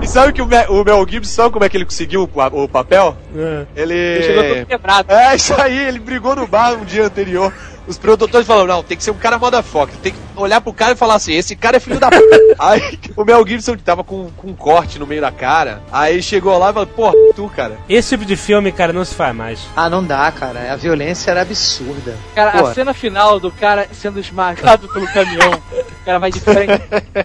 E 0.01 0.07
sabe 0.07 0.33
que 0.33 0.41
o, 0.41 0.47
Me- 0.47 0.67
o 0.69 0.85
Mel 0.85 1.05
Gibson, 1.09 1.31
sabe 1.31 1.51
como 1.53 1.65
é 1.65 1.69
que 1.69 1.77
ele 1.77 1.85
conseguiu 1.85 2.23
o, 2.33 2.63
o 2.63 2.69
papel? 2.69 3.17
É. 3.37 3.67
Ele. 3.77 3.95
Ele 3.95 4.23
chegou 4.23 4.45
todo 4.45 4.67
quebrado. 4.67 5.13
É, 5.13 5.37
isso 5.37 5.61
aí, 5.61 5.77
ele 5.77 5.99
brigou 5.99 6.35
no 6.37 6.47
bar 6.47 6.73
um 6.75 6.85
dia 6.85 7.05
anterior. 7.05 7.53
Os 7.89 7.97
produtores 7.97 8.47
falaram, 8.47 8.67
não, 8.67 8.83
tem 8.83 8.99
que 8.99 9.03
ser 9.03 9.11
um 9.11 9.15
cara 9.15 9.39
motherfucker, 9.39 9.97
tem 10.03 10.13
que 10.13 10.19
olhar 10.37 10.61
pro 10.61 10.75
cara 10.75 10.93
e 10.93 10.97
falar 10.97 11.15
assim, 11.15 11.33
esse 11.33 11.57
cara 11.57 11.79
é 11.79 11.81
filho 11.81 11.99
da 11.99 12.11
p. 12.11 12.19
Aí 12.61 12.99
o 13.17 13.25
Mel 13.25 13.47
Gibson 13.47 13.77
tava 13.77 14.05
com, 14.05 14.31
com 14.37 14.49
um 14.49 14.55
corte 14.55 14.99
no 14.99 15.07
meio 15.07 15.23
da 15.23 15.33
cara, 15.33 15.83
aí 15.91 16.23
chegou 16.23 16.57
lá 16.59 16.71
e 16.71 16.73
falou, 16.75 16.87
porra, 16.87 17.15
tu, 17.35 17.49
cara. 17.49 17.79
Esse 17.89 18.11
tipo 18.11 18.27
de 18.27 18.37
filme, 18.37 18.71
cara, 18.71 18.93
não 18.93 19.05
se 19.05 19.15
faz 19.15 19.35
mais. 19.35 19.67
Ah, 19.75 19.89
não 19.89 20.05
dá, 20.05 20.31
cara. 20.31 20.73
A 20.73 20.77
violência 20.77 21.31
era 21.31 21.43
absurda. 21.43 22.15
Cara, 22.35 22.53
Pô. 22.53 22.67
a 22.67 22.75
cena 22.75 22.93
final 22.93 23.41
do 23.41 23.51
cara 23.51 23.89
sendo 23.93 24.21
esmagado 24.21 24.87
pelo 24.89 25.07
caminhão, 25.07 25.53
o 25.73 26.05
cara 26.05 26.19
vai 26.19 26.31
de 26.31 26.41
frente. 26.41 26.83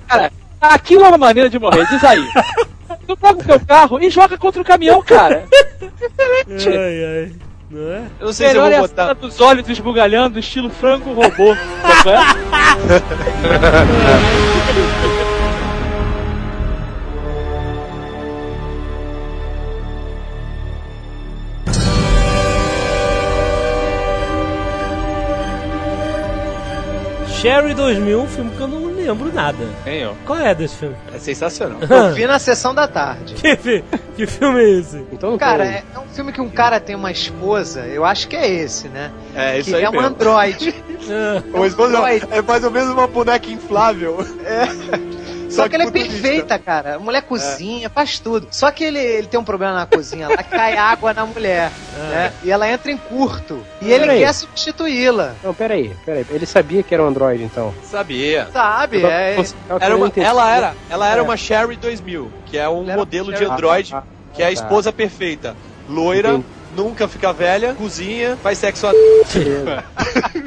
Cara, 0.07 0.31
aquilo 0.61 1.03
é 1.03 1.09
uma 1.09 1.17
maneira 1.17 1.49
de 1.49 1.59
morrer, 1.59 1.85
diz 1.87 2.03
aí. 2.03 2.25
Tu 3.05 3.17
pega 3.17 3.39
o 3.39 3.43
teu 3.43 3.59
carro 3.59 3.99
e 4.01 4.09
joga 4.09 4.37
contra 4.37 4.61
o 4.61 4.65
caminhão, 4.65 5.01
cara. 5.01 5.45
Excelente. 5.99 6.69
Ai, 6.69 7.05
ai. 7.05 7.31
Não 7.73 7.91
é? 7.91 8.03
Eu 8.19 8.27
não 8.27 8.33
sei 8.33 8.49
se 8.49 8.55
eu 8.55 8.61
Melhor 8.61 8.71
é 8.71 8.75
vou 8.77 8.85
a 8.85 8.87
cena 8.87 9.07
botar. 9.15 9.27
dos 9.27 9.41
olhos 9.41 9.67
esbugalhando, 9.67 10.37
estilo 10.37 10.69
frango 10.69 11.11
robô. 11.11 11.57
Sherry 27.43 27.73
2000, 27.73 28.21
um 28.21 28.25
filme 28.27 28.51
que 28.51 28.61
eu 28.61 28.67
não 28.69 28.85
lembro 28.85 29.33
nada. 29.33 29.57
Nem 29.85 29.99
eu. 29.99 30.15
Qual 30.25 30.39
é 30.39 30.55
desse 30.55 30.77
filme? 30.77 30.95
É 31.13 31.19
sensacional. 31.19 31.77
Eu 31.81 32.13
vi 32.13 32.25
na 32.25 32.39
sessão 32.39 32.73
da 32.73 32.87
tarde. 32.87 33.33
Que, 33.43 33.57
fi- 33.57 33.83
que 34.15 34.25
filme 34.25 34.61
é 34.61 34.69
esse? 34.79 35.03
Então 35.11 35.37
Cara, 35.37 35.65
é, 35.65 35.83
é 35.93 35.99
um 35.99 36.07
filme 36.07 36.31
que 36.31 36.39
um 36.39 36.49
cara 36.49 36.79
tem 36.79 36.95
uma 36.95 37.11
esposa, 37.11 37.81
eu 37.81 38.05
acho 38.05 38.29
que 38.29 38.35
é 38.37 38.49
esse, 38.49 38.87
né? 38.87 39.11
É, 39.35 39.59
isso 39.59 39.71
que 39.71 39.75
aí 39.75 39.83
é 39.83 39.89
um 39.89 39.91
mesmo. 39.93 40.07
androide. 40.07 40.73
Ah, 41.05 41.43
O 41.59 41.65
esposo 41.65 41.93
Android. 41.97 42.25
é 42.31 42.41
mais 42.41 42.63
ou 42.63 42.71
menos 42.71 42.89
uma 42.93 43.05
boneca 43.07 43.49
inflável. 43.51 44.25
Só 45.55 45.69
que 45.69 45.75
ele 45.75 45.83
é 45.83 45.91
perfeita, 45.91 46.57
cara. 46.59 46.95
A 46.95 46.99
mulher 46.99 47.21
cozinha, 47.21 47.89
faz 47.89 48.19
tudo. 48.19 48.47
Só 48.51 48.71
que 48.71 48.83
ele, 48.83 48.99
ele 48.99 49.27
tem 49.27 49.39
um 49.39 49.43
problema 49.43 49.73
na 49.73 49.85
cozinha 49.85 50.27
lá, 50.27 50.37
cai 50.43 50.75
água 50.77 51.13
na 51.13 51.25
mulher, 51.25 51.71
né? 51.97 52.33
E 52.43 52.51
ela 52.51 52.67
entra 52.69 52.91
em 52.91 52.97
curto. 52.97 53.63
E 53.81 53.91
ele 53.91 54.05
Peraí. 54.05 54.19
quer 54.19 54.33
substituí-la. 54.33 55.35
Não, 55.43 55.53
peraí, 55.53 55.95
peraí. 56.05 56.25
Ele 56.29 56.45
sabia 56.45 56.81
que 56.83 56.93
era 56.93 57.03
um 57.03 57.07
Android, 57.07 57.43
então. 57.43 57.73
Sabia. 57.83 58.47
Sabe? 58.51 59.03
É, 59.05 59.35
Era 59.79 59.95
uma, 59.95 60.11
ela 60.15 60.55
era, 60.55 60.75
ela 60.89 61.07
era 61.09 61.19
É. 61.19 61.23
uma 61.23 61.37
Sherry 61.37 61.75
2000, 61.77 62.31
que 62.45 62.57
é 62.57 62.67
um 62.67 62.83
Ela 62.85 62.95
modelo 62.95 63.31
de 63.31 63.37
Sherry- 63.39 63.51
Android, 63.51 63.93
Ah, 63.93 63.97
ah, 63.99 64.03
que 64.33 64.41
é 64.41 64.45
a 64.45 64.47
tá. 64.47 64.53
esposa 64.53 64.91
perfeita. 64.91 65.55
Loira, 65.87 66.29
Entendi. 66.29 66.45
nunca 66.75 67.07
fica 67.07 67.31
velha, 67.33 67.73
cozinha, 67.75 68.37
faz 68.41 68.57
sexo 68.57 68.87
a... 68.87 68.91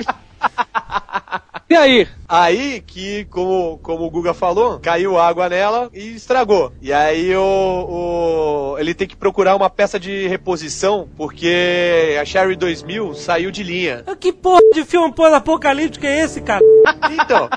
E 1.69 1.75
aí? 1.75 2.09
Aí 2.29 2.81
que, 2.85 3.25
como, 3.27 3.79
como 3.83 4.05
o 4.05 4.11
Guga 4.11 4.35
falou, 4.35 4.79
caiu 4.81 5.19
água 5.19 5.49
nela 5.49 5.89
e 5.95 6.15
estragou. 6.17 6.73
E 6.83 6.93
aí 6.93 7.35
o, 7.37 8.73
o- 8.75 8.79
ele 8.79 8.95
tem 8.95 9.07
que 9.07 9.17
procurar 9.17 9.55
uma 9.55 9.71
peça 9.71 9.99
de 9.99 10.27
reposição, 10.27 11.09
porque 11.17 12.17
a 12.21 12.25
Sherry 12.25 12.57
2000 12.57 13.15
saiu 13.15 13.51
de 13.51 13.63
linha. 13.63 14.05
que 14.19 14.33
porra 14.33 14.61
de 14.73 14.85
filme 14.85 15.13
pós-apocalíptico 15.13 16.05
é 16.07 16.21
esse, 16.25 16.41
cara? 16.41 16.65
Então, 17.13 17.49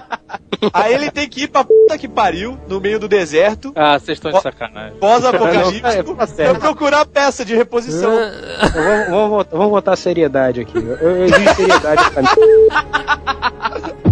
aí 0.73 0.93
ele 0.93 1.09
tem 1.09 1.27
que 1.27 1.43
ir 1.43 1.47
pra 1.47 1.63
puta 1.63 1.97
que 1.97 2.07
pariu, 2.07 2.57
no 2.67 2.79
meio 2.79 2.99
do 2.99 3.07
deserto, 3.07 3.71
Ah, 3.75 3.97
vocês 3.97 4.17
estão 4.17 4.31
de 4.31 4.41
sacanagem. 4.41 4.97
pós-apocalíptico, 4.99 6.15
tá 6.15 6.33
pra 6.35 6.53
procurar 6.55 7.05
peça 7.05 7.43
de 7.43 7.55
reposição. 7.55 8.11
Ah, 8.17 8.67
Vamos, 8.67 9.09
vamos, 9.09 9.29
voltar- 9.29 9.57
vamos 9.57 9.71
voltar 9.71 9.93
à 9.93 9.95
seriedade 9.95 10.61
aqui. 10.61 10.77
Eu, 10.77 10.95
eu 10.97 11.25
exijo 11.25 11.55
seriedade 11.55 12.11
pra 12.11 12.21
mim. 12.21 12.27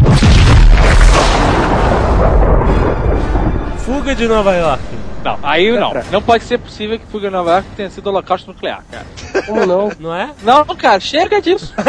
Fuga 3.88 4.14
de 4.14 4.28
Nova 4.28 4.54
York. 4.54 5.07
Não, 5.28 5.40
aí 5.44 5.72
não. 5.72 5.92
Pera. 5.92 6.06
Não 6.12 6.22
pode 6.22 6.44
ser 6.44 6.58
possível 6.58 6.98
que 7.00 7.06
Fuga 7.08 7.30
Nova 7.30 7.52
York 7.52 7.68
tenha 7.76 7.90
sido 7.90 8.08
holocausto 8.08 8.48
nuclear, 8.52 8.84
cara. 8.92 9.06
Como 9.46 9.66
não? 9.66 9.92
Não 10.00 10.16
é? 10.16 10.32
Não, 10.44 10.64
cara, 10.76 11.00
chega 11.00 11.42
disso. 11.42 11.74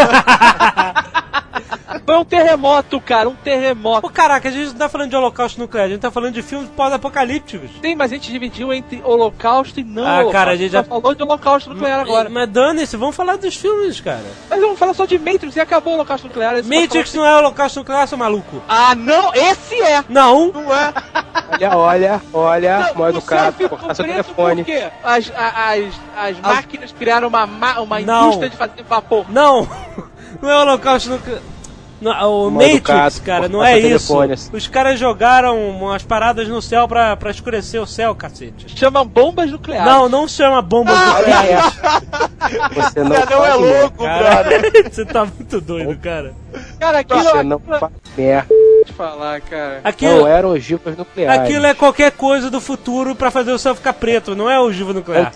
Foi 2.04 2.16
um 2.16 2.24
terremoto, 2.24 2.98
cara, 3.00 3.28
um 3.28 3.34
terremoto. 3.34 4.00
Pô, 4.00 4.08
caraca, 4.10 4.48
a 4.48 4.52
gente 4.52 4.68
não 4.68 4.74
tá 4.76 4.88
falando 4.88 5.10
de 5.10 5.16
holocausto 5.16 5.60
nuclear, 5.60 5.86
a 5.86 5.88
gente 5.90 6.00
tá 6.00 6.10
falando 6.10 6.32
de 6.32 6.40
filmes 6.42 6.68
pós-apocalípticos. 6.70 7.70
Tem, 7.82 7.94
mas 7.94 8.10
a 8.10 8.14
gente 8.14 8.30
dividiu 8.32 8.72
entre 8.72 9.02
holocausto 9.04 9.78
e 9.78 9.84
não 9.84 10.02
Ah, 10.06 10.12
holocausto. 10.14 10.32
cara, 10.32 10.50
a 10.52 10.56
gente 10.56 10.72
já- 10.72 10.82
falou 10.82 11.14
de 11.14 11.22
holocausto 11.22 11.68
nuclear 11.70 12.00
agora. 12.00 12.30
Mas 12.30 12.48
dane-se, 12.48 12.96
vamos 12.96 13.14
falar 13.14 13.36
dos 13.36 13.54
filmes, 13.56 14.00
cara. 14.00 14.22
Mas 14.48 14.58
vamos 14.60 14.78
falar 14.78 14.94
só 14.94 15.04
de 15.04 15.18
Matrix 15.18 15.54
e 15.56 15.60
acabou 15.60 15.92
o 15.92 15.96
holocausto 15.96 16.26
nuclear. 16.28 16.54
esse 16.56 16.68
Matrix 16.68 17.12
não 17.12 17.26
é 17.26 17.36
holocausto 17.36 17.80
nuclear, 17.80 18.08
seu 18.08 18.16
maluco. 18.16 18.62
Ah, 18.68 18.94
não, 18.94 19.34
esse 19.34 19.74
é! 19.82 20.02
Não. 20.08 20.50
Não 20.50 20.74
é? 20.74 20.92
Olha, 21.60 21.76
olha, 21.76 22.22
olha, 22.32 22.78
Não, 22.78 22.94
mal 22.94 23.08
ficou 23.52 23.78
cortar 23.78 23.94
seu 23.94 24.04
telefone. 24.04 24.64
Por 24.64 24.72
quê? 24.72 24.90
As, 25.04 25.32
as, 25.34 25.94
as 26.16 26.40
máquinas 26.40 26.92
criaram 26.92 27.28
uma, 27.28 27.46
ma- 27.46 27.80
uma 27.80 28.00
indústria 28.00 28.50
de 28.50 28.56
fazer 28.56 28.82
vapor. 28.82 29.26
Não. 29.30 29.68
Não 30.42 30.50
é 30.50 30.58
holocausto 30.58 31.10
nuclear. 31.10 31.40
Não, 32.00 32.12
o 32.12 32.50
Mal 32.50 32.62
Matrix, 32.62 32.76
educado, 32.76 33.20
cara, 33.22 33.48
não 33.48 33.64
é 33.64 33.78
isso. 33.78 34.16
Os 34.52 34.68
caras 34.68 34.98
jogaram 35.00 35.58
umas 35.68 36.02
paradas 36.02 36.46
no 36.46 36.62
céu 36.62 36.86
pra, 36.86 37.16
pra 37.16 37.30
escurecer 37.30 37.80
o 37.82 37.86
céu, 37.86 38.14
cacete. 38.14 38.78
Chamam 38.78 39.04
bombas 39.04 39.50
nucleares. 39.50 39.84
Não, 39.84 40.08
não 40.08 40.28
chama 40.28 40.62
bombas 40.62 40.96
nucleares. 40.96 41.64
Você 42.74 43.00
não, 43.02 43.10
Não, 43.10 43.26
não 43.26 43.44
é 43.44 43.54
louco, 43.54 44.04
Cara, 44.04 44.44
brother. 44.44 44.88
você 44.90 45.04
tá 45.04 45.24
muito 45.24 45.60
doido, 45.60 45.98
cara. 45.98 46.32
Cara, 46.78 46.98
aquilo. 47.00 47.22
Você 47.22 47.42
não 47.42 47.56
aquilo 47.56 47.78
faz 47.78 47.92
merda. 48.16 48.54
te 48.86 48.92
falar, 48.92 49.40
cara. 49.40 49.80
Aquilo, 49.84 50.20
Não 50.20 50.26
eram 50.26 50.50
ogivas 50.50 50.96
nucleares. 50.96 51.42
aquilo 51.42 51.66
é 51.66 51.74
qualquer 51.74 52.12
coisa 52.12 52.48
do 52.48 52.60
futuro 52.60 53.14
pra 53.14 53.30
fazer 53.30 53.52
o 53.52 53.58
céu 53.58 53.74
ficar 53.74 53.92
preto, 53.92 54.34
não 54.34 54.48
é 54.48 54.58
ogiva 54.58 54.92
nuclear. 54.92 55.32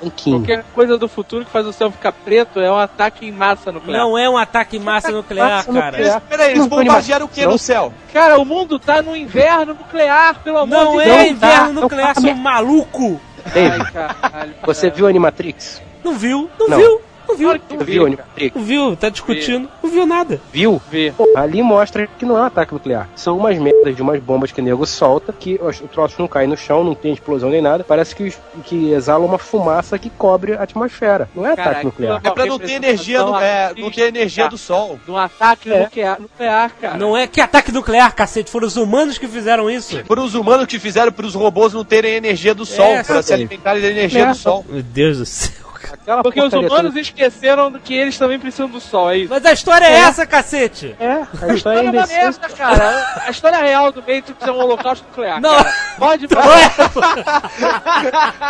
Tanquinho. 0.00 0.38
Qualquer 0.40 0.64
coisa 0.74 0.96
do 0.98 1.08
futuro 1.08 1.44
que 1.44 1.50
faz 1.50 1.66
o 1.66 1.72
céu 1.72 1.90
ficar 1.90 2.12
preto 2.12 2.60
é 2.60 2.70
um 2.70 2.76
ataque 2.76 3.26
em 3.26 3.32
massa 3.32 3.70
nuclear. 3.72 4.00
Não 4.02 4.16
é 4.18 4.28
um 4.28 4.36
ataque 4.36 4.76
em 4.76 4.80
massa 4.80 5.10
nuclear, 5.10 5.48
Massa 5.66 5.72
cara. 5.72 5.96
nuclear. 5.98 6.20
Peraí, 6.22 6.46
eles 6.50 6.58
Não 6.60 6.68
foi 6.68 6.84
bombardearam 6.84 7.26
o 7.26 7.28
que 7.28 7.44
não. 7.44 7.52
no 7.52 7.58
céu? 7.58 7.92
Cara, 8.12 8.38
o 8.38 8.44
mundo 8.44 8.78
tá 8.78 9.02
no 9.02 9.16
inverno 9.16 9.74
nuclear, 9.74 10.40
pelo 10.42 10.58
amor 10.58 10.84
Não 10.84 10.92
de 10.96 11.00
é 11.02 11.04
Deus. 11.16 11.30
inverno 11.30 11.74
tá, 11.74 11.80
nuclear, 11.80 12.14
não 12.16 12.22
seu 12.22 12.34
maluco. 12.34 13.20
David, 13.52 13.82
Ai, 13.82 13.92
caralho, 13.92 14.54
você 14.64 14.90
viu 14.90 15.06
Animatrix? 15.06 15.80
Não 16.04 16.14
viu, 16.14 16.50
não, 16.58 16.68
Não. 16.68 16.76
viu, 16.78 17.00
não 17.28 17.36
viu. 17.36 17.48
Claro 17.48 17.84
vi. 17.84 17.92
viu? 17.92 18.18
Não 18.54 18.62
viu, 18.62 18.96
tá 18.96 19.08
discutindo, 19.08 19.68
não 19.82 19.90
viu 19.90 20.06
nada. 20.06 20.40
Viu? 20.52 20.80
Vi. 20.90 21.12
Pô, 21.12 21.28
ali 21.36 21.62
mostra 21.62 22.06
que 22.18 22.24
não 22.24 22.36
é 22.36 22.40
um 22.40 22.44
ataque 22.44 22.72
nuclear. 22.72 23.08
São 23.14 23.36
umas 23.36 23.56
merdas 23.58 23.94
de 23.94 24.02
umas 24.02 24.20
bombas 24.20 24.50
que 24.52 24.60
o 24.60 24.64
nego 24.64 24.86
solta, 24.86 25.32
que 25.32 25.58
os- 25.62 25.80
o 25.80 25.88
troço 25.88 26.16
não 26.18 26.26
cai 26.28 26.46
no 26.46 26.56
chão, 26.56 26.82
não 26.82 26.94
tem 26.94 27.12
explosão 27.12 27.50
nem 27.50 27.60
nada. 27.62 27.84
Parece 27.84 28.14
que, 28.14 28.32
que 28.64 28.92
exala 28.92 29.24
uma 29.24 29.38
fumaça 29.38 29.98
que 29.98 30.10
cobre 30.10 30.54
a 30.54 30.62
atmosfera. 30.62 31.28
Não 31.34 31.46
é 31.46 31.54
Cara, 31.54 31.70
ataque 31.70 31.86
nuclear. 31.86 32.20
É 32.24 32.30
pra 32.30 32.46
não 32.46 32.58
ter 32.58 32.72
energia, 32.72 33.22
do, 33.22 33.36
é, 33.36 33.72
não 33.76 33.90
ter 33.90 34.02
energia 34.08 34.48
do 34.48 34.58
sol. 34.58 34.98
De 35.04 35.10
um 35.10 35.16
ataque 35.16 35.70
É. 35.72 35.80
nuclear, 35.84 36.20
nuclear, 36.20 36.72
cara. 36.80 36.96
Não 36.96 37.16
é 37.16 37.26
que 37.26 37.40
ataque 37.40 37.70
nuclear, 37.72 38.14
cacete, 38.14 38.50
foram 38.50 38.66
os 38.66 38.76
humanos 38.76 39.18
que 39.18 39.28
fizeram 39.28 39.70
isso. 39.70 40.02
Por 40.04 40.18
os 40.18 40.34
humanos 40.34 40.66
que 40.66 40.78
fizeram 40.78 41.12
para 41.12 41.26
os 41.26 41.34
robôs 41.34 41.72
não 41.74 41.84
terem 41.84 42.14
energia 42.14 42.54
do 42.54 42.64
sol, 42.64 42.86
É, 42.86 43.02
para 43.02 43.22
se 43.22 43.32
alimentarem 43.32 43.82
da 43.82 43.88
energia 43.88 44.22
É. 44.24 44.26
do 44.28 44.34
sol. 44.34 44.64
Meu 44.68 44.82
Deus 44.82 45.18
do 45.18 45.26
céu. 45.26 45.67
Aquela 45.92 46.22
Porque 46.22 46.40
os 46.40 46.52
humanos 46.52 46.94
esqueceram 46.96 47.72
que 47.72 47.94
eles 47.94 48.16
também 48.18 48.38
precisam 48.38 48.68
do 48.68 48.80
sol, 48.80 49.10
é 49.10 49.18
isso. 49.18 49.30
Mas 49.30 49.44
a 49.44 49.52
história 49.52 49.84
é, 49.86 49.92
essa, 50.00 50.26
cacete. 50.26 50.94
toda- 50.98 51.04
É, 51.10 51.22
a 51.22 51.50
A 51.50 51.54
história 51.54 51.78
é 51.78 51.80
é 51.80 51.82
uma 51.82 51.88
imbecil. 51.90 52.16
merda, 52.18 52.48
cara. 52.50 53.22
A 53.26 53.30
história 53.30 53.58
real 53.58 53.92
do 53.92 54.00
Matrix 54.00 54.36
é 54.42 54.50
um 54.52 54.58
holocausto 54.58 55.06
nuclear. 55.08 55.40
Não. 55.40 55.54
cara. 55.56 55.74
Pode 55.98 56.28
falar. 56.28 56.58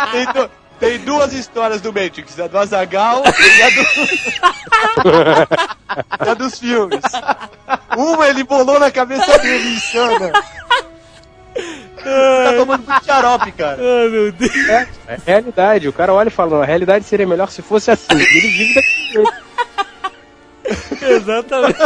é, 0.07 0.11
Tem, 0.11 0.25
du- 0.33 0.49
tem 0.79 0.97
duas 0.99 1.33
histórias 1.33 1.81
do 1.81 1.91
Matrix, 1.93 2.39
a 2.39 2.47
do 2.47 2.57
Azagal 2.57 3.23
e 3.25 3.61
a, 3.61 3.69
do... 3.69 3.81
e 6.25 6.29
a 6.29 6.33
dos 6.33 6.57
filmes. 6.59 7.01
Uma 7.97 8.27
ele 8.27 8.43
bolou 8.43 8.79
na 8.79 8.89
cabeça 8.91 9.37
dele, 9.39 9.75
insana. 9.75 10.31
Tá 11.55 12.53
tomando 12.57 12.83
muito 12.87 13.05
xarope, 13.05 13.51
cara. 13.53 13.77
Ai, 13.81 14.07
meu 14.09 14.31
Deus. 14.31 14.51
É 15.07 15.17
realidade. 15.25 15.87
O 15.87 15.93
cara 15.93 16.13
olha 16.13 16.27
e 16.29 16.31
fala, 16.31 16.63
a 16.63 16.65
realidade 16.65 17.03
seria 17.05 17.27
melhor 17.27 17.49
se 17.49 17.61
fosse 17.61 17.91
assim. 17.91 18.05
Ele 18.13 18.25
vive 18.25 18.73
daquele 18.75 19.13
jeito. 19.13 19.33
Exatamente. 21.03 21.77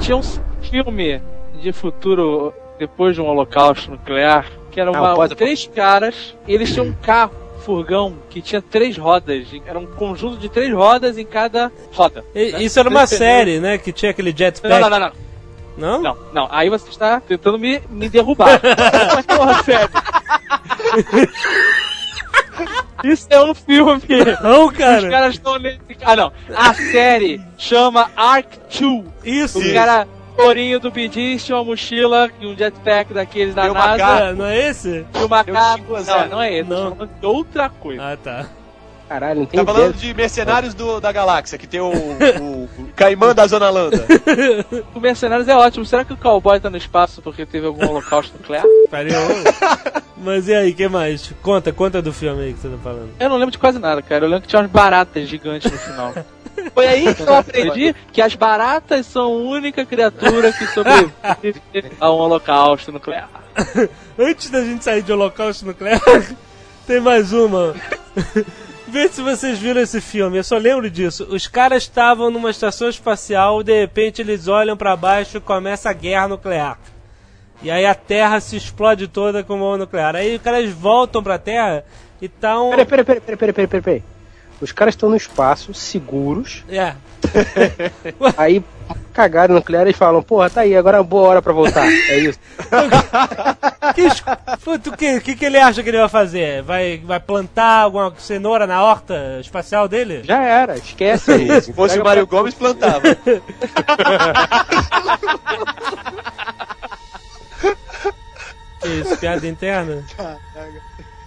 Tinha 0.00 0.16
um 0.16 0.22
filme 0.62 1.20
de 1.60 1.72
futuro 1.72 2.52
depois 2.78 3.14
de 3.14 3.20
um 3.20 3.26
holocausto 3.26 3.90
nuclear 3.90 4.46
que 4.70 4.80
era 4.80 4.90
Ah, 4.90 5.00
uma, 5.00 5.14
pode- 5.14 5.34
três 5.34 5.66
caras 5.74 6.34
e 6.46 6.52
eles 6.54 6.70
tinham 6.72 6.86
um 6.86 6.92
carro, 6.92 7.32
furgão, 7.66 8.14
que 8.30 8.40
tinha 8.40 8.62
três 8.62 8.96
rodas. 8.96 9.44
Era 9.66 9.76
um 9.78 9.86
conjunto 9.86 10.38
de 10.38 10.48
três 10.48 10.72
rodas 10.72 11.18
em 11.18 11.26
cada 11.26 11.70
roda. 11.92 12.24
E- 12.32 12.64
Isso 12.64 12.78
era 12.78 12.88
uma 12.88 13.06
série, 13.08 13.58
né? 13.58 13.76
Que 13.76 13.92
tinha 13.92 14.12
aquele 14.12 14.32
jetpack. 14.34 14.68
Não, 14.72 14.88
não, 14.88 14.88
não, 14.88 15.00
não. 15.00 15.12
Não? 15.76 16.00
Não, 16.00 16.16
não. 16.32 16.48
Aí 16.50 16.70
você 16.70 16.88
está 16.88 17.20
tentando 17.20 17.58
me, 17.58 17.82
me 17.90 18.08
derrubar. 18.08 18.58
Mas, 19.14 19.26
porra, 19.26 19.62
sério. 19.62 19.90
Isso 23.04 23.26
é 23.30 23.40
um 23.42 23.54
filme. 23.54 24.00
Não, 24.42 24.66
Os 24.66 24.72
cara. 24.76 25.10
caras 25.10 25.34
estão 25.34 25.58
nesse. 25.58 25.78
Ah, 26.02 26.16
não. 26.16 26.32
A 26.54 26.72
série 26.72 27.40
chama 27.58 28.10
Arc 28.16 28.48
2. 28.80 29.04
Isso. 29.24 29.58
O 29.58 29.74
cara, 29.74 30.08
Torinho 30.36 30.78
do 30.78 30.90
Bidis, 30.90 31.44
tinha 31.44 31.56
uma 31.56 31.64
mochila 31.64 32.30
e 32.40 32.46
um 32.46 32.56
jetpack 32.56 33.12
daqueles 33.14 33.54
da 33.54 33.72
NASA. 33.72 33.74
macaco. 33.98 34.36
Não 34.36 34.44
é 34.46 34.68
esse? 34.68 35.06
E 35.14 35.18
o 35.24 35.28
macaco. 35.28 35.94
Eu 35.94 35.96
digo, 35.98 36.10
Não, 36.10 36.28
não 36.28 36.42
é 36.42 36.54
esse. 36.58 36.68
Não. 36.70 36.84
Não. 36.84 36.90
falando 36.96 37.10
de 37.20 37.26
outra 37.26 37.68
coisa. 37.70 38.02
Ah, 38.12 38.16
tá. 38.16 38.46
Caralho, 39.08 39.38
não 39.40 39.46
tem 39.46 39.64
Tá 39.64 39.72
falando 39.72 39.94
de 39.94 40.12
mercenários 40.12 40.74
do- 40.74 41.00
da 41.00 41.12
galáxia, 41.12 41.56
que 41.56 41.66
tem 41.68 41.78
o, 41.78 41.92
o, 41.92 42.64
o 42.64 42.88
Caimã 42.96 43.32
da 43.32 43.46
Zona 43.46 43.70
Landa. 43.70 44.04
O 44.92 44.98
Mercenários 44.98 45.46
é 45.46 45.54
ótimo. 45.56 45.84
Será 45.86 46.04
que 46.04 46.12
o 46.12 46.16
cowboy 46.16 46.58
tá 46.58 46.68
no 46.68 46.76
espaço 46.76 47.22
porque 47.22 47.46
teve 47.46 47.66
algum 47.68 47.86
holocausto 47.88 48.36
nuclear? 48.36 48.64
Pariu. 48.90 49.14
Mas 50.16 50.48
e 50.48 50.54
aí, 50.54 50.72
que 50.74 50.88
mais? 50.88 51.32
Conta, 51.40 51.72
conta 51.72 52.02
do 52.02 52.12
filme 52.12 52.42
aí 52.42 52.52
que 52.52 52.58
você 52.58 52.68
tá 52.68 52.78
falando. 52.82 53.10
Eu 53.20 53.28
não 53.28 53.36
lembro 53.36 53.52
de 53.52 53.58
quase 53.58 53.78
nada, 53.78 54.02
cara. 54.02 54.24
Eu 54.24 54.28
lembro 54.28 54.42
que 54.42 54.48
tinha 54.48 54.60
umas 54.60 54.70
baratas 54.72 55.28
gigantes 55.28 55.70
no 55.70 55.78
final. 55.78 56.12
Foi 56.72 56.86
aí 56.86 57.14
que 57.14 57.22
eu 57.22 57.34
aprendi 57.34 57.94
que 58.12 58.20
as 58.20 58.34
baratas 58.34 59.06
são 59.06 59.24
a 59.24 59.28
única 59.28 59.84
criatura 59.84 60.52
que 60.52 60.66
sobrevive 60.66 61.62
a 62.00 62.10
um 62.10 62.16
holocausto 62.16 62.92
nuclear. 62.92 63.28
Antes 64.18 64.50
da 64.50 64.62
gente 64.62 64.84
sair 64.84 65.02
de 65.02 65.12
holocausto 65.12 65.66
nuclear, 65.66 66.00
tem 66.86 67.00
mais 67.00 67.32
uma. 67.32 67.74
Vê 68.88 69.08
se 69.08 69.20
vocês 69.20 69.58
viram 69.58 69.80
esse 69.80 70.00
filme, 70.00 70.38
eu 70.38 70.44
só 70.44 70.56
lembro 70.56 70.88
disso. 70.88 71.26
Os 71.28 71.48
caras 71.48 71.82
estavam 71.82 72.30
numa 72.30 72.50
estação 72.50 72.88
espacial, 72.88 73.62
de 73.62 73.80
repente 73.80 74.22
eles 74.22 74.46
olham 74.46 74.76
pra 74.76 74.94
baixo 74.94 75.38
e 75.38 75.40
começa 75.40 75.90
a 75.90 75.92
guerra 75.92 76.28
nuclear. 76.28 76.78
E 77.62 77.70
aí 77.70 77.84
a 77.84 77.94
Terra 77.94 78.38
se 78.38 78.56
explode 78.56 79.08
toda 79.08 79.42
com 79.42 79.58
bomba 79.58 79.78
nuclear. 79.78 80.14
Aí 80.14 80.36
os 80.36 80.42
caras 80.42 80.70
voltam 80.70 81.22
pra 81.22 81.38
Terra 81.38 81.84
e 82.20 82.28
tão. 82.28 82.70
Peraí, 82.70 82.86
peraí, 82.86 83.04
peraí, 83.04 83.20
peraí, 83.20 83.36
peraí, 83.36 83.52
peraí, 83.52 83.68
peraí, 83.68 83.82
peraí. 83.82 84.15
Os 84.60 84.72
caras 84.72 84.94
estão 84.94 85.10
no 85.10 85.16
espaço, 85.16 85.74
seguros, 85.74 86.64
É. 86.68 86.94
aí 88.36 88.62
cagaram 89.12 89.54
no 89.54 89.60
nuclear 89.60 89.88
e 89.88 89.92
falam, 89.94 90.22
porra, 90.22 90.50
tá 90.50 90.60
aí, 90.60 90.76
agora 90.76 90.98
é 90.98 91.00
uma 91.00 91.06
boa 91.06 91.28
hora 91.28 91.42
pra 91.42 91.52
voltar. 91.52 91.86
É 92.08 92.18
isso. 92.18 92.38
O 94.66 94.92
que, 94.96 95.20
que, 95.20 95.36
que 95.36 95.44
ele 95.44 95.58
acha 95.58 95.82
que 95.82 95.88
ele 95.88 95.98
vai 95.98 96.08
fazer? 96.08 96.62
Vai, 96.62 96.98
vai 96.98 97.18
plantar 97.18 97.80
alguma 97.80 98.14
cenoura 98.18 98.66
na 98.66 98.82
horta 98.82 99.38
espacial 99.40 99.88
dele? 99.88 100.22
Já 100.24 100.42
era, 100.42 100.76
esquece 100.76 101.32
aí. 101.32 101.60
Se 101.62 101.72
fosse 101.72 101.98
o 101.98 102.04
Mário 102.04 102.26
Gomes, 102.26 102.54
plantava. 102.54 103.02
Isso, 108.84 109.16
piada 109.16 109.46
interna? 109.46 110.04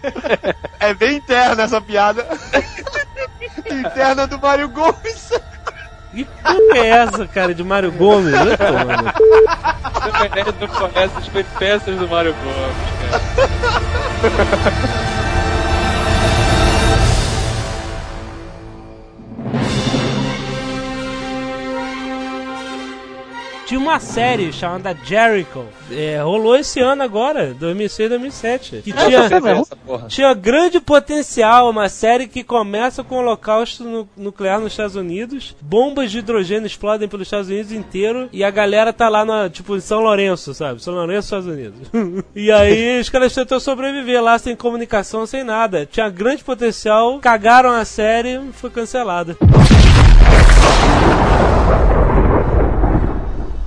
É 0.79 0.93
bem 0.93 1.17
interna 1.17 1.63
essa 1.63 1.81
piada. 1.81 2.25
interna 3.69 4.25
do 4.25 4.39
Mário 4.39 4.69
Gomes. 4.69 5.33
Que 6.11 6.25
porra 6.25 6.77
é 6.77 6.87
essa, 6.87 7.27
cara, 7.27 7.53
de 7.53 7.63
Mário 7.63 7.91
Gomes? 7.91 8.31
Vai 8.31 8.57
tomar 8.57 9.03
no 9.03 9.13
cu. 9.13 9.23
O 9.23 10.11
Jovem 10.11 10.29
Nerd 10.29 10.55
não 10.59 10.67
conhece 10.67 11.17
as 11.17 11.27
peripécias 11.27 11.97
do 11.97 12.07
Mario 12.07 12.33
Gomes, 12.33 12.75
cara. 14.21 15.09
Tinha 23.69 23.79
uma 23.79 23.99
série 23.99 24.51
chamada 24.51 24.97
Jericho. 25.05 25.63
É, 25.91 26.19
rolou 26.23 26.55
esse 26.55 26.79
ano 26.79 27.03
agora, 27.03 27.53
2006, 27.53 28.09
2007. 28.09 28.81
Que 28.83 28.91
tinha, 28.91 29.29
tinha 30.07 30.33
grande 30.33 30.79
potencial. 30.79 31.69
Uma 31.69 31.87
série 31.87 32.25
que 32.27 32.43
começa 32.43 33.03
com 33.03 33.13
o 33.13 33.17
holocausto 33.19 33.83
nu- 33.83 34.09
nuclear 34.17 34.59
nos 34.59 34.73
Estados 34.73 34.95
Unidos. 34.95 35.55
Bombas 35.61 36.09
de 36.09 36.17
hidrogênio 36.17 36.65
explodem 36.65 37.07
pelos 37.07 37.27
Estados 37.27 37.47
Unidos 37.47 37.71
inteiro. 37.71 38.27
E 38.33 38.43
a 38.43 38.49
galera 38.49 38.91
tá 38.91 39.07
lá, 39.07 39.23
na, 39.23 39.47
tipo, 39.51 39.75
em 39.75 39.79
São 39.79 39.99
Lourenço, 39.99 40.51
sabe? 40.55 40.81
São 40.81 40.95
Lourenço, 40.95 41.27
Estados 41.27 41.45
Unidos. 41.45 41.91
e 42.35 42.51
aí 42.51 42.99
os 42.99 43.07
caras 43.07 43.35
tentam 43.35 43.59
sobreviver 43.59 44.19
lá 44.19 44.39
sem 44.39 44.55
comunicação, 44.55 45.27
sem 45.27 45.43
nada. 45.43 45.85
Tinha 45.85 46.09
grande 46.09 46.43
potencial. 46.43 47.19
Cagaram 47.19 47.69
a 47.69 47.85
série 47.85 48.41
foi 48.53 48.71
cancelada. 48.71 49.37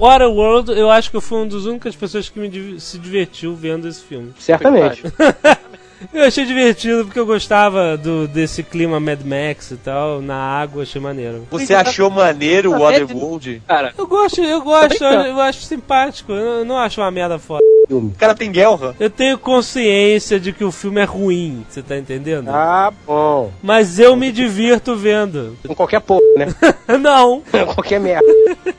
Waterworld, 0.02 0.72
eu 0.72 0.90
acho 0.90 1.10
que 1.10 1.16
eu 1.16 1.20
fui 1.20 1.38
uma 1.38 1.46
das 1.46 1.64
únicas 1.64 1.94
pessoas 1.94 2.28
que 2.28 2.38
me 2.40 2.48
div- 2.48 2.80
se 2.80 2.98
divertiu 2.98 3.54
vendo 3.54 3.86
esse 3.86 4.02
filme. 4.02 4.32
Certamente. 4.38 5.02
Eu 6.12 6.24
achei 6.24 6.44
divertido 6.44 7.04
porque 7.04 7.18
eu 7.18 7.26
gostava 7.26 7.96
do, 7.96 8.26
desse 8.28 8.62
clima 8.62 8.98
Mad 9.00 9.20
Max 9.24 9.70
e 9.70 9.76
tal, 9.76 10.20
na 10.22 10.36
água, 10.36 10.82
achei 10.82 11.00
maneiro. 11.00 11.46
Você 11.50 11.74
achou 11.74 12.10
maneiro 12.10 12.72
o 12.72 12.78
Waterworld? 12.80 13.62
Cara, 13.66 13.92
Eu 13.96 14.06
gosto, 14.06 14.40
eu 14.42 14.60
gosto, 14.62 14.88
brincando. 14.88 15.14
eu, 15.26 15.32
eu 15.32 15.40
acho 15.40 15.62
simpático, 15.62 16.32
eu 16.32 16.64
não- 16.64 16.78
acho 16.78 17.00
uma 17.00 17.10
merda 17.10 17.38
foda. 17.38 17.62
O 17.90 18.10
cara 18.18 18.34
tem 18.34 18.50
guerra. 18.50 18.94
Eu 18.98 19.10
tenho 19.10 19.36
consciência 19.36 20.40
de 20.40 20.52
que 20.52 20.64
o 20.64 20.72
filme 20.72 21.00
é 21.00 21.04
ruim, 21.04 21.64
você 21.68 21.82
tá 21.82 21.96
entendendo? 21.98 22.48
Ah, 22.48 22.90
bom. 23.06 23.52
Mas 23.62 23.98
eu 23.98 24.16
me 24.16 24.32
divirto 24.32 24.96
vendo. 24.96 25.56
Com 25.66 25.74
qualquer 25.74 26.00
porra, 26.00 26.20
né? 26.36 26.46
não! 26.98 27.42
qualquer 27.74 28.00
merda. 28.00 28.26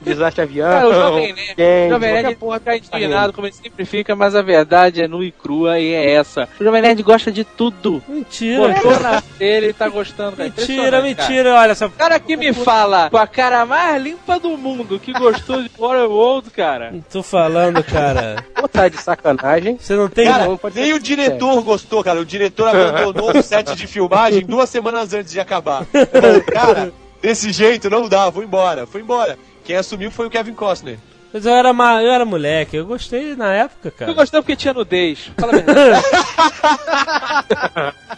Desastre 0.01 0.41
avião. 0.41 0.69
cara, 0.69 0.87
o 0.89 0.93
Jovem 0.93 1.33
Nerd, 1.33 1.55
quente, 1.55 1.87
o 1.87 1.89
Jovem 1.91 2.13
Nerd 2.13 2.35
porra 2.35 2.59
tá 2.59 2.75
indignado, 2.75 3.33
como 3.33 3.45
ele 3.47 3.53
sempre 3.55 3.85
fica, 3.85 4.15
mas 4.15 4.35
a 4.35 4.41
verdade 4.41 5.01
é 5.01 5.07
nua 5.07 5.25
e 5.25 5.31
crua 5.31 5.79
e 5.79 5.93
é 5.93 6.13
essa. 6.15 6.47
O 6.59 6.63
Jovem 6.63 6.81
Nerd 6.81 7.03
gosta 7.03 7.12
de 7.31 7.43
tudo. 7.43 8.03
Mentira, 8.07 8.69
Botou 8.69 8.91
cara. 8.91 9.11
na 9.11 9.23
dele 9.37 9.67
e 9.69 9.73
tá 9.73 9.87
gostando, 9.89 10.35
cara. 10.37 10.49
Mentira, 10.49 10.63
Impressionante, 10.63 11.15
cara. 11.15 11.27
mentira, 11.27 11.53
olha 11.55 11.75
só. 11.75 11.85
O 11.87 11.91
cara 11.91 12.19
que 12.19 12.35
me 12.35 12.53
fala 12.53 13.09
com 13.09 13.17
a 13.17 13.27
cara 13.27 13.65
mais 13.65 14.01
limpa 14.01 14.39
do 14.39 14.57
mundo 14.57 14.99
que 14.99 15.13
gostou 15.13 15.61
de 15.61 15.69
Waterworld, 15.77 16.49
cara. 16.51 16.93
Tô 17.11 17.21
falando, 17.23 17.83
cara. 17.83 18.43
Pô, 18.55 18.67
tá 18.67 18.87
de 18.87 18.97
sacanagem. 18.97 19.77
Você 19.79 19.95
não 19.95 20.07
tem. 20.09 20.27
Cara, 20.27 20.45
não 20.45 20.59
nem 20.73 20.93
o 20.93 20.99
diretor 20.99 21.61
gostou, 21.61 22.03
cara. 22.03 22.19
O 22.19 22.25
diretor 22.25 22.67
abandonou 22.69 23.37
o 23.37 23.41
set 23.43 23.75
de 23.75 23.87
filmagem 23.87 24.45
duas 24.45 24.69
semanas 24.69 25.13
antes 25.13 25.31
de 25.31 25.39
acabar. 25.39 25.85
Falou, 25.85 26.41
cara, 26.43 26.93
desse 27.21 27.51
jeito 27.51 27.89
não 27.89 28.07
dá, 28.07 28.29
vou 28.29 28.43
embora. 28.43 28.85
Foi 28.85 29.01
embora. 29.01 29.37
Quem 29.63 29.75
assumiu 29.75 30.11
foi 30.11 30.27
o 30.27 30.29
Kevin 30.29 30.53
Costner. 30.53 30.97
Mas 31.33 31.45
eu 31.47 31.53
era, 31.53 31.73
ma... 31.73 32.03
eu 32.03 32.11
era 32.11 32.23
moleque, 32.23 32.77
eu 32.77 32.85
gostei 32.85 33.35
na 33.35 33.51
época, 33.51 33.89
cara. 33.89 34.11
Eu 34.11 34.15
gostei 34.15 34.39
porque 34.39 34.55
tinha 34.55 34.73
nudez. 34.73 35.31
Fala 35.35 35.53
a 35.53 35.55
verdade. 35.61 36.03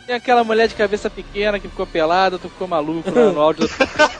Tem 0.05 0.15
aquela 0.15 0.43
mulher 0.43 0.67
de 0.67 0.75
cabeça 0.75 1.09
pequena 1.09 1.59
que 1.59 1.67
ficou 1.67 1.87
pelada, 1.87 2.37
tu 2.37 2.47
ficou 2.47 2.67
maluco 2.67 3.09
lá 3.09 3.31
no 3.31 3.41
áudio. 3.41 3.67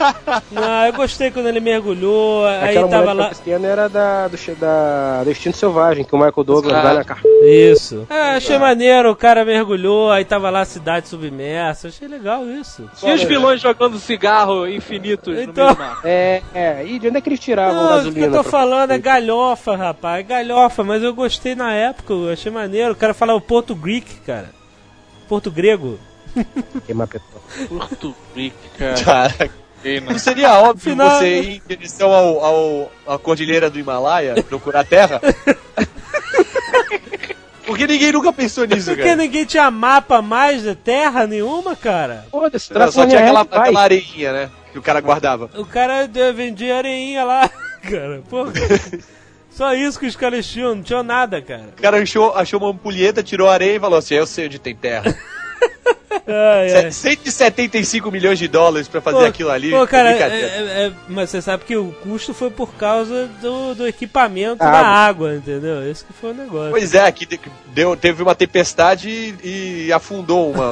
Não, 0.52 0.86
eu 0.88 0.94
gostei 0.94 1.30
quando 1.30 1.46
ele 1.48 1.60
mergulhou, 1.60 2.44
aí 2.48 2.70
Aquela 2.70 2.88
tava 2.88 3.14
mulher 3.14 3.24
lá. 3.24 3.30
pequena 3.30 3.68
era 3.68 3.88
da, 3.88 4.28
do, 4.28 4.36
che- 4.36 4.56
da, 4.56 5.24
do 5.24 5.30
Instinto 5.30 5.58
Selvagem, 5.58 6.04
que 6.04 6.16
o 6.16 6.18
Michael 6.18 6.44
Douglas 6.44 6.76
Ah. 6.76 6.82
dá 6.82 6.94
na 6.96 7.04
cara. 7.04 7.20
Isso. 7.44 8.08
É, 8.10 8.36
achei 8.38 8.58
maneiro, 8.58 9.12
o 9.12 9.16
cara 9.16 9.46
mergulhou, 9.46 10.10
aí 10.12 10.26
tava 10.26 10.50
lá 10.50 10.62
a 10.62 10.66
cidade 10.66 11.08
submersa, 11.08 11.90
achei 11.90 12.08
legal 12.08 12.44
isso. 12.50 12.90
E 13.04 13.12
os 13.14 13.22
vilões 13.22 13.62
jogando 13.62 14.00
cigarro 14.00 14.68
infinitos 14.68 15.38
Então- 15.38 15.68
no 15.70 15.76
meio 15.76 15.76
do 15.76 15.80
mar. 15.80 16.02
É, 16.04 16.42
é. 16.56 16.84
E 16.84 16.98
de 16.98 17.10
onde 17.10 17.18
é 17.18 17.22
que 17.22 17.30
eles 17.30 17.40
tiravam 17.40 17.76
Não, 17.76 17.84
o 17.84 17.88
que 17.90 17.94
gasolina? 17.96 18.26
eu 18.26 18.32
tô 18.32 18.42
pra- 18.42 18.52
falando 18.52 18.90
é 18.92 18.98
galhofa, 18.98 19.76
rapaz, 19.76 20.20
é 20.22 20.24
galhofa, 20.24 20.84
mas 20.84 21.04
eu 21.04 21.14
gostei 21.14 21.54
na 21.54 21.72
época, 21.74 22.12
eu 22.12 22.32
achei 22.34 22.52
maneiro. 22.52 22.94
O 22.94 22.96
cara 22.96 23.14
falava 23.14 23.40
Porto 23.40 23.76
Greek, 23.76 24.16
cara. 24.26 24.50
Porto 25.28 25.50
grego. 25.52 26.00
Queimar 26.86 27.08
petróleo. 27.08 27.44
Porto 27.70 28.16
Rico, 28.36 28.58
cara. 28.78 28.96
Não. 30.04 30.18
seria 30.18 30.54
óbvio 30.60 30.92
Final- 30.92 31.20
você 31.20 31.40
ir 31.42 31.56
em 31.58 31.62
direção 31.68 32.12
ao, 32.12 32.44
ao, 32.44 32.92
à 33.08 33.18
cordilheira 33.20 33.70
do 33.70 33.80
Himalaia, 33.80 34.42
procurar 34.44 34.84
terra? 34.84 35.22
Porque 37.66 37.88
ninguém 37.88 38.12
nunca 38.12 38.32
pensou 38.32 38.66
nisso, 38.66 38.88
Porque 38.92 39.04
cara. 39.04 39.16
ninguém 39.16 39.44
tinha 39.46 39.70
mapa 39.72 40.22
mais 40.22 40.62
de 40.64 40.76
terra 40.76 41.26
nenhuma, 41.26 41.76
cara. 41.76 42.26
Foda-se, 42.32 42.68
só 42.68 42.90
tinha 42.92 43.06
linha 43.06 43.20
aquela, 43.22 43.42
aquela 43.42 43.82
areinha, 43.82 44.32
né? 44.34 44.50
Que 44.72 44.78
o 44.80 44.82
cara 44.82 45.02
guardava. 45.02 45.50
O 45.56 45.66
cara 45.66 46.08
vendia 46.34 46.78
areinha 46.78 47.24
lá, 47.24 47.50
cara. 47.82 48.22
Pô, 48.30 48.46
só 49.56 49.74
isso 49.74 49.98
que 49.98 50.06
os 50.06 50.18
caras 50.18 50.46
tinham, 50.46 50.76
não 50.76 50.84
tinham 50.84 51.02
nada, 51.02 51.42
cara. 51.42 51.70
O 51.78 51.82
cara 51.82 52.02
achou, 52.02 52.36
achou 52.36 52.60
uma 52.60 52.72
ampulheta, 52.72 53.24
tirou 53.24 53.48
a 53.48 53.54
areia 53.54 53.78
e 53.78 53.80
falou 53.80 53.98
assim: 53.98 54.16
Eu 54.16 54.28
sei 54.28 54.48
onde 54.48 54.60
tem 54.60 54.76
terra. 54.76 55.16
Ai, 56.28 56.86
ai. 56.86 56.92
175 56.92 58.10
milhões 58.12 58.40
de 58.40 58.48
dólares 58.48 58.88
pra 58.88 59.00
fazer 59.02 59.18
Pô, 59.20 59.26
aquilo 59.26 59.52
ali. 59.52 59.70
Pô, 59.72 59.86
cara, 59.86 60.12
é 60.12 60.22
é- 60.22 60.26
é- 60.26 60.88
é- 60.88 60.92
mas 61.08 61.30
você 61.30 61.42
sabe 61.42 61.64
que 61.66 61.76
o 61.78 61.92
custo 62.04 62.34
foi 62.34 62.50
por 62.50 62.74
causa 62.74 63.28
do, 63.42 63.76
do 63.76 63.88
equipamento 63.88 64.64
A 64.64 64.70
da 64.72 64.80
água. 64.80 64.96
água, 65.30 65.36
entendeu? 65.36 65.90
Esse 65.90 66.04
que 66.04 66.14
foi 66.14 66.32
o 66.32 66.34
negócio. 66.34 66.72
Pois 66.72 66.94
é, 66.96 67.06
aqui 67.06 67.26
de- 67.26 67.40
deu, 67.68 67.96
teve 67.96 68.24
uma 68.24 68.34
tempestade 68.34 69.08
e, 69.44 69.86
e 69.88 69.94
afundou 69.94 70.52
uma, 70.52 70.70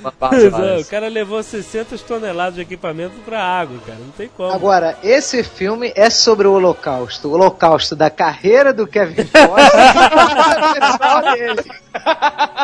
uma 0.00 0.12
base 0.18 0.48
lá. 0.48 0.78
o 0.78 0.84
cara 0.86 1.08
levou 1.08 1.42
60 1.42 1.98
toneladas 1.98 2.54
de 2.54 2.62
equipamento 2.62 3.14
pra 3.26 3.42
água, 3.42 3.78
cara. 3.86 3.98
Não 3.98 4.10
tem 4.12 4.28
como. 4.36 4.52
Agora, 4.52 4.96
esse 5.02 5.42
filme 5.42 5.92
é 5.94 6.08
sobre 6.08 6.46
o 6.46 6.52
Holocausto. 6.52 7.28
O 7.28 7.32
Holocausto 7.32 7.94
da 7.94 8.08
carreira 8.08 8.72
do 8.72 8.86
Kevin 8.86 9.16
Costner 9.26 10.76
e 10.76 10.80
do 10.80 10.80
pessoal 10.80 11.22
dele. 11.32 11.70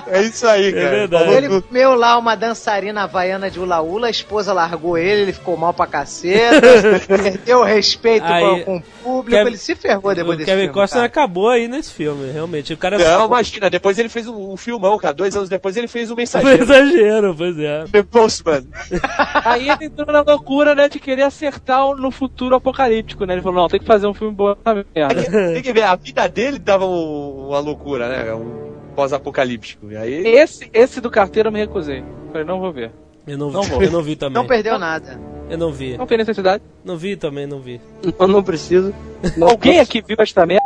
É 0.07 0.23
isso 0.23 0.47
aí, 0.47 0.73
cara. 0.73 0.91
verdade. 0.91 1.25
Falou 1.25 1.37
Ele 1.39 1.49
tudo. 1.49 1.63
comeu 1.63 1.95
lá 2.15 2.19
uma 2.19 2.35
dançarina 2.37 3.03
havaiana 3.03 3.51
de 3.51 3.59
ula 3.61 3.81
ula, 3.81 4.07
a 4.07 4.11
esposa 4.11 4.53
largou 4.53 4.97
ele, 4.97 5.23
ele 5.23 5.33
ficou 5.33 5.57
mal 5.57 5.75
pra 5.75 5.87
caceta, 5.87 6.61
perdeu 7.07 7.61
o 7.61 7.65
respeito 7.65 8.25
Aí, 8.25 8.65
com, 8.65 8.77
o 8.77 8.83
público, 9.03 9.31
Kevin- 9.31 9.49
ele 9.51 9.57
se 9.59 9.75
ferrou 9.75 10.15
depois 10.15 10.35
o 10.35 10.39
desse 10.39 10.51
Kevin 10.51 10.63
filme. 10.63 10.75
Costner 10.75 11.01
cara. 11.03 11.07
acabou 11.07 11.49
aí 11.49 11.69
nesse 11.69 11.93
filme, 11.93 12.31
realmente. 12.31 12.73
O 12.73 12.77
cara 12.77 12.99
Não, 12.99 13.27
imagina, 13.27 13.69
depois 13.69 13.99
ele 13.99 14.09
fez 14.09 14.27
um, 14.29 14.53
um 14.53 14.57
filmão, 14.57 14.97
cara. 14.99 15.13
Dois 15.15 15.35
anos 15.37 15.49
depois 15.49 15.77
ele 15.77 15.89
fez 15.89 16.11
um 16.11 16.15
mensageiro. 16.17 16.59
Mensageiro, 16.59 17.35
pois 17.37 17.59
é. 17.59 17.85
The 17.91 18.03
Postman. 18.03 18.65
Aí 19.45 19.69
ele 19.69 19.87
entrou 19.87 20.07
na 20.13 20.21
loucura, 20.23 20.75
né, 20.75 20.89
de 20.89 20.99
querer 20.99 21.23
acertar 21.23 21.87
o- 21.87 21.97
no 21.97 22.11
futuro 22.11 22.55
apocalíptico, 22.55 23.25
né? 23.25 23.35
Ele 23.35 23.43
falou, 23.43 23.63
não, 23.63 23.69
tem 23.69 23.81
que 23.81 23.87
fazer 23.87 24.07
um 24.07 24.15
filme 24.15 24.35
bom 24.35 24.53
essa 24.53 24.85
merda. 24.95 25.23
Tem 25.53 25.63
que 25.63 25.73
ver, 25.73 25.83
a 25.83 25.97
vida 25.97 26.29
dele 26.29 26.59
tava 26.59 26.85
um- 26.87 27.49
uma 27.49 27.59
loucura, 27.59 28.09
né? 28.09 28.33
Um 28.35 28.74
pós-apocalíptico. 28.95 29.91
E 29.91 29.97
aí. 29.97 30.27
Esse, 30.27 30.71
esse 30.73 31.01
do 31.01 31.11
carteiro 31.11 31.49
eu 31.49 31.53
me 31.53 31.59
recusei. 31.61 32.05
Falei, 32.33 32.47
não 32.47 32.61
vou 32.61 32.73
ver. 32.73 32.91
Eu 33.27 33.39
não 33.39 33.49
vi, 33.49 33.55
Não 33.55 33.63
vou. 33.63 33.83
eu 33.83 33.91
não 33.91 34.03
vi 34.03 34.17
também. 34.17 34.35
Não 34.35 34.47
perdeu 34.47 34.79
nada. 34.79 35.19
Eu 35.49 35.59
não 35.59 35.73
vi. 35.73 35.97
Não 35.97 36.07
tem 36.07 36.19
necessidade. 36.19 36.63
Não 36.85 36.97
vi 36.97 37.17
também, 37.17 37.47
não 37.47 37.61
vi. 37.61 37.81
Não, 38.19 38.27
não 38.27 38.43
preciso. 38.43 38.95
Não, 39.37 39.49
Alguém 39.49 39.79
aqui 39.81 40.03
viu 40.03 40.17
esta 40.19 40.45
merda? 40.47 40.65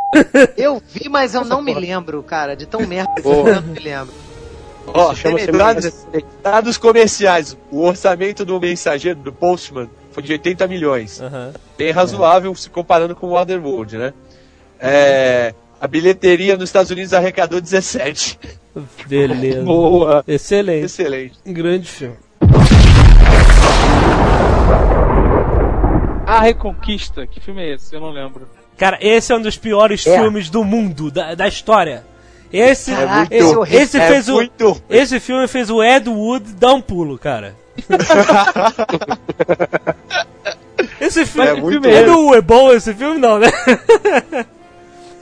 Eu 0.57 0.81
vi, 0.87 1.09
mas 1.09 1.35
eu 1.35 1.45
não 1.45 1.62
me 1.62 1.74
lembro, 1.74 2.22
cara, 2.22 2.55
de 2.57 2.66
tão 2.66 2.87
merda 2.87 3.12
que 3.20 3.26
eu 3.26 3.45
não 3.55 3.62
me 3.62 3.79
lembro. 3.79 4.12
Ó, 4.87 5.14
chama 5.14 5.39
dados, 5.47 6.07
dados 6.43 6.79
comerciais. 6.79 7.57
O 7.70 7.83
orçamento 7.83 8.45
do 8.45 8.59
mensageiro, 8.59 9.18
do 9.20 9.33
Postman, 9.33 9.89
foi 10.11 10.22
de 10.22 10.33
80 10.33 10.66
milhões. 10.66 11.20
Aham. 11.20 11.53
Bem 11.76 11.91
razoável 11.91 12.55
se 12.55 12.70
comparando 12.70 13.14
com 13.14 13.26
o 13.26 13.31
Waterworld, 13.31 13.99
né? 13.99 14.14
É, 14.81 15.55
a 15.81 15.87
bilheteria 15.87 16.57
nos 16.57 16.68
Estados 16.68 16.91
Unidos 16.91 17.14
arrecadou 17.14 17.61
17. 17.61 18.39
Beleza. 19.07 19.62
Boa. 19.62 20.24
Excelente. 20.26 20.87
Excelente. 20.87 21.35
Grande 21.47 21.89
filme. 21.89 22.16
A 26.26 26.41
Reconquista. 26.43 27.26
Que 27.26 27.41
filme 27.41 27.62
é 27.62 27.74
esse? 27.74 27.95
Eu 27.95 28.01
não 28.01 28.11
lembro. 28.11 28.49
Cara, 28.76 28.99
esse 29.01 29.33
é 29.33 29.37
um 29.37 29.41
dos 29.43 29.57
piores 29.57 30.07
É. 30.07 30.20
filmes 30.20 30.51
do 30.51 30.62
mundo, 30.64 31.11
da, 31.11 31.35
da 31.35 31.49
história. 31.49 32.05
Esse, 32.53 32.93
Caraca, 32.93 33.35
esse, 33.35 33.55
esse 33.61 33.76
é 33.76 33.83
esse 33.83 33.99
É 33.99 34.09
fez 34.09 34.29
o, 34.29 34.33
muito. 34.35 34.83
esse 34.89 35.20
filme 35.20 35.47
fez 35.49 35.68
o 35.70 35.83
Ed 35.83 36.09
Wood 36.09 36.53
dar 36.55 36.72
um 36.74 36.81
pulo, 36.81 37.18
cara. 37.18 37.55
esse 41.01 41.26
filme 41.26 41.49
É 41.49 41.53
é, 41.53 41.61
muito 41.61 41.87
é, 41.89 42.05
do- 42.05 42.35
é 42.35 42.41
bom 42.41 42.72
esse 42.72 42.95
filme 42.95 43.18
não, 43.18 43.39
né? 43.39 43.49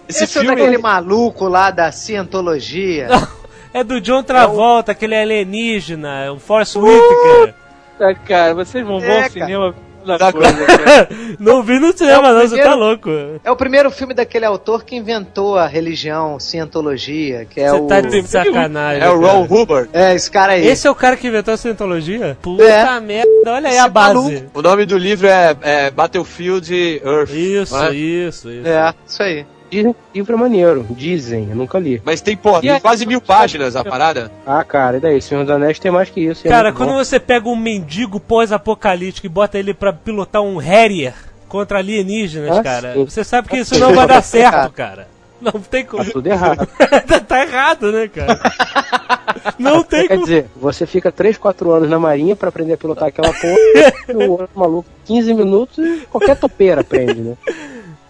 Esse, 0.09 0.25
Esse 0.25 0.39
é 0.39 0.43
filme. 0.43 0.57
daquele 0.57 0.79
maluco 0.79 1.49
lá 1.49 1.71
da 1.71 1.91
Cientologia. 1.93 3.09
É 3.75 3.85
do 3.85 4.01
John 4.01 4.23
Travolta, 4.23 4.93
aquele 4.93 5.15
alienígena, 5.15 6.33
o 6.33 6.39
Force 6.39 6.79
Whitaker. 6.79 7.53
Ah, 8.01 8.15
cara, 8.15 8.55
vocês 8.55 8.83
vão 8.87 8.99
É, 9.03 9.07
bom 9.07 9.23
ao 9.25 9.31
cinema 9.31 9.75
da 10.19 10.33
coisa, 10.33 10.67
cara. 10.67 11.09
Não 11.39 11.63
vi 11.63 11.79
no 11.79 11.93
cinema, 11.95 12.29
É 12.29 12.31
o 12.31 12.35
não, 12.39 12.49
você 12.49 12.63
tá 12.63 12.75
louco. 12.75 13.11
É 13.45 13.51
o 13.51 13.57
primeiro 13.57 13.91
filme 13.91 14.15
daquele 14.15 14.47
autor 14.47 14.83
que 14.83 14.97
inventou 14.97 15.59
a 15.59 15.67
religião 15.67 16.41
Cientologia, 16.41 17.45
que 17.45 17.61
é 17.61 17.69
Você 17.71 17.77
o... 17.81 17.87
tá 17.87 18.01
de 18.01 18.23
sacanagem. 18.23 19.03
É 19.03 19.11
o. 19.11 19.21
Ron 19.21 19.43
Hubbard. 19.45 19.91
É, 19.93 20.15
esse 20.15 20.31
cara 20.31 20.53
aí. 20.53 20.67
Esse 20.67 20.87
é 20.87 20.91
o 20.91 20.95
cara 20.95 21.15
que 21.15 21.27
inventou 21.29 21.53
a 21.53 21.57
Scientologia? 21.59 22.39
Puta 22.41 22.63
É. 22.63 22.99
merda, 23.01 23.29
olha 23.47 23.69
aí 23.69 23.75
Esse 23.75 23.85
a 23.85 23.89
base. 23.89 24.15
maluco. 24.15 24.51
O 24.55 24.63
nome 24.63 24.87
do 24.87 24.97
livro 24.97 25.27
é, 25.27 25.55
é 25.61 25.91
Battlefield 25.91 27.03
Earth. 27.05 27.31
Isso, 27.31 27.77
é? 27.77 27.95
isso, 27.95 28.51
isso. 28.51 28.67
É, 28.67 28.95
isso 29.07 29.23
aí. 29.23 29.45
Dizem 29.71 29.93
que 29.93 29.99
livro 30.19 30.35
é 30.35 30.37
maneiro. 30.39 30.87
Dizem, 30.91 31.49
eu 31.51 31.57
nunca 31.57 31.79
li. 31.79 32.01
Mas 32.05 32.21
tem, 32.21 32.37
pô, 32.37 32.61
tem 32.61 32.71
aí? 32.71 32.81
quase 32.81 33.05
mil 33.07 33.21
páginas 33.21 33.75
a 33.77 33.85
parada. 33.85 34.31
Ah, 34.47 34.63
cara, 34.65 34.97
e 34.97 35.01
daí? 35.01 35.21
Senhor 35.21 35.45
dos 35.45 35.55
Anéis 35.55 35.79
tem 35.79 35.91
mais 35.91 36.09
que 36.11 36.21
isso. 36.21 36.47
é 36.47 36.51
Cara, 36.51 36.69
muito 36.69 36.77
quando 36.79 36.91
bom. 36.91 36.97
você 37.05 37.19
pega 37.19 37.49
um 37.49 37.57
mendigo 37.57 38.21
pós-apocalíptico 38.21 39.27
e 39.27 39.31
bota 39.31 39.59
ele 39.59 39.75
pra 39.75 39.93
pilotar 39.93 40.43
um 40.43 40.57
Harrier 40.57 41.15
contra 41.49 41.79
alienígenas, 41.79 42.59
Ah, 42.59 42.63
cara, 42.63 42.93
sim. 42.95 43.05
você 43.05 43.23
sabe 43.25 43.49
que 43.49 43.57
isso 43.59 43.79
não 43.79 43.95
vai 43.95 44.07
dar 44.07 44.23
certo, 44.23 44.73
cara. 44.73 45.09
Não 45.41 45.53
tem 45.53 45.85
como. 45.85 46.05
Tá 46.05 46.11
tudo 46.13 46.27
errado. 46.29 46.67
tá 47.29 47.43
errado, 47.43 47.93
né, 47.93 48.09
cara? 48.09 48.41
Não 49.59 49.83
tem 49.85 50.09
Quer 50.09 50.15
como. 50.15 50.27
dizer, 50.27 50.47
você 50.57 50.87
fica 50.87 51.13
3, 51.13 51.37
4 51.39 51.71
anos 51.71 51.89
na 51.91 51.99
marinha 51.99 52.35
pra 52.35 52.49
aprender 52.49 52.73
a 52.73 52.77
pilotar 52.77 53.09
aquela 53.09 53.33
porra, 53.33 53.57
e 54.09 54.13
o 54.13 54.31
outro 54.33 54.49
maluco 54.55 54.89
15 55.05 55.35
minutos 55.35 55.79
e 55.79 56.07
qualquer 56.11 56.37
topeira 56.37 56.81
aprende, 56.81 57.21
né? 57.21 57.35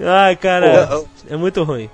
Ai, 0.01 0.37
cara, 0.37 0.87
Pô, 0.87 1.07
é 1.29 1.37
muito 1.37 1.63
ruim. 1.63 1.89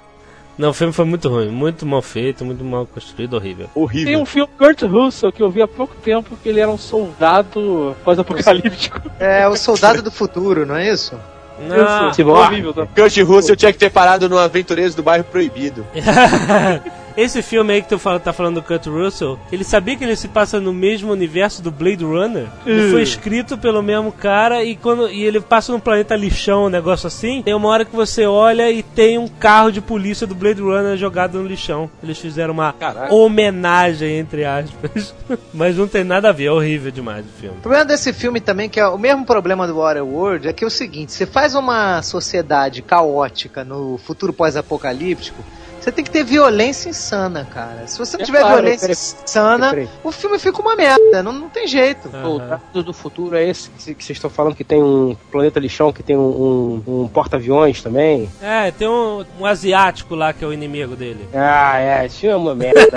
Não, 0.56 0.70
o 0.70 0.74
filme 0.74 0.92
foi 0.92 1.04
muito 1.06 1.28
ruim, 1.28 1.48
muito 1.48 1.86
mal 1.86 2.02
feito, 2.02 2.44
muito 2.44 2.62
mal 2.62 2.86
construído, 2.86 3.34
horrível. 3.34 3.70
Tem 3.72 3.82
Horrível. 3.82 4.20
um 4.20 4.26
filme 4.26 4.50
Kurt 4.58 4.82
Russell 4.82 5.32
que 5.32 5.42
eu 5.42 5.50
vi 5.50 5.62
há 5.62 5.68
pouco 5.68 5.94
tempo 5.96 6.36
que 6.42 6.48
ele 6.48 6.60
era 6.60 6.70
um 6.70 6.76
soldado 6.76 7.96
pós-apocalíptico. 8.04 9.00
É 9.18 9.48
o 9.48 9.56
Soldado 9.56 10.02
do 10.02 10.10
Futuro, 10.10 10.66
não 10.66 10.76
é 10.76 10.90
isso? 10.90 11.18
Não. 11.58 12.10
Isso, 12.10 12.28
horrível. 12.28 12.74
Tá? 12.74 12.86
Kurt 12.86 13.16
Russell 13.18 13.56
tinha 13.56 13.72
que 13.72 13.78
ter 13.78 13.90
parado 13.90 14.28
no 14.28 14.38
Aventureiros 14.38 14.94
do 14.94 15.02
Bairro 15.02 15.24
Proibido. 15.24 15.86
Esse 17.16 17.42
filme 17.42 17.72
aí 17.72 17.82
que 17.82 17.88
tu 17.88 17.98
fala, 17.98 18.18
tá 18.18 18.32
falando 18.32 18.56
do 18.56 18.62
Kurt 18.62 18.86
Russell, 18.86 19.38
ele 19.50 19.64
sabia 19.64 19.96
que 19.96 20.04
ele 20.04 20.16
se 20.16 20.28
passa 20.28 20.60
no 20.60 20.72
mesmo 20.72 21.12
universo 21.12 21.62
do 21.62 21.70
Blade 21.70 22.04
Runner? 22.04 22.46
Ele 22.66 22.90
foi 22.90 23.02
escrito 23.02 23.58
pelo 23.58 23.82
mesmo 23.82 24.12
cara 24.12 24.64
e 24.64 24.76
quando 24.76 25.08
e 25.08 25.24
ele 25.24 25.40
passa 25.40 25.72
num 25.72 25.80
planeta 25.80 26.16
lixão, 26.16 26.66
um 26.66 26.68
negócio 26.68 27.06
assim. 27.06 27.42
Tem 27.42 27.54
uma 27.54 27.68
hora 27.68 27.84
que 27.84 27.94
você 27.94 28.26
olha 28.26 28.70
e 28.70 28.82
tem 28.82 29.18
um 29.18 29.28
carro 29.28 29.70
de 29.70 29.80
polícia 29.80 30.26
do 30.26 30.34
Blade 30.34 30.60
Runner 30.60 30.96
jogado 30.96 31.38
no 31.38 31.46
lixão. 31.46 31.90
Eles 32.02 32.18
fizeram 32.18 32.54
uma 32.54 32.72
Caraca. 32.72 33.14
homenagem, 33.14 34.18
entre 34.18 34.44
aspas. 34.44 35.14
Mas 35.52 35.76
não 35.76 35.86
tem 35.86 36.04
nada 36.04 36.28
a 36.30 36.32
ver, 36.32 36.46
é 36.46 36.52
horrível 36.52 36.90
demais 36.90 37.24
o 37.24 37.40
filme. 37.40 37.56
O 37.58 37.60
problema 37.60 37.84
desse 37.84 38.12
filme 38.12 38.40
também, 38.40 38.68
que 38.68 38.80
é 38.80 38.86
o 38.86 38.98
mesmo 38.98 39.24
problema 39.24 39.66
do 39.66 39.76
Waterworld, 39.76 40.48
é 40.48 40.52
que 40.52 40.64
é 40.64 40.66
o 40.66 40.70
seguinte, 40.70 41.12
você 41.12 41.26
faz 41.26 41.54
uma 41.54 42.02
sociedade 42.02 42.82
caótica 42.82 43.64
no 43.64 43.98
futuro 43.98 44.32
pós-apocalíptico, 44.32 45.42
você 45.82 45.92
tem 45.92 46.04
que 46.04 46.10
ter 46.10 46.24
violência 46.24 46.88
insana, 46.88 47.46
cara. 47.52 47.86
Se 47.86 47.98
você 47.98 48.16
não 48.16 48.22
É 48.22 48.26
tiver 48.26 48.40
claro, 48.40 48.56
violência 48.56 48.80
peraí, 48.88 48.92
insana, 49.24 49.70
peraí. 49.70 49.88
o 50.04 50.12
filme 50.12 50.38
fica 50.38 50.60
uma 50.60 50.76
merda, 50.76 51.22
não, 51.22 51.32
não 51.32 51.48
tem 51.48 51.66
jeito. 51.66 52.08
O 52.08 52.16
Aham. 52.38 52.46
Trato 52.46 52.82
do 52.82 52.92
Futuro 52.92 53.36
é 53.36 53.46
esse 53.48 53.68
que 53.70 54.04
vocês 54.04 54.10
estão 54.10 54.30
falando 54.30 54.54
que 54.54 54.64
tem 54.64 54.82
um 54.82 55.16
planeta 55.30 55.58
lixão, 55.58 55.92
que 55.92 56.02
tem 56.02 56.16
um, 56.16 56.82
um- 56.86 57.02
um 57.02 57.08
porta-aviões 57.08 57.82
também? 57.82 58.30
É, 58.40 58.70
tem 58.70 58.86
um, 58.88 59.24
um 59.40 59.44
asiático 59.46 60.14
lá 60.14 60.32
que 60.32 60.44
é 60.44 60.46
o 60.46 60.52
inimigo 60.52 60.94
dele. 60.94 61.28
Ah, 61.34 61.78
é, 61.78 62.06
isso 62.06 62.26
é 62.26 62.36
uma 62.36 62.54
merda. 62.54 62.80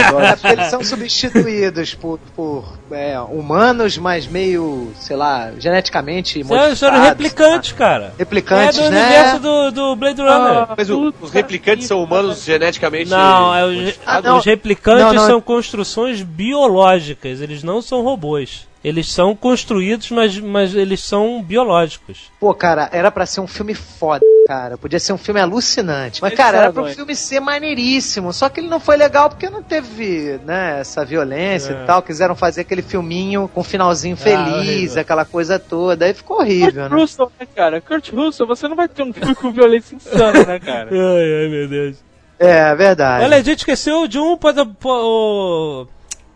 É 0.45 0.51
eles 0.53 0.67
são 0.67 0.83
substituídos 0.83 1.93
por, 1.95 2.19
por 2.35 2.65
é, 2.91 3.19
humanos, 3.19 3.97
mas 3.97 4.27
meio, 4.27 4.91
sei 4.99 5.15
lá, 5.15 5.51
geneticamente 5.57 6.43
São, 6.43 6.47
são 6.47 6.57
modificados. 6.91 7.07
replicantes, 7.09 7.71
cara. 7.71 8.13
Replicantes, 8.17 8.77
é 8.77 8.83
do 8.83 8.89
né? 8.91 9.01
universo 9.05 9.39
do, 9.39 9.71
do 9.71 9.95
Blade 9.95 10.21
Runner. 10.21 10.67
Mas 10.77 10.89
o- 10.89 11.13
os 11.21 11.31
replicantes 11.31 11.87
são 11.87 12.03
humanos 12.03 12.43
geneticamente. 12.43 12.74
Não, 13.09 13.55
é 13.55 13.65
os, 13.65 13.99
Ah, 14.05 14.21
não. 14.21 14.37
os 14.37 14.45
replicantes 14.45 15.03
Não, 15.05 15.13
não. 15.13 15.25
são 15.27 15.41
construções 15.41 16.21
biológicas, 16.21 17.41
eles 17.41 17.63
não 17.63 17.81
são 17.81 18.01
robôs. 18.01 18.67
Eles 18.83 19.11
são 19.11 19.35
construídos, 19.35 20.11
mas, 20.11 20.37
mas 20.37 20.75
eles 20.75 20.99
são 21.03 21.41
biológicos. 21.41 22.29
Pô, 22.39 22.53
cara, 22.53 22.87
era 22.93 23.09
pra 23.09 23.25
ser 23.25 23.41
um 23.41 23.47
filme 23.47 23.73
foda, 23.73 24.21
cara. 24.47 24.77
Podia 24.77 24.99
ser 24.99 25.11
um 25.11 25.17
filme 25.17 25.41
alucinante. 25.41 26.21
Mas, 26.21 26.35
cara, 26.35 26.57
era 26.57 26.65
são 26.67 26.73
pro 26.73 26.81
doidos. 26.83 26.95
filme 26.95 27.15
ser 27.15 27.39
maneiríssimo. 27.39 28.31
Só 28.31 28.47
que 28.47 28.59
ele 28.59 28.67
não 28.67 28.79
foi 28.79 28.95
legal 28.95 29.27
porque 29.27 29.49
não 29.49 29.63
teve, 29.63 30.39
né, 30.45 30.81
essa 30.81 31.03
violência 31.03 31.73
É. 31.73 31.81
e 31.83 31.87
tal. 31.87 32.03
Quiseram 32.03 32.35
fazer 32.35 32.61
aquele 32.61 32.83
filminho 32.83 33.47
com 33.51 33.61
um 33.61 33.63
finalzinho 33.63 34.13
Ah, 34.19 34.23
feliz, 34.23 34.53
horrível. 34.59 35.01
aquela 35.01 35.25
coisa 35.25 35.57
toda. 35.57 36.05
Aí 36.05 36.13
ficou 36.13 36.37
horrível, 36.37 36.83
Kurt 36.83 36.91
né? 36.91 37.01
Russell, 37.01 37.31
né, 37.39 37.47
cara? 37.55 37.81
Kurt 37.81 38.09
Russell, 38.13 38.45
você 38.45 38.67
não 38.67 38.75
vai 38.75 38.87
ter 38.87 39.01
um 39.01 39.11
filme 39.11 39.33
com 39.33 39.51
violência 39.51 39.95
insana, 39.95 40.45
né, 40.45 40.59
cara? 40.59 40.89
Ai, 40.93 41.43
ai, 41.43 41.49
meu 41.49 41.67
Deus. 41.67 41.97
É, 42.39 42.75
verdade. 42.75 43.23
Olha, 43.23 43.37
a 43.37 43.41
gente 43.41 43.59
esqueceu 43.59 44.07
de 44.07 44.19
um 44.19 44.35
pós 44.37 44.55
o- 44.57 45.87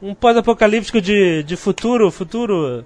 um 0.02 0.14
pós-apocalíptico 0.14 1.02
de, 1.02 1.44
de 1.44 1.56
futuro, 1.56 2.10
futuro. 2.12 2.86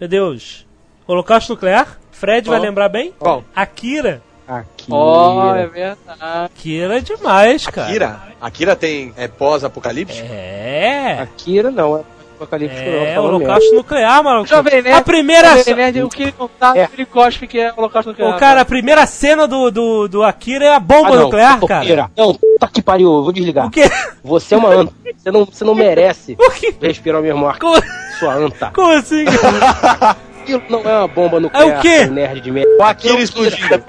Meu 0.00 0.08
Deus. 0.08 0.66
Holocausto 1.06 1.52
nuclear? 1.52 1.98
Fred 2.10 2.48
vai 2.48 2.58
Qual? 2.58 2.66
lembrar 2.66 2.88
bem? 2.88 3.12
Qual? 3.18 3.44
Akira. 3.54 4.22
Aqui. 4.48 4.86
Ó, 4.90 5.54
é 5.54 5.66
verdade. 5.66 5.98
Akira 6.20 6.98
é 6.98 7.00
demais, 7.00 7.66
cara. 7.66 7.88
Akira? 7.88 8.20
Akira 8.40 8.76
tem 8.76 9.12
é, 9.16 9.26
pós-apocalíptico? 9.28 10.26
É. 10.30 11.18
Akira 11.20 11.70
não, 11.70 11.98
é 11.98 12.02
apocalipse. 12.36 12.76
É, 12.76 13.18
holocausto 13.18 13.74
nuclear, 13.74 14.22
maluco. 14.22 14.48
Jovem 14.48 14.82
Nerd, 14.82 14.96
A 14.96 15.02
primeira. 15.02 15.56
Jovem 15.58 15.74
Nerd, 15.74 16.02
o 16.02 16.08
que 16.08 16.22
ele 16.24 16.34
não 16.38 16.48
sabe, 16.58 16.78
É. 16.80 16.88
ele 16.92 17.04
cospe 17.06 17.46
que 17.46 17.58
é 17.58 17.72
holocausto 17.76 18.10
nuclear. 18.10 18.34
Ô, 18.34 18.38
cara, 18.38 18.60
a 18.60 18.64
primeira 18.64 19.06
cena 19.06 19.46
do, 19.48 19.70
do, 19.70 20.08
do 20.08 20.22
Akira 20.22 20.64
é 20.66 20.74
a 20.74 20.80
bomba 20.80 21.08
Ah, 21.08 21.16
não, 21.16 21.22
nuclear, 21.24 21.60
cara. 21.60 22.10
Não, 22.16 22.34
puta 22.34 22.68
que 22.72 22.82
pariu, 22.82 23.12
eu 23.12 23.22
vou 23.22 23.32
desligar. 23.32 23.66
O 23.66 23.70
quê? 23.70 23.84
Você 24.22 24.54
é 24.54 24.58
uma 24.58 24.68
anta. 24.70 24.92
Você 25.16 25.30
não, 25.30 25.44
você 25.44 25.64
não 25.64 25.74
merece 25.76 26.36
O 26.38 26.50
quê? 26.52 26.74
respirar 26.80 27.20
o 27.20 27.24
mesmo 27.24 27.46
ar, 27.46 27.58
Como, 27.58 27.76
sua 28.18 28.34
anta. 28.34 28.70
como 28.74 28.92
assim, 28.92 29.24
cara? 29.24 30.16
Aquilo 30.46 30.62
não 30.70 30.80
é 30.88 30.98
uma 30.98 31.08
bomba 31.08 31.40
nuclear, 31.40 31.68
É 31.68 31.78
o 31.78 31.80
quê? 31.80 32.04
nerd 32.06 32.40
de 32.40 32.52
merda. 32.52 32.70
O 32.78 32.82
Akira 32.84 33.20
explodindo. 33.20 33.82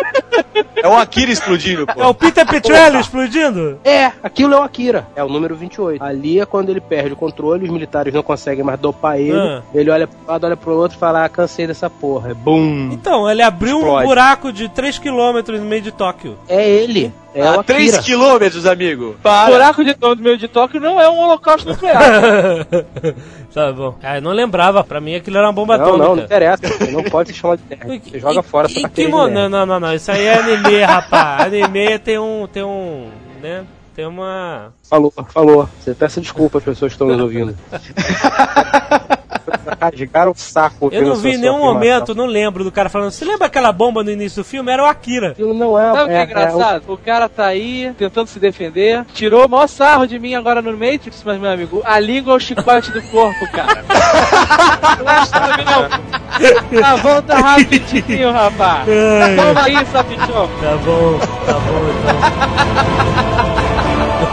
É 0.75 0.87
o 0.87 0.93
Akira 0.95 1.31
explodindo, 1.31 1.85
É 1.95 2.05
o 2.05 2.13
pô. 2.13 2.25
Peter 2.25 2.45
Petrelli 2.45 2.99
explodindo? 2.99 3.79
É, 3.83 4.11
aquilo 4.23 4.53
é 4.53 4.59
o 4.59 4.63
Akira. 4.63 5.07
É 5.15 5.23
o 5.23 5.29
número 5.29 5.55
28. 5.55 6.03
Ali 6.03 6.39
é 6.39 6.45
quando 6.45 6.69
ele 6.69 6.79
perde 6.81 7.13
o 7.13 7.15
controle, 7.15 7.65
os 7.65 7.69
militares 7.69 8.13
não 8.13 8.23
conseguem 8.23 8.63
mais 8.63 8.79
dopar 8.79 9.19
ele. 9.19 9.37
Ah. 9.37 9.61
Ele 9.73 9.89
olha 9.89 10.07
pro 10.07 10.17
lado, 10.27 10.43
olha 10.45 10.57
pro 10.57 10.75
outro 10.75 10.97
e 10.97 10.99
fala, 10.99 11.25
ah, 11.25 11.29
cansei 11.29 11.67
dessa 11.67 11.89
porra. 11.89 12.31
É 12.31 12.33
Bum. 12.33 12.89
Então, 12.91 13.29
ele 13.29 13.41
abriu 13.41 13.75
um 13.77 13.81
Explode. 13.81 14.05
buraco 14.07 14.51
de 14.53 14.69
3km 14.69 15.57
no 15.59 15.65
meio 15.65 15.81
de 15.81 15.91
Tóquio. 15.91 16.37
É 16.47 16.67
ele. 16.67 17.11
É 17.35 17.51
o 17.51 17.59
A 17.59 17.63
3 17.63 17.89
Akira. 17.89 18.03
quilômetros, 18.03 18.65
amigo. 18.65 19.09
O 19.09 19.13
Para. 19.21 19.51
buraco 19.51 19.83
de 19.83 19.93
do 19.93 20.15
meio 20.15 20.37
de 20.37 20.47
Tóquio 20.47 20.79
não 20.79 20.99
é 20.99 21.07
um 21.07 21.19
holocausto 21.19 21.69
nuclear. 21.69 22.01
tá 23.53 23.71
bom. 23.71 23.95
Ah, 24.01 24.17
eu 24.17 24.21
não 24.21 24.31
lembrava. 24.31 24.83
Pra 24.83 24.99
mim 24.99 25.15
aquilo 25.15 25.37
era 25.37 25.45
uma 25.47 25.53
bomba 25.53 25.77
Não, 25.77 25.85
não, 25.85 25.97
não 25.97 26.05
atômica. 26.05 26.25
interessa. 26.25 26.61
Não 26.91 27.03
pode 27.03 27.29
se 27.29 27.35
chamar 27.35 27.57
de 27.57 27.63
nerd. 27.69 28.01
Você 28.09 28.19
joga 28.19 28.41
fora 28.41 28.67
e, 28.67 28.77
essa 28.77 28.87
e 28.87 28.89
que 28.89 29.07
não, 29.07 29.27
nerd. 29.27 29.49
não, 29.49 29.65
não, 29.67 29.79
não. 29.79 29.93
Isso 29.93 30.11
aí 30.11 30.25
é 30.27 30.39
anime, 30.39 30.81
rapaz. 30.83 31.41
Anime 31.45 31.99
tem 31.99 32.19
um. 32.19 32.47
Tem 32.47 32.63
um. 32.63 33.09
né? 33.41 33.65
Tem 33.95 34.05
uma. 34.05 34.73
Falou, 34.87 35.11
falou. 35.29 35.69
Você 35.79 35.95
peça 35.95 36.21
desculpa 36.21 36.59
às 36.59 36.63
pessoas 36.63 36.91
que 36.91 36.95
estão 36.95 37.07
nos 37.07 37.19
ouvindo. 37.19 37.57
rasgaram 39.79 40.31
o 40.31 40.35
saco. 40.35 40.89
Eu 40.91 41.07
não 41.07 41.15
vi 41.15 41.37
nenhum 41.37 41.59
momento, 41.59 42.15
não 42.15 42.25
lembro 42.25 42.63
do 42.63 42.71
cara 42.71 42.89
falando. 42.89 43.11
Você 43.11 43.25
lembra 43.25 43.47
aquela 43.47 43.71
bomba 43.71 44.03
no 44.03 44.11
início 44.11 44.43
do 44.43 44.45
filme? 44.45 44.71
Era 44.71 44.83
o 44.83 44.85
Akira. 44.85 45.31
Aquilo 45.31 45.53
não 45.53 45.79
é. 45.79 45.93
Sabe 45.93 46.03
o 46.03 46.07
que 46.07 46.11
é, 46.11 46.17
é, 46.17 46.23
engraçado? 46.23 46.83
O 46.87 46.97
cara 46.97 47.29
tá 47.29 47.45
aí, 47.45 47.93
tentando 47.97 48.27
se 48.27 48.39
defender, 48.39 49.05
tirou 49.13 49.45
o 49.45 49.49
maior 49.49 49.67
sarro 49.67 50.07
de 50.07 50.19
mim 50.19 50.35
agora 50.35 50.61
no 50.61 50.71
Matrix, 50.71 51.23
mas, 51.25 51.39
meu 51.39 51.51
amigo, 51.51 51.81
a 51.85 51.99
língua 51.99 52.33
é 52.33 52.35
o 52.37 52.39
chicote 52.39 52.91
do 52.91 53.01
corpo, 53.03 53.51
cara. 53.51 53.83
Não, 56.71 56.83
a 56.83 56.95
volta 56.95 57.35
rapidinho, 57.35 58.31
rapaz. 58.31 58.85
Toma 59.35 59.63
aí, 59.63 59.85
sabichão. 59.87 60.49
tá 60.61 60.77
bom, 60.83 61.19
tá 61.45 61.53
bom 61.53 61.87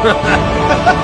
então. 0.05 0.95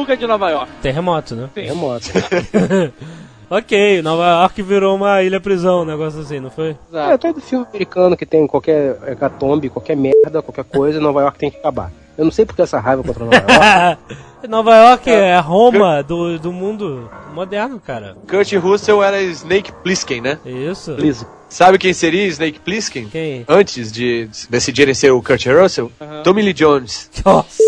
Fuga 0.00 0.16
de 0.16 0.26
Nova 0.26 0.48
York. 0.48 0.72
Terremoto, 0.80 1.36
né? 1.36 1.50
é 1.54 1.60
remoto. 1.60 2.08
Ok, 3.52 4.00
Nova 4.00 4.42
York 4.42 4.62
virou 4.62 4.94
uma 4.94 5.24
ilha 5.24 5.40
prisão, 5.40 5.82
um 5.82 5.84
negócio 5.84 6.20
assim, 6.20 6.38
não 6.38 6.50
foi? 6.52 6.68
É, 6.68 6.76
Exato. 6.88 7.18
todo 7.18 7.40
filme 7.40 7.66
americano 7.68 8.16
que 8.16 8.24
tem 8.24 8.46
qualquer 8.46 8.96
hecatombe, 9.08 9.68
qualquer 9.68 9.96
merda, 9.96 10.40
qualquer 10.40 10.62
coisa, 10.62 11.00
Nova 11.02 11.22
York 11.22 11.36
tem 11.36 11.50
que 11.50 11.56
acabar. 11.56 11.90
Eu 12.16 12.24
não 12.24 12.30
sei 12.30 12.46
porque 12.46 12.62
essa 12.62 12.78
raiva 12.78 13.02
contra 13.02 13.24
Nova 13.24 13.36
York. 13.36 13.98
Nova 14.48 14.76
York 14.76 15.10
é 15.10 15.34
a 15.34 15.40
Roma 15.40 16.00
do, 16.00 16.38
do 16.38 16.52
mundo 16.52 17.10
moderno, 17.34 17.80
cara. 17.80 18.16
Kurt 18.28 18.52
Russell 18.52 19.02
era 19.02 19.20
Snake 19.20 19.72
Plissken, 19.82 20.20
né? 20.20 20.38
Isso. 20.46 20.94
Please. 20.94 21.26
Sabe 21.48 21.76
quem 21.76 21.92
seria 21.92 22.26
Snake 22.28 22.60
Plissken? 22.60 23.08
Quem? 23.08 23.44
Antes 23.48 23.90
de 23.90 24.30
decidirem 24.48 24.94
ser 24.94 25.10
o 25.10 25.20
Kurt 25.20 25.44
Russell? 25.46 25.90
Tommy 26.22 26.40
Lee 26.40 26.54
Jones. 26.54 27.10
Nossa. 27.26 27.60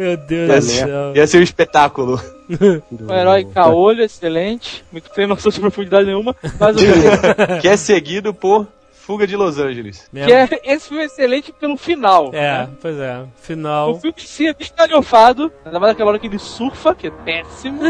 Meu 0.00 0.16
Deus 0.16 0.64
do 0.64 0.70
céu. 0.70 1.12
ia 1.14 1.26
ser 1.26 1.38
um 1.38 1.42
espetáculo. 1.42 2.20
Um 2.50 3.14
herói 3.14 3.44
caolho, 3.44 4.02
excelente. 4.02 4.84
Muito 4.90 5.12
sem 5.14 5.26
noção 5.26 5.52
de 5.52 5.60
profundidade 5.60 6.06
nenhuma. 6.06 6.34
Mas 6.58 6.76
o 6.76 6.80
que 7.54 7.60
que 7.60 7.68
é 7.68 7.76
seguido 7.76 8.32
por 8.32 8.66
Fuga 9.10 9.26
de 9.26 9.34
Los 9.34 9.58
Angeles. 9.58 10.08
Mesmo. 10.12 10.32
é, 10.32 10.48
esse 10.62 10.86
filme 10.86 11.02
é 11.02 11.06
excelente 11.06 11.52
pelo 11.52 11.76
final. 11.76 12.30
É, 12.32 12.58
né? 12.58 12.68
pois 12.80 12.96
é. 12.96 13.18
O 13.18 13.28
Final. 13.34 13.98
filme 13.98 14.14
em 14.16 14.24
si 14.24 14.46
é 14.46 14.54
estalhofado, 14.56 15.50
ainda 15.64 15.80
mais 15.80 15.90
naquela 15.90 16.10
hora 16.10 16.18
que 16.20 16.28
ele 16.28 16.38
surfa, 16.38 16.94
que 16.94 17.08
é 17.08 17.10
péssimo. 17.10 17.80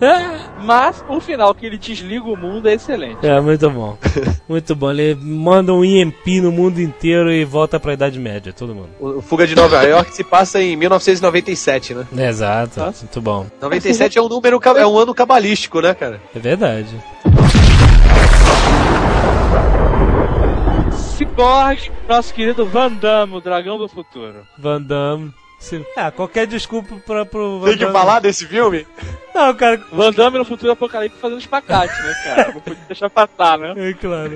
mas 0.62 1.02
o 1.08 1.18
final 1.20 1.54
que 1.54 1.64
ele 1.64 1.78
desliga 1.78 2.26
o 2.26 2.36
mundo 2.36 2.68
é 2.68 2.74
excelente. 2.74 3.26
É, 3.26 3.40
muito 3.40 3.70
bom. 3.70 3.96
Muito 4.46 4.74
bom. 4.74 4.90
Ele 4.90 5.14
manda 5.14 5.72
um 5.72 5.84
EMP 5.84 6.40
no 6.40 6.50
mundo 6.50 6.80
inteiro 6.80 7.30
e 7.30 7.44
volta 7.44 7.78
pra 7.78 7.92
Idade 7.92 8.18
Média, 8.18 8.52
todo 8.52 8.74
mundo. 8.74 8.88
O 8.98 9.20
Fuga 9.20 9.46
de 9.46 9.54
Nova 9.54 9.82
York 9.82 10.14
se 10.14 10.24
passa 10.24 10.60
em 10.62 10.74
1997, 10.76 11.94
né? 11.94 12.06
Exato. 12.28 12.80
Nossa. 12.80 13.04
Muito 13.04 13.20
bom. 13.20 13.46
97 13.60 14.18
é 14.18 14.22
um 14.22 14.28
número, 14.28 14.58
é 14.76 14.86
um 14.86 14.98
ano 14.98 15.14
cabalístico, 15.14 15.80
né, 15.80 15.94
cara? 15.94 16.20
É 16.34 16.38
verdade. 16.38 16.94
Cyborg, 21.38 21.92
nosso 22.08 22.34
querido 22.34 22.66
Van 22.66 22.90
Damme, 22.92 23.36
o 23.36 23.40
dragão 23.40 23.78
do 23.78 23.86
futuro. 23.88 24.44
Van 24.58 24.82
Damme. 24.82 25.32
Se- 25.60 25.84
Ah, 25.96 26.10
qualquer 26.10 26.48
desculpa 26.48 26.96
pra, 27.06 27.24
pro 27.24 27.60
Van 27.60 27.68
Tem 27.68 27.78
que 27.78 27.92
falar 27.92 28.18
desse 28.20 28.44
filme? 28.46 28.84
Não, 29.32 29.54
cara. 29.54 29.80
Van 29.92 30.12
Damme 30.12 30.38
no 30.38 30.44
futuro 30.44 30.72
apocalipse 30.72 31.18
fazendo 31.20 31.38
espacate, 31.40 31.92
né, 32.02 32.14
cara? 32.24 32.52
Não 32.54 32.60
podia 32.60 32.78
deixar 32.88 33.08
passar, 33.10 33.56
né? 33.56 33.72
É 33.76 33.92
claro. 33.94 34.32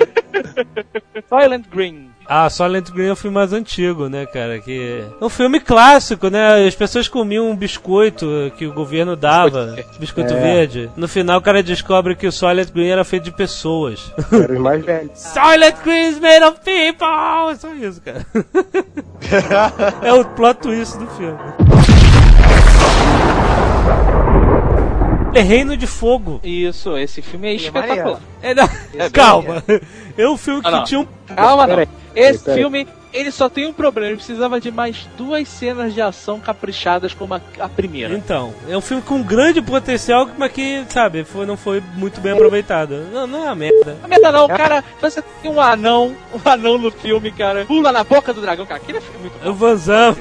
Silent 1.29 1.67
Green. 1.69 2.11
Ah, 2.35 2.49
Silent 2.49 2.89
Green 2.91 3.09
é 3.09 3.13
um 3.13 3.17
filme 3.17 3.35
mais 3.35 3.53
antigo, 3.53 4.09
né, 4.09 4.25
cara? 4.25 4.59
Que 4.59 5.05
é 5.21 5.23
um 5.23 5.29
filme 5.29 5.61
clássico, 5.61 6.31
né? 6.31 6.67
As 6.67 6.75
pessoas 6.75 7.07
comiam 7.07 7.51
um 7.51 7.55
biscoito 7.55 8.51
que 8.57 8.67
o 8.67 8.73
governo 8.73 9.15
dava, 9.15 9.77
biscoito 10.01 10.33
É. 10.33 10.41
verde. 10.41 10.91
No 10.97 11.07
final, 11.07 11.39
o 11.39 11.43
cara 11.43 11.63
descobre 11.63 12.17
que 12.17 12.27
o 12.27 12.33
Silent 12.33 12.71
Green 12.73 12.89
era 12.89 13.05
feito 13.05 13.25
de 13.25 13.33
pessoas. 13.33 14.11
Eram 14.33 14.55
os 14.55 14.61
mais 14.63 14.83
velhos. 14.83 15.11
Silent 15.15 15.77
Green 15.85 16.09
is 16.09 16.19
made 16.21 16.43
of 16.43 16.59
people! 16.61 17.51
É 17.51 17.55
só 17.55 17.75
isso, 17.75 18.01
cara. 18.01 18.25
é 20.03 20.13
o 20.15 20.25
plot 20.25 20.59
twist 20.61 20.97
do 20.97 21.07
filme. 21.09 21.39
É 25.35 25.41
Reino 25.43 25.77
de 25.77 25.87
Fogo. 25.87 26.41
Isso, 26.43 26.97
esse 26.97 27.21
filme 27.21 27.49
é 27.49 27.55
espetacular. 27.57 28.21
É, 28.43 28.55
não, 28.55 28.67
calma. 29.13 29.63
É 30.17 30.27
um 30.29 30.37
filme 30.39 30.63
que 30.63 30.69
Ah, 30.69 30.83
tinha 30.83 31.01
um. 31.01 31.07
Calma, 31.35 31.67
não. 31.67 31.75
Peraí, 31.77 31.89
Esse 32.15 32.45
peraí. 32.45 32.61
filme, 32.61 32.89
ele 33.13 33.31
só 33.31 33.49
tem 33.49 33.67
um 33.67 33.73
problema. 33.73 34.09
Ele 34.09 34.17
precisava 34.17 34.61
de 34.61 34.71
mais 34.71 35.09
duas 35.17 35.47
cenas 35.49 35.93
de 35.95 36.01
ação 36.01 36.41
caprichadas 36.41 37.13
como 37.13 37.35
a, 37.35 37.41
a 37.59 37.69
primeira. 37.69 38.15
Então, 38.15 38.55
é 38.69 38.77
um 38.77 38.81
filme 38.81 39.03
com 39.03 39.23
grande 39.23 39.61
potencial, 39.61 40.29
mas 40.37 40.53
que, 40.53 40.85
sabe, 40.89 41.25
foi, 41.25 41.47
não 41.47 41.57
foi 41.57 41.83
muito 41.95 42.21
bem 42.21 42.33
aproveitado. 42.33 43.07
Não, 43.13 43.27
não 43.27 43.41
é 43.41 43.47
uma 43.47 43.55
merda. 43.55 43.97
Não 44.01 44.09
merda 44.09 44.33
não, 44.33 44.49
cara. 44.49 44.83
Você 45.01 45.23
tem 45.43 45.51
um 45.51 45.61
anão, 45.61 46.17
um 46.33 46.49
anão 46.49 46.79
no 46.79 46.91
filme, 46.91 47.31
cara. 47.31 47.65
Pula 47.67 47.93
na 47.93 48.05
boca 48.05 48.33
do 48.33 48.41
dragão, 48.41 48.67
cara. 48.67 48.81
Aquele 48.81 48.99
é 48.99 49.03
muito 49.21 49.35
É 49.45 49.49
o 49.49 49.55
Van 49.55 49.77
Zam. 49.77 50.17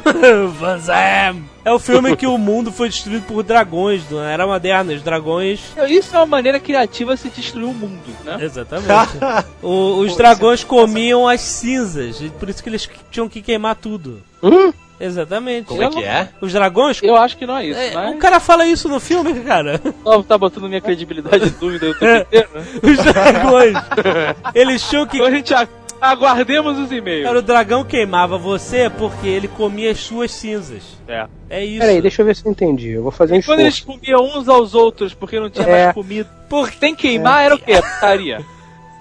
Van 0.59 0.77
Zam. 0.77 1.43
É 1.63 1.71
o 1.71 1.77
filme 1.79 2.15
que 2.15 2.25
o 2.25 2.37
mundo 2.37 2.71
foi 2.71 2.89
destruído 2.89 3.23
por 3.27 3.43
dragões, 3.43 4.01
na 4.09 4.31
era 4.31 4.47
moderna. 4.47 4.93
Os 4.93 5.01
dragões. 5.03 5.59
bom. 5.75 5.85
Isso 5.85 6.15
é 6.15 6.19
uma 6.19 6.25
maneira 6.25 6.59
criativa 6.59 7.13
de 7.15 7.21
se 7.21 7.29
destruir 7.29 7.65
o 7.65 7.73
mundo, 7.73 8.01
né? 8.25 8.37
Exatamente. 8.41 8.87
O- 9.61 9.99
os 9.99 10.15
dragões 10.15 10.63
comiam 10.63 11.27
as 11.27 11.41
cinzas, 11.41 12.19
e 12.21 12.29
por 12.29 12.49
isso 12.49 12.63
que 12.63 12.69
eles 12.69 12.89
tinham 13.11 13.29
que 13.29 13.41
queimar 13.41 13.75
tudo. 13.75 14.21
Hum? 14.41 14.73
Exatamente. 14.99 15.65
Como 15.65 15.81
é 15.81 15.89
que 15.89 16.03
é? 16.03 16.29
Os 16.39 16.53
dragões. 16.53 16.99
Eu 17.01 17.15
acho 17.15 17.35
que 17.35 17.45
não 17.47 17.57
é 17.57 17.65
isso, 17.65 17.79
É, 17.79 17.91
mas... 17.91 18.15
O 18.15 18.17
cara 18.19 18.39
fala 18.39 18.67
isso 18.67 18.87
no 18.87 18.99
filme, 18.99 19.33
cara. 19.41 19.81
Só 20.03 20.21
tá 20.21 20.37
botando 20.37 20.67
minha 20.67 20.79
credibilidade 20.81 21.45
em 21.47 21.49
dúvida 21.59 21.89
o 21.89 21.95
tempo 21.95 22.21
inteiro? 22.21 22.49
Os 22.83 22.97
dragões. 23.03 23.77
Eles 24.53 24.87
tinham 24.87 25.07
que. 25.07 25.17
Então 25.17 25.27
a 25.27 25.31
gente 25.31 25.53
a- 25.55 25.67
aguardemos 26.01 26.77
os 26.79 26.91
e-mails. 26.91 27.25
Cara, 27.27 27.39
o 27.39 27.41
dragão 27.41 27.83
queimava 27.83 28.37
você 28.37 28.89
porque 28.89 29.27
ele 29.27 29.47
comia 29.47 29.91
as 29.91 29.99
suas 29.99 30.31
cinzas. 30.31 30.81
É. 31.07 31.27
É 31.49 31.63
isso. 31.63 31.79
Peraí, 31.79 32.01
deixa 32.01 32.21
eu 32.21 32.25
ver 32.25 32.35
se 32.35 32.45
eu 32.45 32.51
entendi. 32.51 32.89
Eu 32.89 33.03
vou 33.03 33.11
fazer 33.11 33.35
um 33.35 33.37
E 33.37 33.43
quando 33.43 33.59
eles 33.59 33.75
esforço. 33.75 33.99
comiam 33.99 34.23
uns 34.39 34.49
aos 34.49 34.73
outros 34.73 35.13
porque 35.13 35.39
não 35.39 35.49
tinha 35.49 35.67
É. 35.67 35.83
mais 35.85 35.93
comida. 35.95 36.29
Por 36.49 36.71
tem 36.71 36.95
queimar 36.95 37.43
era 37.45 37.55
o 37.55 37.59
quê? 37.59 37.73
Putaria. 37.81 38.43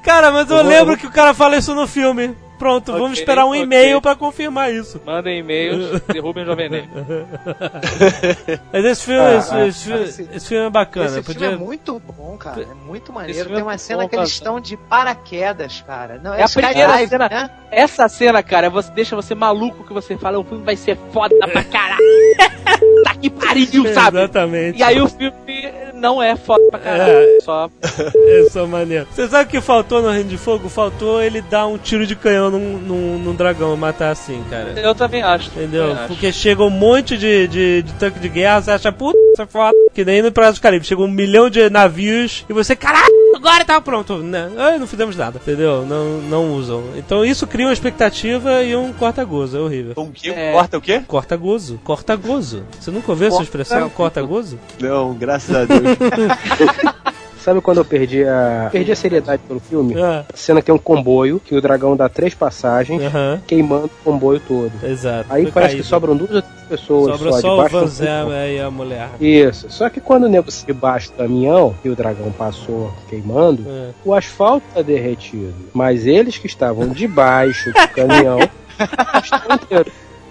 Cara, 0.05 0.31
mas 0.31 0.51
eu, 0.51 0.59
Eu 0.59 0.65
lembro 0.65 0.87
vou- 0.89 0.97
que 0.97 1.07
o 1.07 1.11
cara 1.11 1.33
fala 1.35 1.57
isso 1.57 1.75
no 1.75 1.87
filme. 1.87 2.35
Pronto, 2.61 2.91
Ok, 2.93 3.01
vamos 3.03 3.19
esperar 3.19 3.45
um 3.47 3.49
ok. 3.51 3.63
e-mail 3.63 4.01
pra 4.03 4.15
confirmar 4.15 4.71
isso. 4.73 5.01
Mandem 5.05 5.39
e-mails, 5.41 6.01
derrubem 6.13 6.43
o 6.45 6.47
Jovem 6.47 6.69
Nerd. 6.69 6.89
Mas 8.73 8.85
esse 8.85 9.05
filme, 9.05 9.21
Ah, 9.21 9.37
esse, 9.39 9.55
ah, 9.55 9.67
esse 9.67 9.85
filme, 9.85 10.05
esse- 10.05 10.29
esse 10.35 10.47
filme 10.49 10.67
é 10.67 10.71
bacana. 10.71 11.07
Esse 11.07 11.23
podia... 11.23 11.49
filme 11.49 11.55
é 11.55 11.67
muito 11.67 11.99
bom, 12.01 12.37
cara. 12.37 12.63
É 12.63 12.75
muito 12.87 13.13
maneiro. 13.13 13.49
Tem 13.49 13.59
é 13.59 13.63
uma 13.63 13.71
muito 13.71 13.81
cena 13.81 14.03
bom, 14.03 14.09
que 14.09 14.17
eles 14.17 14.29
estão 14.29 14.61
de 14.61 14.77
paraquedas, 14.77 15.83
cara. 15.87 16.21
Não, 16.23 16.35
É 16.35 16.43
a 16.43 16.49
primeira 16.49 16.79
skydive, 16.89 17.09
cena. 17.09 17.29
né? 17.29 17.51
Essa 17.71 18.09
cena, 18.09 18.43
cara, 18.43 18.69
você 18.69 18.91
deixa 18.93 19.17
você 19.17 19.35
maluco 19.35 19.85
que 19.85 19.93
você 19.93 20.17
fala, 20.19 20.39
o 20.39 20.45
filme 20.45 20.63
vai 20.65 20.77
ser 20.77 20.99
foda 21.13 21.35
pra 21.51 21.65
caralho. 21.65 22.01
tá 23.05 23.15
que 23.15 23.31
pariu, 23.31 23.93
sabe? 23.95 24.19
Exatamente. 24.19 24.79
E 24.79 24.83
aí 24.83 25.01
o 25.01 25.09
filme 25.09 25.60
não 26.01 26.23
é 26.23 26.35
foda 26.37 26.63
pra 26.71 26.79
caralho. 26.81 27.13
É. 27.13 27.41
Só 27.43 27.71
Esse 28.27 28.59
é 28.59 28.67
maneiro. 28.67 29.07
Você 29.13 29.29
sabe 29.29 29.45
o 29.45 29.49
que 29.49 29.61
faltou 29.61 30.03
no 30.03 30.11
Reino 30.11 30.29
de 30.31 30.37
Fogo? 30.39 30.69
Faltou 30.69 31.23
ele 31.23 31.41
dar 31.43 31.67
um 31.67 31.77
tiro 31.79 32.07
de 32.07 32.17
canhão 32.17 32.51
num, 32.51 32.79
num, 32.79 33.19
num 33.19 33.35
dragão, 33.35 33.77
matar 33.77 34.11
assim, 34.11 34.43
cara. 34.51 34.73
eu 34.81 34.95
também 34.95 35.23
acho. 35.23 35.49
Entendeu? 35.51 35.83
também 35.89 35.99
acho. 35.99 36.09
Porque 36.09 36.33
chega 36.33 36.63
um 36.63 36.71
monte 36.71 37.17
de, 37.17 37.47
de, 37.49 37.83
de 37.83 37.93
tanque 37.95 38.19
de 38.19 38.29
guerra, 38.29 38.63
você 38.63 38.71
acha, 38.73 38.93
puta, 38.93 39.19
isso 39.33 39.43
é 39.43 39.47
foda. 39.47 39.77
Que 39.95 40.05
nem 40.05 40.23
no 40.23 40.33
Piratas 40.33 40.59
do 40.59 40.63
Caribe. 40.63 40.87
Chega 40.87 41.03
um 41.03 41.09
milhão 41.09 41.51
de 41.51 41.69
navios 41.69 42.45
e 42.49 42.53
você, 42.53 42.75
caralho, 42.75 43.13
agora 43.37 43.65
tá 43.65 43.81
pronto. 43.81 44.19
Né? 44.19 44.51
Ah, 44.57 44.79
não 44.79 44.87
fizemos 44.87 45.17
nada, 45.17 45.39
entendeu? 45.43 45.85
Não, 45.85 46.19
não 46.23 46.55
usam. 46.55 46.83
Então 46.97 47.25
isso 47.25 47.47
cria 47.47 47.67
uma 47.67 47.73
expectativa 47.73 48.63
e 48.63 48.75
um 48.75 48.93
corta-gozo. 48.93 49.57
É 49.57 49.61
horrível. 49.61 49.95
Um 49.97 50.11
que 50.11 50.31
É. 50.31 50.53
corta 50.53 50.79
o 50.79 50.81
quê? 50.81 51.03
Corta-gozo. 51.07 51.81
Corta-gozo. 51.85 52.65
Você 52.79 52.91
nunca 52.91 53.11
ouviu 53.13 53.29
essa 53.29 53.43
expressão? 53.43 53.89
Corta-gozo? 53.91 54.59
Não, 54.81 55.13
graças 55.15 55.55
a 55.55 55.65
Deus. 55.65 55.90
Sabe 57.41 57.63
quando 57.63 57.79
eu 57.79 57.85
perdi 57.87 58.23
a. 58.23 58.69
Perdi 58.71 58.93
a 58.93 58.97
seriedade 58.97 59.41
pelo 59.49 59.59
filme? 59.61 59.99
Ah, 59.99 60.27
A 60.31 60.37
cena 60.37 60.61
que 60.61 60.67
tem 60.67 60.75
um 60.75 60.79
comboio, 60.79 61.41
que 61.43 61.57
o 61.57 61.61
dragão 61.63 61.97
dá 61.97 62.07
três 62.07 62.35
passagens, 62.35 63.03
Aham, 63.03 63.41
queimando 63.47 63.87
o 63.87 64.05
comboio 64.05 64.39
todo. 64.47 64.71
exato. 64.83 65.25
Aí 65.31 65.45
Foi 65.45 65.53
parece 65.53 65.71
caído. 65.73 65.83
que 65.83 65.89
sobram 65.89 66.15
duas 66.15 66.31
ou 66.33 66.43
três 66.43 66.55
pessoas 66.69 67.17
Sobra 67.17 67.33
só, 67.33 67.41
só 67.41 67.65
o 67.65 67.69
Van 67.69 67.87
Zam 67.87 68.29
e 68.47 68.61
a 68.61 68.71
mulher. 68.71 69.09
Isso. 69.19 69.71
Só 69.71 69.89
que 69.89 70.03
quando 70.03 70.25
o 70.25 70.29
nego 70.29 70.51
se 70.51 70.67
debaixo 70.67 71.13
do 71.13 71.17
caminhão 71.17 71.75
e 71.83 71.89
o 71.89 71.97
dragão 71.97 72.31
passou 72.31 72.93
queimando, 73.09 73.65
É. 73.67 73.89
o 74.05 74.13
asfalto 74.15 74.67
tá 74.75 74.83
derretido. 74.83 75.55
Mas 75.73 76.07
eles 76.07 76.37
que 76.37 76.47
estavam 76.47 76.89
debaixo 76.89 77.73
do 77.73 77.89
caminhão 77.89 78.39
estão 79.25 79.85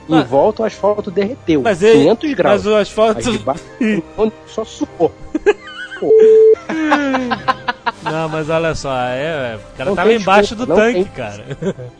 inteiros. 0.09 0.17
Em 0.17 0.21
Mas- 0.21 0.29
volta 0.29 0.63
o 0.63 0.65
asfalto 0.65 1.11
derreteu. 1.11 1.61
Mas 1.61 1.81
ele- 1.83 1.99
500 1.99 2.33
graus. 2.33 2.63
Mas 2.63 2.73
o 2.73 2.75
asfalto. 2.75 3.29
Aí 3.29 3.37
debaixo 3.37 3.63
do 3.79 4.01
caminhão 4.01 4.33
só 4.47 4.63
suou. 4.65 5.11
Não, 8.01 8.29
mas 8.29 8.49
olha 8.49 8.73
só, 8.73 8.95
é, 8.95 9.57
o 9.57 9.77
cara 9.77 9.89
Não 9.89 9.95
tava 9.95 10.13
embaixo 10.13 10.55
desculpa, 10.55 10.73
do 10.81 10.85
tanque, 10.85 11.03
tem. 11.03 11.13
cara. 11.13 11.45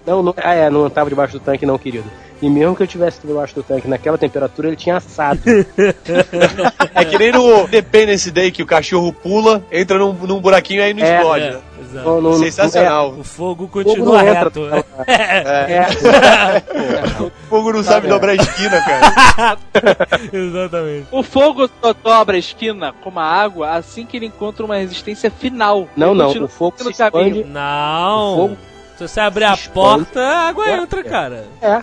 Não, 0.07 0.23
não, 0.23 0.33
ah, 0.37 0.53
é, 0.53 0.69
não 0.69 0.89
tava 0.89 1.09
debaixo 1.09 1.33
do 1.33 1.39
tanque, 1.41 1.65
não, 1.65 1.77
querido. 1.77 2.05
E 2.41 2.49
mesmo 2.49 2.73
que 2.75 2.81
eu 2.83 2.87
tivesse 2.87 3.19
debaixo 3.25 3.53
do 3.53 3.61
tanque 3.61 3.85
naquela 3.87 4.17
temperatura, 4.17 4.69
ele 4.69 4.77
tinha 4.77 4.95
assado. 4.95 5.41
É 6.95 7.03
que 7.05 7.17
nem 7.17 7.31
no 7.33 7.63
Independence 7.65 8.31
Day 8.31 8.49
que 8.51 8.63
o 8.63 8.65
cachorro 8.65 9.11
pula, 9.11 9.61
entra 9.71 9.97
num, 9.99 10.13
num 10.13 10.39
buraquinho 10.39 10.81
aí 10.81 10.93
não 10.93 11.03
É, 11.03 11.15
explode, 11.17 11.45
É, 11.45 11.51
né? 11.51 11.59
Exato. 11.89 12.07
Não, 12.09 12.21
não- 12.21 12.33
Sensacional. 12.37 13.11
O 13.19 13.23
fogo 13.23 13.67
continua 13.67 14.19
entra 14.21 14.33
reto. 14.43 14.51
pela- 14.51 14.85
É. 15.07 15.73
É, 15.73 15.87
O 17.23 17.31
fogo 17.49 17.73
não 17.73 17.83
sabe 17.83 18.07
é. 18.07 18.09
dobrar 18.09 18.31
a 18.31 18.35
esquina, 18.35 18.81
cara. 18.81 19.57
Exatamente. 20.31 21.07
O 21.11 21.23
fogo 21.23 21.69
só 21.81 21.93
dobra 21.93 22.35
a 22.35 22.39
esquina 22.39 22.93
como 23.03 23.19
a 23.19 23.23
água 23.25 23.71
assim 23.71 24.05
que 24.05 24.17
ele 24.17 24.27
encontra 24.27 24.65
uma 24.65 24.75
resistência 24.75 25.29
final. 25.31 25.87
não, 25.95 26.11
Ele 26.11 26.39
não, 26.39 26.45
o 26.45 26.47
fogo 26.47 26.75
se 26.77 26.93
caminho. 26.93 27.27
expande. 27.41 27.43
Não. 27.45 28.33
O 28.33 28.37
fogo- 28.49 28.57
Se 28.99 29.07
você 29.07 29.21
abrir 29.21 29.45
a 29.45 29.55
porta, 29.55 30.19
a 30.19 30.49
água 30.49 30.67
É, 30.67 30.75
entra, 30.75 30.99
é. 30.99 31.03
cara. 31.03 31.45
É. 31.61 31.81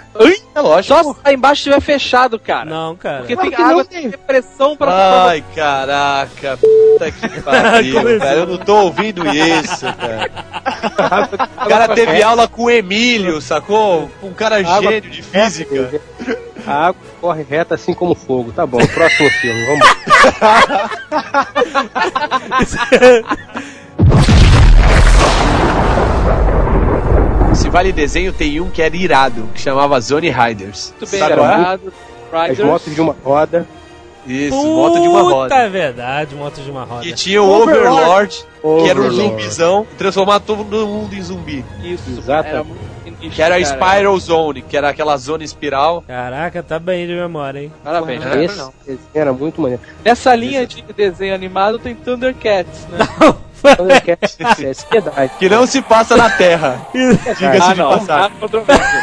É 0.54 0.60
lógico. 0.60 0.94
Só 0.94 1.02
se 1.14 1.18
lá 1.24 1.32
embaixo 1.32 1.60
estiver 1.60 1.80
fechado, 1.80 2.38
cara. 2.38 2.66
Não, 2.66 2.94
cara. 2.94 3.20
Porque 3.20 3.32
Claro 3.34 3.48
tem 3.48 3.56
que 3.56 3.62
água 3.62 3.76
não, 3.82 3.84
tem 3.86 4.10
pressão 4.10 4.76
pra 4.76 5.24
Ai, 5.28 5.42
caraca, 5.54 6.58
puta 6.58 7.10
que 7.10 7.28
pariu, 7.40 8.18
cara. 8.18 8.34
Eu 8.34 8.46
não 8.46 8.58
tô 8.58 8.76
ouvindo 8.82 9.26
isso, 9.34 9.86
cara. 9.86 10.30
O 11.64 11.68
cara 11.70 11.88
teve 11.94 12.22
aula 12.22 12.46
com 12.46 12.64
o 12.64 12.70
Emílio, 12.70 13.40
sacou? 13.40 14.10
Um 14.22 14.34
cara 14.34 14.56
Água- 14.56 14.92
gênio 14.92 15.10
de 15.10 15.22
física. 15.22 15.98
A 16.66 16.88
água 16.88 17.00
corre 17.18 17.42
reta 17.48 17.76
assim 17.76 17.94
como 17.94 18.14
fogo. 18.14 18.52
Tá 18.52 18.66
bom, 18.66 18.86
próximo 18.88 19.30
filme, 19.30 19.64
vamos. 19.64 19.86
Esse 27.56 27.70
Vale 27.70 27.90
Desenho 27.90 28.34
tem 28.34 28.60
um 28.60 28.68
que 28.68 28.82
era 28.82 28.94
irado, 28.94 29.48
que 29.54 29.62
chamava 29.62 29.98
Zone 29.98 30.28
Riders. 30.28 30.92
Muito 31.00 31.10
bem 31.10 31.22
é? 31.22 31.26
lembrado. 31.26 31.92
As 32.30 32.48
Riders. 32.50 32.68
motos 32.68 32.94
de 32.94 33.00
uma 33.00 33.16
roda. 33.24 33.66
Isso, 34.26 34.54
moto 34.54 35.00
de 35.00 35.08
uma 35.08 35.20
Puta, 35.20 35.34
roda. 35.34 35.54
é 35.54 35.68
verdade, 35.70 36.34
moto 36.34 36.60
de 36.60 36.70
uma 36.70 36.84
roda. 36.84 37.02
Que 37.02 37.14
tinha 37.14 37.42
o 37.42 37.48
Overlord, 37.48 38.44
que 38.60 38.90
era 38.90 39.00
um 39.00 39.06
Overlord. 39.06 39.16
zumbizão, 39.16 39.86
transformar 39.96 40.40
todo 40.40 40.86
mundo 40.86 41.14
em 41.14 41.22
zumbi. 41.22 41.64
Isso, 41.82 42.10
Exato. 42.10 42.66
Que 43.30 43.40
era 43.40 43.56
a. 43.56 43.64
Spiral 43.64 44.18
Zone, 44.18 44.60
que 44.60 44.76
era 44.76 44.90
aquela 44.90 45.16
zona 45.16 45.42
espiral. 45.42 46.04
Caraca, 46.06 46.62
tá 46.62 46.78
bem 46.78 47.06
de 47.06 47.14
memória, 47.14 47.60
hein? 47.60 47.72
Parabéns, 47.82 48.22
Porra, 48.22 48.36
não 48.36 48.72
não. 48.86 48.98
era 49.14 49.32
muito 49.32 49.62
maneiro. 49.62 49.82
Nessa 50.04 50.34
linha 50.34 50.66
de 50.66 50.82
desenho 50.94 51.34
animado 51.34 51.78
tem 51.78 51.94
Thundercats, 51.94 52.86
né? 52.88 52.98
É 53.00 53.32
piedade. 53.32 53.45
Que 55.38 55.48
não 55.48 55.66
se 55.66 55.82
passa 55.82 56.16
na 56.16 56.30
Terra. 56.30 56.80
Diga-se 56.94 57.44
ah, 57.44 57.74
de 57.74 57.80
não. 57.80 57.90
passagem. 57.98 58.30
Controvérsia. 58.40 59.02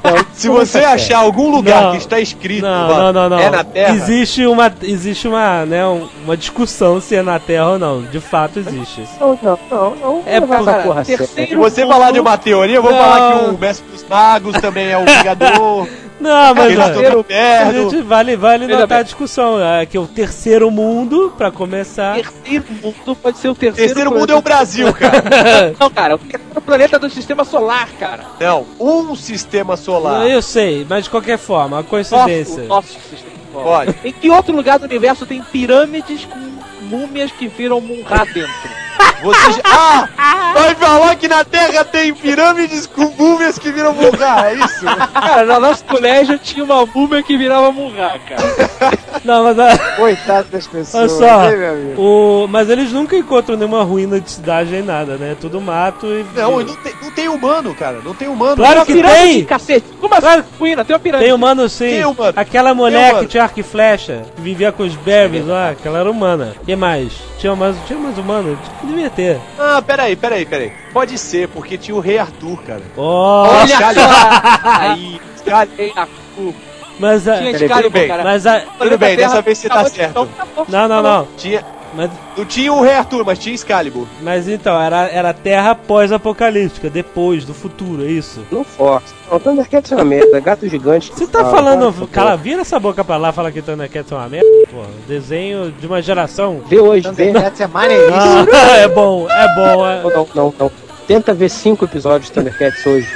Se 0.32 0.48
você 0.48 0.78
achar 0.78 1.18
algum 1.18 1.50
lugar 1.50 1.82
Não. 1.82 1.90
que 1.92 1.98
está 1.98 2.18
escrito 2.18 2.62
Não, 2.62 2.88
não, 2.88 3.12
não, 3.12 3.28
não. 3.28 3.38
é 3.38 3.50
na 3.50 3.62
Terra, 3.62 3.94
Existe 3.94 4.46
uma, 4.46 4.72
existe 4.82 5.28
uma, 5.28 5.66
né, 5.66 5.86
um- 5.86 6.08
uma 6.24 6.36
discussão 6.36 7.00
se 7.00 7.14
é 7.14 7.22
na 7.22 7.38
Terra 7.38 7.72
ou 7.72 7.78
não. 7.78 8.02
De 8.02 8.18
fato 8.18 8.58
existe. 8.58 9.06
Não, 9.20 9.38
não, 9.42 9.58
não, 9.70 9.94
não. 9.96 10.22
É, 10.26 10.40
cara, 10.40 10.82
porra 10.82 11.04
se 11.04 11.54
você 11.54 11.86
falar 11.86 12.12
de 12.12 12.20
uma 12.20 12.38
teoria, 12.38 12.76
eu 12.76 12.82
vou 12.82 12.90
Não. 12.92 12.98
falar 12.98 13.32
que 13.38 13.44
o 13.50 13.58
Mestre 13.58 13.86
dos 13.90 14.04
Magos 14.08 14.56
também 14.60 14.88
é 14.88 14.96
o 14.96 15.04
Vingador, 15.04 15.86
Não, 16.20 16.54
mas 16.54 16.74
no 16.74 16.82
a 16.82 17.72
gente 17.72 18.02
vale, 18.02 18.36
vale 18.36 18.66
Veja 18.66 18.80
notar 18.80 18.98
a 19.00 19.02
discussão. 19.02 19.58
É 19.62 19.86
que 19.86 19.98
o 19.98 20.06
terceiro 20.06 20.70
mundo, 20.70 21.32
pra 21.36 21.50
começar. 21.50 22.16
terceiro 22.16 22.64
mundo 22.82 23.16
pode 23.16 23.38
ser 23.38 23.48
o 23.48 23.54
terceiro, 23.54 23.88
Terceiro 23.88 24.10
mundo 24.12 24.30
é 24.32 24.36
o 24.36 24.42
Brasil, 24.42 24.92
cara. 24.92 25.74
Não, 25.80 25.90
cara, 25.90 26.16
o 26.16 26.18
terceiro 26.18 26.60
planeta 26.60 26.98
do 26.98 27.08
sistema 27.08 27.44
solar, 27.44 27.88
cara. 27.98 28.24
Não, 28.38 28.66
um 28.78 29.16
sistema 29.16 29.76
solar. 29.76 30.26
Eu 30.28 30.42
sei, 30.42 30.86
mas 30.88 31.04
de 31.04 31.10
qualquer 31.10 31.38
forma, 31.38 31.76
a 31.78 31.80
Nosso, 31.80 31.88
coincidência. 31.88 32.64
o 32.64 32.66
nosso 32.66 32.88
sistema 32.88 33.30
solar. 33.52 33.86
Pode. 33.86 33.94
Em 34.04 34.12
que 34.12 34.30
outro 34.30 34.54
lugar 34.54 34.78
do 34.78 34.84
universo 34.84 35.24
tem 35.26 35.42
pirâmides 35.42 36.26
com 36.26 36.38
múmias 36.86 37.30
que 37.32 37.48
viram 37.48 37.80
Munra 37.80 38.24
dentro? 38.26 38.50
Você 39.22 39.52
já... 39.52 39.60
Ah! 40.22 40.52
Vai 40.54 40.74
falar 40.74 41.14
que 41.16 41.28
na 41.28 41.44
Terra 41.44 41.84
tem 41.84 42.12
pirâmides 42.12 42.86
com 42.86 43.04
múmias 43.16 43.58
que 43.58 43.70
viram 43.70 43.92
vulgar, 43.92 44.52
é 44.52 44.54
isso? 44.54 44.84
Cara, 45.12 45.44
no 45.44 45.60
nosso 45.60 45.84
colégio 45.84 46.38
tinha 46.38 46.64
uma 46.64 46.84
múmia 46.86 47.22
que 47.22 47.36
virava 47.36 47.70
Munra, 47.72 48.14
cara. 48.28 48.42
Não, 49.24 49.44
mas 49.44 49.58
a- 49.58 49.78
Coitado 49.96 50.48
das 50.50 50.66
pessoas. 50.68 51.12
Olha 51.20 51.28
só, 51.28 51.40
amigo? 51.48 52.00
o, 52.00 52.46
mas 52.48 52.68
eles 52.70 52.92
nunca 52.92 53.16
encontram 53.16 53.56
nenhuma 53.56 53.82
ruína 53.82 54.20
de 54.20 54.30
cidade 54.30 54.70
nem 54.70 54.82
nada, 54.82 55.16
né? 55.16 55.36
Tudo 55.40 55.60
mato 55.60 56.06
e. 56.06 56.24
Não, 56.34 56.58
não 56.60 56.76
tem, 56.76 56.94
não 57.02 57.10
tem 57.10 57.28
humano, 57.28 57.74
cara. 57.74 57.98
Não 58.04 58.14
tem 58.14 58.28
humano. 58.28 58.56
Claro 58.56 58.84
que 58.84 59.02
tem! 59.02 59.44
cacete. 59.44 59.86
Como 60.00 60.14
assim? 60.14 60.22
Claro. 60.26 60.44
Ruína, 60.58 60.84
tem 60.84 60.94
uma 60.94 61.00
pirâmide. 61.00 61.24
Tem 61.26 61.34
humano 61.34 61.68
sim. 61.68 61.90
Tem 61.90 62.04
humano. 62.04 62.32
Aquela 62.36 62.74
mulher 62.74 63.18
que 63.20 63.26
tinha 63.26 63.42
arco 63.44 63.60
e 63.60 63.62
flecha, 63.62 64.22
que 64.34 64.42
vivia 64.42 64.72
com 64.72 64.82
os 64.82 64.94
berries 64.96 65.46
lá, 65.46 65.70
aquela 65.70 65.98
era 65.98 66.10
humana. 66.10 66.54
que 66.64 66.74
mais? 66.76 67.12
Tinha 67.38 67.54
mais, 67.56 67.76
tinha 67.86 67.98
mais 67.98 68.16
humano? 68.18 68.58
Devia 68.82 69.09
ter. 69.10 69.38
Ah, 69.58 69.82
peraí, 69.86 70.16
peraí, 70.16 70.44
peraí. 70.46 70.72
Pode 70.92 71.18
ser, 71.18 71.48
porque 71.48 71.76
tinha 71.78 71.94
o 71.94 72.00
Rei 72.00 72.18
Arthur, 72.18 72.62
cara. 72.62 72.82
Oh, 72.96 73.46
Olha 73.48 73.76
só! 73.78 74.70
Aí, 74.80 75.20
Excalibur. 75.36 75.74
Ei, 75.80 75.92
Arthur. 75.96 76.54
mas 76.98 77.28
a, 77.28 77.38
Tinha 77.38 77.52
tudo 77.52 77.62
Excalibur, 77.64 77.90
bem. 77.90 78.08
cara. 78.08 78.24
mas 78.24 78.46
a, 78.46 78.60
Tudo 78.60 78.98
bem, 78.98 79.16
dessa 79.16 79.42
vez 79.42 79.58
você 79.58 79.68
tá 79.68 79.84
certo. 79.84 80.28
não, 80.68 80.88
não, 80.88 81.02
não. 81.02 81.28
Tinha, 81.36 81.64
Mas, 81.94 82.10
não 82.36 82.44
tinha 82.44 82.72
o 82.72 82.82
Rei 82.82 82.94
Arthur, 82.94 83.24
mas 83.24 83.38
tinha 83.38 83.54
Excalibur. 83.54 84.06
mas 84.22 84.46
então, 84.46 84.80
era, 84.80 85.08
era 85.08 85.32
terra 85.34 85.74
pós-apocalíptica, 85.74 86.88
depois, 86.88 87.44
do 87.44 87.52
futuro, 87.52 88.04
é 88.04 88.08
isso. 88.10 88.40
Não 88.50 88.62
força. 88.62 89.14
Não, 89.30 89.40
Thundercats 89.40 89.90
é 89.92 89.96
uma 89.96 90.04
merda. 90.04 90.38
Gato 90.40 90.68
gigante. 90.68 91.12
Você 91.14 91.26
tá 91.26 91.40
Ah, 91.42 91.50
falando, 91.50 91.92
cara, 92.08 92.28
cala, 92.30 92.36
vira 92.36 92.60
essa 92.60 92.78
boca 92.78 93.02
pra 93.04 93.16
lá, 93.16 93.32
fala 93.32 93.50
que 93.50 93.60
Thundercats 93.62 94.10
é 94.12 94.14
uma 94.14 94.28
merda, 94.28 94.46
pô. 94.70 94.82
Desenho 95.08 95.72
de 95.72 95.86
uma 95.86 96.00
geração. 96.00 96.62
Vê 96.68 96.78
hoje, 96.78 97.10
vê. 97.12 97.26
Thundercats 97.26 97.60
é 97.60 97.66
maneiríssimo. 97.66 98.16
Ah, 98.52 98.76
é 98.78 98.88
bom, 98.88 99.26
é 99.30 99.54
bom, 99.54 99.86
é, 99.86 100.02
Não, 100.02 100.10
não, 100.10 100.28
não, 100.34 100.54
não. 100.58 100.72
Tenta 101.06 101.34
ver 101.34 101.48
cinco 101.48 101.84
episódios 101.84 102.26
de 102.26 102.32
Thundercats 102.32 102.86
hoje. 102.86 103.08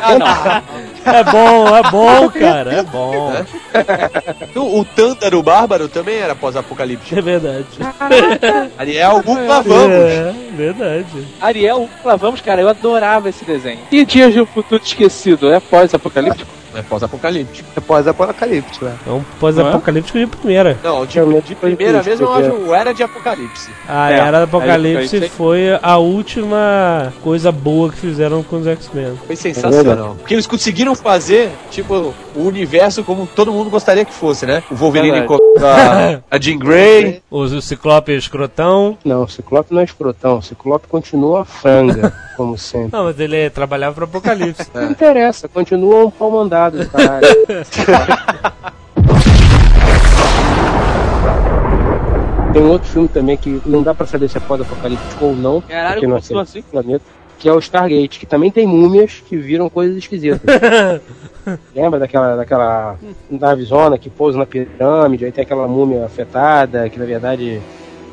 Ah, 0.00 0.18
não. 0.18 0.87
É 1.14 1.24
bom, 1.24 1.76
é 1.76 1.90
bom, 1.90 2.30
cara, 2.30 2.72
é 2.72 2.82
bom. 2.82 3.32
O, 4.54 4.80
o 4.80 4.84
Tântaro 4.84 5.42
Bárbaro 5.42 5.88
também 5.88 6.16
era 6.16 6.34
pós-apocalíptico. 6.34 7.18
É 7.18 7.22
verdade. 7.22 7.66
Ariel, 8.78 9.18
ufa, 9.18 9.62
vamos. 9.62 9.92
É, 9.92 10.34
verdade. 10.56 11.26
Ariel, 11.40 11.88
lá 12.04 12.16
vamos, 12.16 12.40
cara. 12.40 12.60
Eu 12.60 12.68
adorava 12.68 13.28
esse 13.28 13.44
desenho. 13.44 13.80
E 13.90 14.04
Dias 14.04 14.32
de 14.32 14.40
um 14.40 14.46
Futuro 14.46 14.82
Esquecido? 14.82 15.52
É 15.52 15.60
pós-apocalíptico? 15.60 16.50
É 16.78 16.82
pós-apocalíptico. 16.82 17.68
É 17.76 17.80
pós-apocalíptico, 17.80 18.84
né? 18.84 18.96
É 19.06 19.10
um 19.10 19.22
pós-apocalíptico 19.40 20.18
de 20.18 20.26
primeira. 20.26 20.78
Não, 20.82 21.04
de, 21.04 21.14
Realmente 21.14 21.48
de 21.48 21.54
primeira 21.54 22.00
vez 22.00 22.20
eu 22.20 22.32
acho 22.32 22.72
Era 22.72 22.92
de 22.92 23.02
Apocalipse. 23.02 23.70
A 23.88 24.12
É, 24.12 24.18
Era 24.18 24.38
do 24.38 24.44
Apocalipse 24.44 25.28
foi 25.30 25.78
a 25.82 25.96
última 25.98 27.12
coisa 27.22 27.50
boa 27.50 27.90
que 27.90 27.96
fizeram 27.96 28.42
com 28.42 28.56
os 28.56 28.66
X-Men. 28.66 29.18
Foi 29.26 29.36
sensacional. 29.36 30.14
Porque 30.18 30.34
eles 30.34 30.46
conseguiram 30.46 30.94
fazer, 30.94 31.50
tipo, 31.70 32.14
o 32.34 32.42
universo 32.42 33.02
como 33.02 33.26
todo 33.26 33.52
mundo 33.52 33.70
gostaria 33.70 34.04
que 34.04 34.12
fosse, 34.12 34.46
né? 34.46 34.62
O 34.70 34.74
Wolverine 34.74 35.22
com 35.24 35.34
a, 35.34 36.20
a 36.36 36.40
Jean 36.40 36.58
Grey. 36.58 37.22
Os, 37.30 37.52
o 37.52 37.60
Ciclope 37.60 38.12
escrotão. 38.12 38.96
Não, 39.04 39.22
o 39.24 39.28
Ciclope 39.28 39.72
não 39.72 39.80
é 39.80 39.84
escrotão. 39.84 40.38
O 40.38 40.42
Ciclope 40.42 40.86
continua 40.88 41.44
franga, 41.44 42.12
como 42.36 42.56
sempre. 42.56 42.90
Não, 42.92 43.04
mas 43.04 43.18
ele 43.18 43.50
trabalhava 43.50 43.94
pro 43.94 44.04
Apocalipse. 44.04 44.68
Não 44.74 44.90
interessa, 44.90 45.48
continua 45.48 46.04
um 46.04 46.10
pau 46.10 46.30
mandado, 46.30 46.67
caralho. 46.86 47.26
Tem 52.52 52.62
um 52.62 52.70
outro 52.70 52.88
filme 52.88 53.08
também 53.08 53.36
que 53.36 53.60
não 53.66 53.82
dá 53.82 53.94
pra 53.94 54.06
saber 54.06 54.28
se 54.28 54.38
é 54.38 54.40
pós-apocalíptico 54.40 55.24
ou 55.26 55.36
não, 55.36 55.60
Caralho, 55.60 55.94
porque 55.94 56.06
não 56.06 56.16
é 56.16 56.42
assim. 56.42 56.62
planeta, 56.62 57.04
que 57.38 57.48
é 57.48 57.52
o 57.52 57.58
Stargate, 57.58 58.18
que 58.18 58.26
também 58.26 58.50
tem 58.50 58.66
múmias 58.66 59.22
que 59.26 59.36
viram 59.36 59.68
coisas 59.68 59.96
esquisitas. 59.96 60.40
Lembra 61.74 62.00
daquela, 62.00 62.36
daquela 62.36 62.96
navezona 63.30 63.98
que 63.98 64.10
pousa 64.10 64.38
na 64.38 64.46
pirâmide, 64.46 65.24
aí 65.26 65.32
tem 65.32 65.42
aquela 65.42 65.68
múmia 65.68 66.06
afetada, 66.06 66.88
que 66.88 66.98
na 66.98 67.04
verdade 67.04 67.60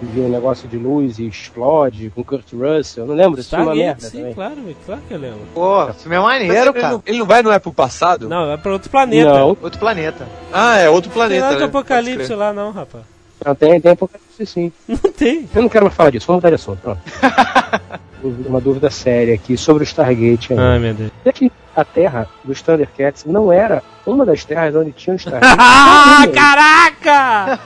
viu 0.05 0.23
um 0.25 0.29
negócio 0.29 0.67
de 0.67 0.77
luz 0.77 1.19
e 1.19 1.27
explode 1.27 2.09
com 2.13 2.23
Kurt 2.23 2.45
Russell. 2.53 3.05
Não 3.05 3.15
lembro, 3.15 3.39
isso 3.39 3.55
é 3.55 3.59
uma 3.59 3.75
merda 3.75 4.07
sim, 4.09 4.17
também. 4.17 4.33
claro, 4.33 4.55
claro 4.85 5.01
que 5.07 5.13
eu 5.13 5.19
lembro. 5.19 5.39
Pô, 5.53 5.85
o 5.85 5.93
filme 5.93 6.15
é 6.15 6.19
maneiro, 6.19 6.53
ele, 6.53 6.73
cara. 6.73 6.89
não, 6.93 7.03
ele 7.05 7.17
não 7.19 7.25
vai, 7.25 7.43
não 7.43 7.51
é 7.51 7.59
pro 7.59 7.73
passado? 7.73 8.27
Não, 8.29 8.51
é 8.51 8.57
pra 8.57 8.71
outro 8.71 8.89
planeta. 8.89 9.33
Não, 9.33 9.57
Outro 9.61 9.79
planeta. 9.79 10.27
Ah, 10.51 10.77
é 10.77 10.89
outro 10.89 11.09
Tem 11.09 11.19
planeta, 11.19 11.41
nada 11.41 11.55
de 11.55 11.61
né? 11.61 11.67
apocalipse 11.67 12.33
lá 12.33 12.53
não, 12.53 12.71
rapaz. 12.71 13.03
não 13.45 13.55
tem, 13.55 13.79
tem 13.81 13.91
apocalipse 13.91 14.45
sim. 14.45 14.71
Não 14.87 14.97
tem. 15.11 15.49
Eu 15.53 15.61
não 15.61 15.69
quero 15.69 15.85
mais 15.85 15.95
falar 15.95 16.09
disso, 16.11 16.27
vamos 16.27 16.39
mudar 16.39 16.49
de 16.49 16.55
assunto. 16.55 16.79
Pronto. 16.81 17.01
uma 18.27 18.61
dúvida 18.61 18.89
séria 18.89 19.35
aqui 19.35 19.57
sobre 19.57 19.83
o 19.83 19.85
Stargate. 19.85 20.53
Ainda. 20.53 20.73
Ai, 20.73 20.79
meu 20.79 20.93
Deus. 20.93 21.11
É 21.23 21.31
que 21.31 21.51
a 21.75 21.83
terra 21.83 22.27
dos 22.43 22.61
Thundercats 22.61 23.25
não 23.25 23.51
era 23.51 23.83
uma 24.05 24.25
das 24.25 24.43
terras 24.45 24.75
onde 24.75 24.91
tinha 24.91 25.15
o 25.15 25.17
Stargate. 25.17 25.55
ah, 25.59 26.23
caraca! 26.33 27.59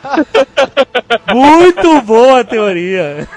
Muito 1.34 2.02
boa 2.02 2.42
a 2.42 2.44
teoria. 2.44 3.28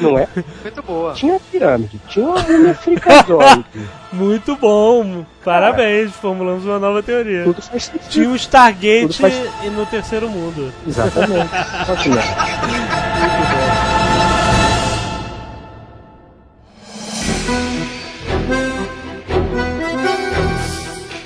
Não 0.00 0.18
é? 0.18 0.28
Muito 0.62 0.82
boa. 0.82 1.12
Tinha 1.14 1.36
a 1.36 1.40
pirâmide, 1.40 2.00
tinha 2.08 2.26
uma 2.26 2.74
fricadoide. 2.74 3.64
Muito 4.12 4.56
bom. 4.56 5.24
Parabéns, 5.44 6.12
formulamos 6.12 6.64
uma 6.64 6.78
nova 6.78 7.02
teoria. 7.02 7.44
Tudo 7.44 7.62
faz 7.62 7.84
sentido. 7.84 8.10
Tinha 8.10 8.28
o 8.28 8.36
Stargate 8.36 9.20
faz... 9.20 9.34
no 9.72 9.86
terceiro 9.86 10.28
mundo. 10.28 10.72
Exatamente. 10.86 11.48
Muito 11.88 12.10
bom. 12.10 13.69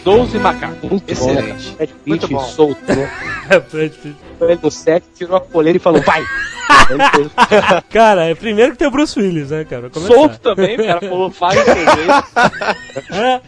12 0.04 0.38
macacos. 0.38 1.02
Excelente. 1.08 1.76
Bom, 1.78 1.86
Muito 2.06 2.28
bom. 2.28 2.40
soltou. 2.40 2.94
Brad 3.48 3.92
Pitt. 3.92 4.16
Foi 4.38 4.58
no 4.62 4.70
set, 4.70 5.04
tirou 5.16 5.36
a 5.36 5.40
coleira 5.40 5.78
e 5.78 5.80
falou, 5.80 6.02
vai! 6.02 6.22
cara, 7.90 8.26
é 8.26 8.34
primeiro 8.34 8.72
que 8.72 8.78
tem 8.78 8.88
o 8.88 8.90
Bruce 8.90 9.18
Willis, 9.18 9.50
né, 9.50 9.64
cara? 9.64 9.90
Solto 9.92 10.38
também, 10.38 10.76
cara, 10.76 11.00
falou, 11.00 11.30
vai, 11.30 11.56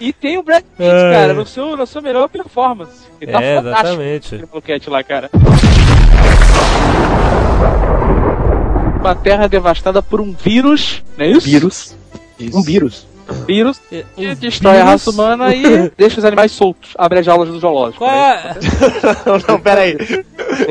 E 0.00 0.12
tem 0.12 0.38
o 0.38 0.42
Brad 0.42 0.62
Pitt, 0.62 0.88
é. 0.88 1.12
cara, 1.12 1.34
no 1.34 1.44
seu, 1.44 1.76
na 1.76 1.86
sua 1.86 2.00
melhor 2.00 2.28
performance. 2.28 3.06
Ele 3.20 3.32
tá 3.32 3.42
é, 3.42 3.58
exatamente. 3.58 4.34
Ele 4.36 4.46
lá, 4.86 5.02
cara. 5.02 5.30
Uma 9.00 9.14
terra 9.16 9.48
devastada 9.48 10.02
por 10.02 10.20
um 10.20 10.32
vírus, 10.32 11.02
não 11.16 11.24
é 11.24 11.30
isso? 11.30 11.46
Vírus. 11.48 11.96
Isso. 12.38 12.56
Um 12.56 12.62
vírus. 12.62 13.06
Vírus 13.48 13.80
É, 13.90 14.04
que 14.14 14.34
destrói 14.36 14.74
a 14.74 14.84
vírus. 14.84 14.90
raça 14.90 15.10
humana 15.10 15.54
e 15.54 15.90
deixa 15.96 16.18
os 16.18 16.24
animais 16.24 16.52
soltos. 16.52 16.90
Abre 16.96 17.18
as 17.20 17.26
jaulas 17.26 17.48
do 17.48 17.58
zoológico. 17.58 18.04
Qual 18.04 18.10
né? 18.10 18.54
é? 18.54 18.58
não, 19.28 19.38
não, 19.48 19.60
pera 19.60 19.80
aí. 19.80 19.96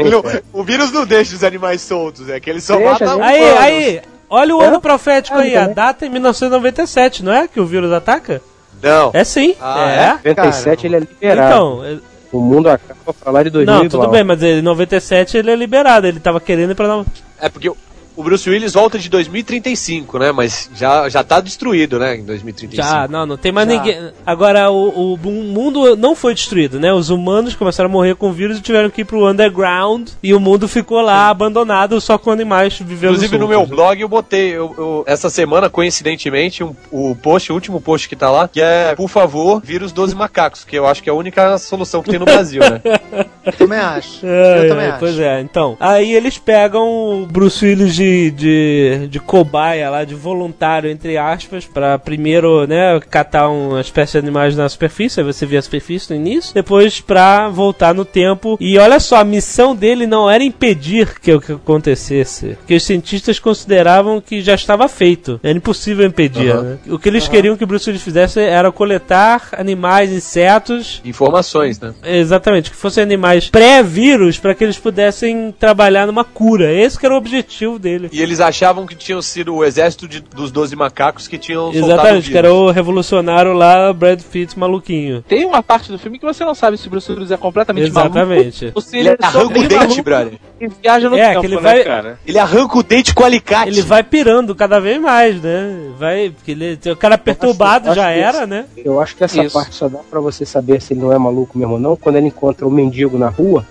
Não, 0.10 0.24
o 0.54 0.64
vírus 0.64 0.92
não 0.92 1.06
deixa 1.06 1.36
os 1.36 1.44
animais 1.44 1.82
soltos, 1.82 2.30
é 2.30 2.40
que 2.40 2.50
ele 2.50 2.62
só 2.62 2.78
Deixa, 2.78 2.92
mata 2.92 3.08
gente. 3.08 3.22
Aí, 3.24 3.42
humanos. 3.42 3.60
aí, 3.60 4.02
olha 4.30 4.56
o 4.56 4.62
É? 4.62 4.66
ano 4.68 4.80
profético 4.82 5.38
Ah, 5.38 5.42
aí, 5.42 5.56
a 5.56 5.62
também. 5.62 5.76
data 5.76 6.06
é 6.06 6.10
1997, 6.10 7.24
não 7.24 7.34
é? 7.34 7.48
Que 7.48 7.60
o 7.60 7.66
vírus 7.66 7.92
ataca? 7.92 8.42
Não. 8.82 9.10
É 9.14 9.24
sim. 9.24 9.56
Ah, 9.60 9.90
é. 10.24 10.30
97 10.30 10.86
ele 10.88 10.96
é 10.98 11.00
liberado. 11.00 11.48
Então, 11.54 11.84
é- 11.84 11.98
O 12.32 12.40
mundo 12.40 12.70
acaba 12.70 13.14
pra 13.14 13.32
lá 13.32 13.42
de 13.42 13.50
2000 13.50 13.74
não, 13.76 13.90
tudo 13.90 14.08
bem, 14.10 14.24
mas 14.24 14.44
em 14.44 14.62
97 14.62 15.38
ele 15.38 15.50
é 15.50 15.56
liberado, 15.56 16.06
ele 16.06 16.20
tava 16.20 16.40
querendo 16.40 16.72
ir 16.72 16.76
pra. 16.76 17.04
É 17.42 17.50
porque 17.50 17.72
o- 18.18 18.24
Bruce 18.24 18.50
Willis 18.50 18.74
volta 18.74 19.00
de 19.00 19.10
2035, 19.10 20.20
né? 20.20 20.32
Mas 20.32 20.70
já, 20.76 21.08
já 21.10 21.24
tá 21.24 21.40
destruído, 21.40 21.98
né? 22.00 22.16
Em 22.18 22.24
2035. 22.26 22.76
Já, 22.88 23.08
não, 23.08 23.26
não 23.26 23.38
tem 23.38 23.52
mais 23.52 23.68
Já. 23.70 23.76
ninguém. 23.76 24.12
Agora, 24.26 24.70
o, 24.70 25.14
o 25.14 25.18
mundo 25.18 25.96
não 25.96 26.16
foi 26.16 26.34
destruído, 26.34 26.80
né? 26.80 26.94
Os 26.94 27.10
humanos 27.10 27.56
começaram 27.56 27.90
a 27.90 27.92
morrer 27.94 28.16
com 28.16 28.30
o 28.30 28.34
vírus 28.34 28.58
e 28.58 28.62
tiveram 28.62 28.90
que 28.90 29.02
ir 29.02 29.06
pro 29.06 29.30
underground 29.30 30.10
e 30.22 30.34
o 30.34 30.40
mundo 30.40 30.68
ficou 30.68 31.02
lá 31.02 31.30
abandonado 31.30 32.00
só 32.02 32.18
com 32.18 32.32
animais 32.32 32.78
vivendo 32.80 33.12
Inclusive 33.12 33.38
no 33.38 33.48
meu 33.48 33.66
blog 33.66 34.00
eu 34.02 34.08
botei 34.10 34.50
eu- 34.50 34.74
eu- 34.78 35.04
essa 35.08 35.30
semana, 35.30 35.70
coincidentemente, 35.70 36.64
um- 36.64 36.76
o 36.92 37.16
post, 37.16 37.52
o 37.52 37.56
último 37.56 37.80
post 37.80 38.10
que 38.10 38.16
tá 38.16 38.30
lá, 38.30 38.48
que 38.48 38.62
é, 38.62 38.96
por 38.96 39.08
favor, 39.10 39.62
vírus 39.64 39.92
12 39.92 40.16
macacos, 40.16 40.64
que 40.64 40.76
eu 40.78 40.86
acho 40.86 41.02
que 41.04 41.10
é 41.10 41.12
a 41.12 41.16
única 41.16 41.58
solução 41.58 42.02
que 42.04 42.10
tem 42.10 42.20
no 42.20 42.26
Brasil, 42.26 42.62
né? 42.62 42.82
Eu 43.48 43.54
também 43.54 43.80
acho. 43.80 44.20
É, 44.28 44.66
eu 44.66 44.70
também 44.70 44.86
é, 44.86 44.90
acho. 44.90 45.00
Pois 45.00 45.18
é, 45.20 45.40
então. 45.42 45.78
Aí 45.80 46.14
eles 46.14 46.38
pegam 46.38 46.84
o 47.22 47.26
Bruce 47.26 47.66
Willis 47.66 47.96
de, 47.96 48.07
de, 48.36 49.08
de 49.10 49.20
cobaia 49.20 49.90
lá, 49.90 50.04
de 50.04 50.16
voluntário, 50.16 50.90
entre 50.90 51.18
aspas, 51.18 51.66
pra 51.66 51.98
primeiro, 51.98 52.66
né, 52.68 53.00
catar 53.10 53.50
uma 53.50 53.82
espécie 53.82 54.14
de 54.14 54.20
animais 54.20 54.56
na 54.56 54.68
superfície, 54.70 55.20
aí 55.20 55.26
você 55.26 55.46
vê 55.46 55.58
a 55.58 55.62
superfície 55.62 56.10
no 56.12 56.20
início, 56.20 56.54
depois 56.54 57.00
pra 57.02 57.50
voltar 57.50 57.94
no 57.94 58.06
tempo. 58.06 58.58
E 58.60 58.78
olha 58.78 59.00
só, 59.00 59.18
a 59.18 59.24
missão 59.24 59.76
dele 59.76 60.06
não 60.06 60.30
era 60.30 60.44
impedir 60.44 61.20
que 61.20 61.34
o 61.34 61.42
que 61.42 61.52
acontecesse, 61.54 62.56
porque 62.58 62.76
os 62.76 62.84
cientistas 62.84 63.40
consideravam 63.40 64.22
que 64.22 64.42
já 64.42 64.56
estava 64.56 64.88
feito, 64.88 65.40
era 65.44 65.58
impossível 65.58 66.06
impedir. 66.06 66.52
Aham. 66.52 66.62
né? 66.62 66.78
O 66.90 67.00
que 67.00 67.10
eles 67.10 67.28
queriam 67.28 67.56
que 67.58 67.64
o 67.64 67.68
Bruce 67.68 67.90
Willis 67.90 68.04
fizesse 68.04 68.40
era 68.40 68.72
coletar 68.72 69.50
animais, 69.54 70.12
insetos, 70.12 71.02
Informações, 71.06 71.80
né? 71.80 71.94
Exatamente, 72.04 72.70
que 72.70 72.76
fossem 72.76 73.04
animais 73.04 73.50
pré-vírus 73.50 74.38
para 74.38 74.54
que 74.54 74.64
eles 74.64 74.78
pudessem 74.78 75.54
trabalhar 75.58 76.06
numa 76.06 76.24
cura. 76.24 76.72
Esse 76.72 77.00
que 77.00 77.06
era 77.06 77.16
o 77.16 77.18
objetivo 77.18 77.80
dele. 77.80 77.97
E 78.12 78.22
eles 78.22 78.40
achavam 78.40 78.86
que 78.86 78.96
tinham 78.96 79.22
sido 79.22 79.56
o 79.56 79.64
exército 79.66 80.08
de- 80.08 80.20
dos 80.22 80.52
12 80.52 80.76
macacos 80.76 81.28
que 81.28 81.38
tinham 81.38 81.70
o 81.70 81.74
Exatamente, 81.76 82.30
que 82.32 82.38
era 82.38 82.54
o 82.54 82.70
revolucionário 82.72 83.54
lá, 83.54 83.92
Brad 83.94 84.22
Pitt 84.22 84.58
maluquinho. 84.58 85.24
Tem 85.28 85.46
uma 85.46 85.62
parte 85.64 85.92
do 85.92 85.98
filme 86.00 86.20
que 86.20 86.26
você 86.26 86.44
não 86.46 86.54
sabe 86.56 86.78
se 86.78 86.88
o 86.88 86.90
Bruce 86.90 87.12
Willis 87.12 87.32
é 87.32 87.38
completamente 87.38 87.88
Exatamente. 87.88 88.62
maluco 88.66 88.82
se 88.82 88.98
Ele 88.98 89.10
ele, 89.10 89.18
é 89.22 89.26
arranca 89.26 89.60
o 89.60 89.68
dente, 89.68 90.02
brother. 90.02 90.34
e 90.62 90.68
viaja 90.68 91.10
no 91.10 91.18
É, 91.18 91.28
tempo, 91.30 91.40
que 91.42 91.46
ele 91.48 91.56
né, 91.56 91.62
vai- 91.62 91.84
cara? 91.84 92.20
Ele 92.26 92.40
arranca 92.40 92.78
o 92.78 92.84
dente 92.84 93.14
com 93.14 93.24
alicate. 93.24 93.70
Ele 93.70 93.82
vai 93.82 94.04
pirando 94.04 94.54
cada 94.56 94.80
vez 94.80 95.00
mais, 95.02 95.42
né? 95.42 95.78
Vai, 95.98 96.30
porque 96.30 96.52
ele, 96.52 96.80
o 96.92 96.96
cara 96.96 97.18
perturbado 97.18 97.88
acho 97.90 97.96
já 97.96 98.10
era, 98.12 98.40
esse- 98.40 98.48
né? 98.48 98.66
Eu 98.78 99.00
acho 99.02 99.16
que 99.16 99.24
essa 99.24 99.44
Isso. 99.44 99.54
parte 99.54 99.74
só 99.76 99.88
dá 99.88 100.00
pra 100.10 100.20
você 100.20 100.46
saber 100.46 100.82
se 100.82 100.94
ele 100.94 101.02
não 101.02 101.12
é 101.14 101.18
maluco 101.18 101.58
mesmo 101.58 101.74
ou 101.74 101.80
não, 101.80 101.96
quando 101.96 102.16
ele 102.18 102.28
encontra 102.28 102.68
o 102.68 102.72
mendigo 102.72 103.18
na 103.18 103.30
rua, 103.30 103.66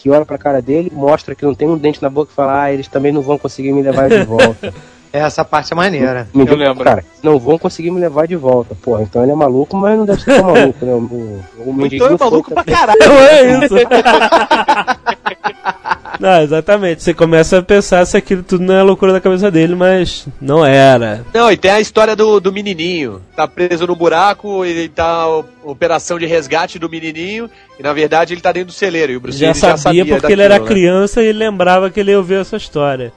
que 0.00 0.08
olha 0.08 0.24
pra 0.24 0.38
cara 0.38 0.62
dele, 0.62 0.92
mostra 0.94 1.34
que 1.34 1.44
não 1.44 1.54
tem 1.54 1.66
um 1.66 1.76
dente 1.76 2.00
na 2.00 2.08
boca 2.08 2.30
e 2.30 2.34
fala, 2.34 2.62
ah, 2.62 2.72
eles 2.72 2.86
também 2.86 3.10
não 3.10 3.20
vão 3.20 3.36
conseguir 3.36 3.72
me 3.72 3.82
levar 3.82 4.08
de 4.08 4.22
volta. 4.22 4.72
Essa 5.12 5.44
parte 5.44 5.72
é 5.72 5.76
maneira. 5.76 6.28
Mendigo, 6.34 6.54
Eu 6.54 6.58
lembro. 6.68 6.84
Cara, 6.84 7.02
não 7.22 7.38
vão 7.38 7.58
conseguir 7.58 7.90
me 7.90 7.98
levar 7.98 8.28
de 8.28 8.36
volta. 8.36 8.74
Porra, 8.74 9.02
então 9.02 9.22
ele 9.22 9.32
é 9.32 9.34
maluco, 9.34 9.74
mas 9.74 9.98
não 9.98 10.04
deve 10.04 10.22
ser 10.22 10.36
tão 10.36 10.52
maluco, 10.52 10.84
né? 10.84 10.92
O, 10.92 10.98
o, 10.98 11.42
o 11.66 11.86
Então 11.86 12.08
é 12.08 12.16
maluco 12.16 12.54
pra 12.54 12.62
caralho. 12.62 12.98
Não 13.00 13.14
é 13.14 13.64
isso. 13.64 13.74
não, 16.20 16.42
exatamente. 16.42 17.02
Você 17.02 17.14
começa 17.14 17.58
a 17.58 17.62
pensar 17.62 18.04
se 18.06 18.16
aquilo 18.16 18.42
tudo 18.42 18.64
não 18.64 18.74
é 18.74 18.82
loucura 18.82 19.12
da 19.12 19.20
cabeça 19.20 19.50
dele, 19.50 19.74
mas 19.74 20.26
não 20.40 20.64
era. 20.64 21.24
Não, 21.32 21.50
e 21.50 21.56
tem 21.56 21.70
a 21.70 21.80
história 21.80 22.14
do, 22.14 22.40
do 22.40 22.52
menininho. 22.52 23.22
Tá 23.36 23.46
preso 23.46 23.86
no 23.86 23.96
buraco, 23.96 24.64
ele 24.64 24.88
tá 24.88 25.26
operação 25.62 26.18
de 26.18 26.26
resgate 26.26 26.78
do 26.78 26.88
menininho, 26.88 27.50
e 27.78 27.82
na 27.82 27.92
verdade 27.92 28.34
ele 28.34 28.40
tá 28.40 28.52
dentro 28.52 28.68
do 28.68 28.72
celeiro. 28.72 29.12
E 29.12 29.16
o 29.16 29.20
Bruce 29.20 29.38
já 29.38 29.54
sabia, 29.54 29.70
já 29.70 29.76
sabia 29.76 30.06
porque 30.06 30.32
ele 30.32 30.42
era 30.42 30.58
né? 30.58 30.66
criança 30.66 31.22
e 31.22 31.32
lembrava 31.32 31.90
que 31.90 32.00
ele 32.00 32.10
ia 32.10 32.18
ouvir 32.18 32.40
essa 32.40 32.56
história. 32.56 33.12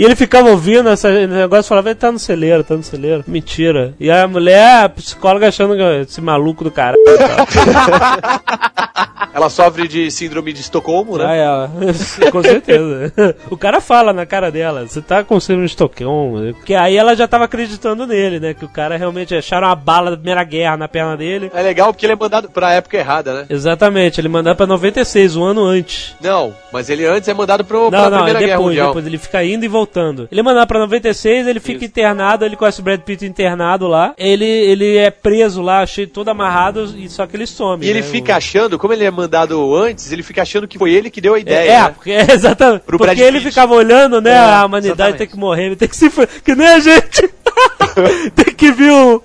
E 0.00 0.02
ele 0.02 0.16
ficava 0.16 0.48
ouvindo 0.48 0.88
esse 0.88 1.26
negócio 1.26 1.66
e 1.66 1.68
falava, 1.68 1.90
ele 1.90 1.94
tá 1.94 2.10
no 2.10 2.18
celeiro, 2.18 2.64
tá 2.64 2.74
no 2.74 2.82
celeiro. 2.82 3.22
Mentira. 3.26 3.92
E 4.00 4.10
a 4.10 4.26
mulher, 4.26 4.84
a 4.84 4.88
psicóloga 4.88 5.46
achando 5.46 5.76
que 5.76 5.82
esse 5.82 6.22
maluco 6.22 6.64
do 6.64 6.70
caralho. 6.70 6.96
Ela 9.32 9.48
sofre 9.48 9.86
de 9.86 10.10
síndrome 10.10 10.52
de 10.52 10.60
Estocolmo, 10.60 11.16
né? 11.16 11.24
Ah, 11.26 11.34
ela. 11.34 11.70
com 12.32 12.42
certeza. 12.42 13.12
O 13.48 13.56
cara 13.56 13.80
fala 13.80 14.12
na 14.12 14.26
cara 14.26 14.50
dela, 14.50 14.86
você 14.86 15.00
tá 15.00 15.22
com 15.22 15.38
síndrome 15.38 15.66
de 15.66 15.72
Estocolmo. 15.72 16.52
Que 16.64 16.74
aí 16.74 16.96
ela 16.96 17.14
já 17.14 17.28
tava 17.28 17.44
acreditando 17.44 18.06
nele, 18.06 18.40
né? 18.40 18.54
Que 18.54 18.64
o 18.64 18.68
cara 18.68 18.96
realmente 18.96 19.34
acharam 19.34 19.68
uma 19.68 19.76
bala 19.76 20.10
da 20.10 20.16
Primeira 20.16 20.42
Guerra 20.42 20.76
na 20.76 20.88
perna 20.88 21.16
dele. 21.16 21.50
É 21.54 21.62
legal 21.62 21.92
porque 21.92 22.06
ele 22.06 22.14
é 22.14 22.16
mandado 22.16 22.50
pra 22.50 22.72
época 22.72 22.98
errada, 22.98 23.32
né? 23.32 23.46
Exatamente, 23.48 24.20
ele 24.20 24.28
mandava 24.28 24.56
pra 24.56 24.66
96, 24.66 25.36
um 25.36 25.44
ano 25.44 25.64
antes. 25.64 26.14
Não, 26.20 26.52
mas 26.72 26.90
ele 26.90 27.06
antes 27.06 27.28
é 27.28 27.34
mandado 27.34 27.64
pro, 27.64 27.84
Não, 27.84 27.90
pra 27.90 28.10
não, 28.10 28.18
é 28.18 28.22
Primeira 28.22 28.38
Guerra 28.40 28.52
depois, 28.52 28.68
Mundial. 28.68 28.86
depois 28.88 29.06
ele 29.06 29.18
fica 29.18 29.44
indo 29.44 29.64
e 29.64 29.68
voltando. 29.68 29.89
Ele 30.30 30.42
mandava 30.42 30.66
pra 30.66 30.78
96, 30.78 31.46
ele 31.46 31.60
fica 31.60 31.84
internado, 31.84 32.44
ele 32.44 32.56
conhece 32.56 32.80
o 32.80 32.82
Brad 32.82 33.00
Pitt 33.00 33.24
internado 33.26 33.86
lá. 33.86 34.14
Ele, 34.16 34.44
ele 34.44 34.96
é 34.96 35.10
preso 35.10 35.60
lá, 35.62 35.84
cheio 35.86 36.06
todo 36.08 36.28
amarrado, 36.28 36.94
e 36.96 37.08
só 37.08 37.26
que 37.26 37.36
ele 37.36 37.46
some. 37.46 37.84
E 37.84 37.88
ele 37.90 38.00
né? 38.00 38.06
fica 38.06 38.36
achando, 38.36 38.78
como 38.78 38.92
ele 38.92 39.04
é 39.04 39.10
mandado 39.10 39.74
antes, 39.76 40.10
ele 40.12 40.22
fica 40.22 40.42
achando 40.42 40.66
que 40.68 40.78
foi 40.78 40.92
ele 40.92 41.10
que 41.10 41.20
deu 41.20 41.34
a 41.34 41.38
É, 41.38 41.40
ideia. 41.40 41.70
é, 41.70 41.80
né? 41.82 41.88
porque, 41.94 42.10
é, 42.12 42.32
exatamente. 42.32 42.82
Pro 42.82 42.98
porque 42.98 43.14
Brad 43.14 43.26
ele 43.26 43.38
Pitt. 43.38 43.50
ficava 43.50 43.74
olhando, 43.74 44.20
né? 44.20 44.30
É, 44.32 44.38
a 44.38 44.64
humanidade 44.64 44.92
exatamente. 44.94 45.18
tem 45.18 45.26
que 45.28 45.36
morrer, 45.36 45.66
ele 45.66 45.76
tem 45.76 45.88
que 45.88 45.96
se. 45.96 46.10
Que 46.44 46.54
nem 46.54 46.66
a 46.68 46.78
gente. 46.80 47.30
tem 48.34 48.54
que 48.54 48.70
vir 48.72 48.90
um, 48.92 49.20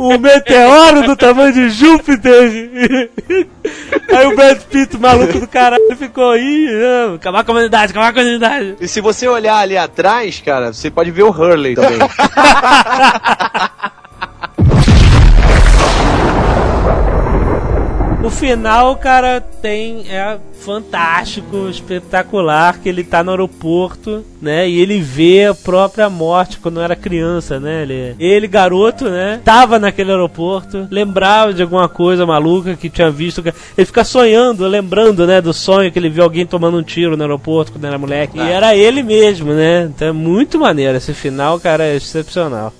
um 0.00 0.18
meteoro 0.18 1.02
do 1.02 1.16
tamanho 1.16 1.52
de 1.52 1.68
Júpiter. 1.70 3.10
Aí 4.10 4.26
o 4.26 4.34
Brad 4.34 4.60
Pitt, 4.62 4.98
maluco 4.98 5.38
do 5.38 5.46
caralho, 5.46 5.96
ficou 5.96 6.32
aí. 6.32 6.68
Acabar 7.14 7.44
com 7.44 7.52
a 7.52 7.54
humanidade, 7.54 7.92
acabar 7.92 8.12
com 8.12 8.18
a 8.18 8.22
humanidade. 8.22 8.76
E 8.80 8.88
se 8.88 9.00
você 9.00 9.28
olhar 9.28 9.56
ali 9.56 9.76
atrás, 9.76 10.42
cara, 10.44 10.72
você 10.72 10.90
pode 10.90 11.10
ver 11.10 11.22
o 11.22 11.30
Hurley 11.30 11.74
também. 11.74 11.98
O 18.22 18.28
final, 18.28 18.96
cara, 18.96 19.40
tem. 19.40 20.04
É 20.10 20.36
fantástico, 20.60 21.68
espetacular, 21.70 22.78
que 22.78 22.88
ele 22.88 23.02
tá 23.02 23.24
no 23.24 23.30
aeroporto, 23.30 24.22
né? 24.42 24.68
E 24.68 24.78
ele 24.78 25.00
vê 25.00 25.46
a 25.46 25.54
própria 25.54 26.10
morte 26.10 26.58
quando 26.58 26.82
era 26.82 26.94
criança, 26.94 27.58
né? 27.58 27.82
Ele, 27.82 28.14
ele 28.18 28.46
garoto, 28.46 29.08
né? 29.08 29.40
Tava 29.42 29.78
naquele 29.78 30.10
aeroporto, 30.10 30.86
lembrava 30.90 31.54
de 31.54 31.62
alguma 31.62 31.88
coisa 31.88 32.26
maluca 32.26 32.76
que 32.76 32.90
tinha 32.90 33.10
visto. 33.10 33.42
Ele 33.76 33.86
fica 33.86 34.04
sonhando, 34.04 34.66
lembrando, 34.66 35.26
né? 35.26 35.40
Do 35.40 35.54
sonho 35.54 35.90
que 35.90 35.98
ele 35.98 36.10
viu 36.10 36.22
alguém 36.22 36.44
tomando 36.44 36.76
um 36.76 36.82
tiro 36.82 37.16
no 37.16 37.22
aeroporto 37.22 37.72
quando 37.72 37.86
era 37.86 37.96
moleque. 37.96 38.38
E 38.38 38.42
era 38.42 38.76
ele 38.76 39.02
mesmo, 39.02 39.54
né? 39.54 39.84
Então 39.84 40.08
é 40.08 40.12
muito 40.12 40.58
maneiro. 40.58 40.98
Esse 40.98 41.14
final, 41.14 41.58
cara, 41.58 41.84
é 41.84 41.96
excepcional. 41.96 42.70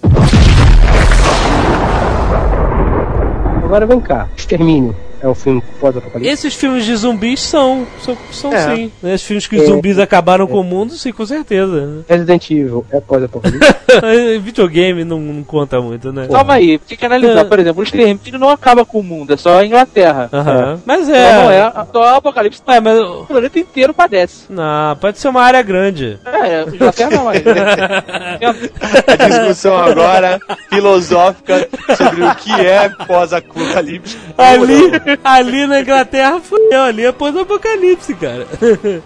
Agora 3.64 3.86
vem 3.86 4.01
cá, 4.01 4.28
extermínio. 4.36 4.95
É 5.23 5.29
um 5.29 5.35
filme 5.35 5.62
pós-apocalipse? 5.81 6.33
Esses 6.33 6.55
filmes 6.55 6.85
de 6.85 6.97
zumbis 6.97 7.41
são, 7.43 7.87
são, 8.03 8.16
são 8.33 8.53
É. 8.53 8.75
sim. 8.75 8.93
Né? 9.03 9.14
Esses 9.14 9.27
filmes 9.27 9.47
que 9.47 9.57
os 9.57 9.62
É. 9.62 9.66
zumbis 9.66 9.99
acabaram 9.99 10.47
com 10.47 10.61
o 10.61 10.64
mundo, 10.64 10.93
sim, 10.95 11.12
com 11.12 11.25
certeza. 11.27 12.05
Resident 12.09 12.51
Evil 12.51 12.85
é 12.91 13.01
pós-apocalipse? 13.01 13.75
Videogame 14.43 15.05
não, 15.05 15.18
não 15.18 15.43
conta 15.45 15.81
muito, 15.81 16.12
né? 16.12 16.27
Calma 16.31 16.55
aí, 16.55 16.79
tem 16.79 16.97
que 16.97 17.05
analisar. 17.07 17.45
Por 17.45 17.59
exemplo, 17.59 17.81
o 17.81 17.85
extermínio 17.85 18.39
não 18.39 18.49
acaba 18.51 18.85
com 18.85 19.01
o 19.01 19.03
mundo, 19.03 19.33
é 19.35 19.37
só 19.37 19.59
a 19.59 19.66
Inglaterra. 19.66 20.29
Aham. 20.33 20.81
Mas 20.87 21.09
Então 21.09 21.14
é. 21.21 21.35
não 21.43 21.51
é, 21.51 21.73
só 21.93 22.01
o 22.01 22.16
apocalipse. 22.16 22.62
É, 22.66 22.81
mas. 22.81 22.99
O 22.99 23.25
planeta 23.27 23.59
inteiro 23.59 23.93
padece. 23.95 24.45
Não, 24.49 24.97
pode 24.97 25.18
ser 25.18 25.29
uma 25.29 25.43
área 25.43 25.62
grande. 25.62 26.18
É, 26.25 26.62
Inglaterra 26.62 27.11
não, 27.11 27.25
mas. 27.25 27.43
A 29.18 29.29
discussão 29.29 29.77
agora 29.77 30.41
filosófica 30.68 31.68
sobre 31.97 32.23
o 32.25 32.35
que 32.37 32.53
é 32.53 32.89
pós-apocalipse. 33.07 34.16
Ali, 34.39 35.10
ali 35.25 35.67
na 35.67 35.81
Inglaterra, 35.81 36.41
fudeu. 36.41 36.83
Ali 36.83 37.05
é 37.07 37.13
pós-apocalipse, 37.13 38.15
cara. 38.15 38.47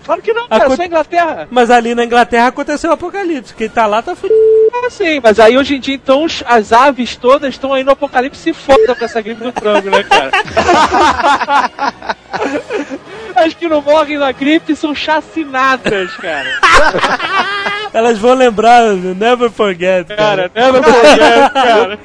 Claro 0.05 0.23
que 0.23 0.33
não, 0.33 0.49
cara, 0.49 0.65
Acon- 0.65 0.77
só 0.77 0.85
Inglaterra. 0.85 1.49
Mas 1.51 1.71
ali 1.71 1.95
na 1.95 2.05
Inglaterra 2.05 2.49
aconteceu 2.49 2.91
o 2.91 2.93
apocalipse. 2.95 3.55
Quem 3.55 3.69
tá 3.69 3.87
lá 3.87 4.03
tá 4.03 4.15
fudido. 4.15 4.39
Ah, 4.85 4.91
sim, 4.91 5.21
mas 5.23 5.39
aí 5.41 5.57
hoje 5.57 5.77
em 5.77 5.81
dia, 5.81 5.95
então, 5.95 6.27
as 6.47 6.73
aves 6.73 7.17
todas 7.17 7.51
estão 7.55 7.73
aí 7.73 7.85
no 7.85 7.93
apocalipse 7.93 8.41
se 8.41 8.53
foda 8.53 8.95
com 8.95 9.05
essa 9.05 9.21
gripe 9.21 9.43
do 9.43 9.53
frango, 9.53 9.91
né, 9.91 10.03
cara? 10.05 10.31
As 13.37 13.53
que 13.55 13.69
não 13.69 13.83
morrem 13.83 14.19
na 14.19 14.31
gripe 14.33 14.75
são 14.77 14.95
chacinadas, 14.95 16.13
cara. 16.17 16.49
Elas 17.93 18.19
vão 18.19 18.35
lembrar, 18.35 18.93
never 18.93 19.51
forget. 19.51 20.05
Cara, 20.17 20.49
Cara, 20.49 20.73
never 20.73 20.83
forget, 20.83 21.53
cara. 21.53 21.99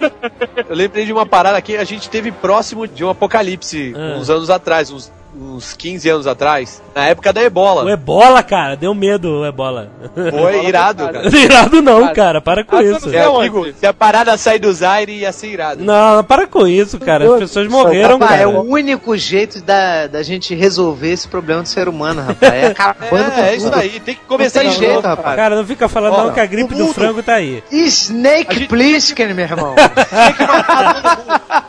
Eu 0.69 0.75
lembrei 0.75 1.05
de 1.05 1.11
uma 1.11 1.25
parada 1.25 1.59
que 1.61 1.75
a 1.75 1.83
gente 1.83 2.09
teve 2.09 2.31
próximo 2.31 2.87
de 2.87 3.03
um 3.03 3.09
apocalipse 3.09 3.93
Ah. 3.95 4.17
uns 4.19 4.29
anos 4.29 4.49
atrás, 4.51 4.91
uns, 4.91 5.11
uns 5.41 5.73
15 5.73 6.09
anos 6.09 6.27
atrás, 6.27 6.81
na 6.93 7.05
época 7.07 7.31
da 7.31 7.41
ebola. 7.41 7.83
O 7.85 7.89
ebola, 7.89 8.43
cara, 8.43 8.75
deu 8.75 8.93
medo 8.93 9.41
o 9.41 9.45
ebola. 9.45 9.89
Foi 10.13 10.65
irado, 10.65 11.05
cara. 11.09 11.27
irado 11.37 11.81
não, 11.81 12.13
cara, 12.13 12.41
para 12.41 12.63
com 12.63 12.75
Ah, 12.75 12.83
isso. 12.83 13.05
não 13.05 13.11
Se 13.11 13.17
a, 13.17 13.43
digo, 13.43 13.73
se 13.73 13.85
a 13.85 13.93
parada 13.93 14.37
sair 14.37 14.59
do 14.59 14.71
Zaire, 14.73 15.13
ia 15.19 15.31
ser 15.31 15.47
irado. 15.47 15.83
Não, 15.83 16.23
para 16.23 16.47
com 16.47 16.67
isso, 16.67 16.99
cara. 16.99 17.31
As 17.33 17.39
pessoas 17.39 17.67
morreram, 17.67 18.13
Rapaz, 18.17 18.31
cara. 18.31 18.41
é 18.43 18.47
o 18.47 18.61
único 18.61 19.15
jeito 19.17 19.61
da, 19.61 20.07
da 20.07 20.23
gente 20.23 20.53
resolver 20.55 21.11
esse 21.11 21.27
problema 21.27 21.61
do 21.61 21.67
ser 21.67 21.87
humano, 21.87 22.21
rapaz. 22.21 22.53
É 22.53 22.67
acabando 22.67 23.31
com 23.31 23.41
É, 23.41 23.49
é 23.51 23.55
isso 23.55 23.65
tudo. 23.69 23.79
aí, 23.79 23.99
tem 23.99 24.15
que 24.15 24.21
começar 24.25 24.63
Não 24.63 24.71
de 24.71 24.77
tem 24.77 24.87
jeito, 24.87 24.95
novo. 25.03 25.07
rapaz. 25.07 25.35
Cara, 25.35 25.55
não 25.55 25.65
fica 25.65 25.87
falando 25.87 26.17
não 26.17 26.33
que 26.33 26.39
a 26.39 26.45
gripe 26.45 26.73
do 26.73 26.83
mundo- 26.83 26.93
frango 26.93 27.23
tá 27.23 27.35
aí. 27.35 27.63
Snake 27.71 28.67
Plissken, 28.67 29.33
meu 29.33 29.45
irmão. 29.45 29.75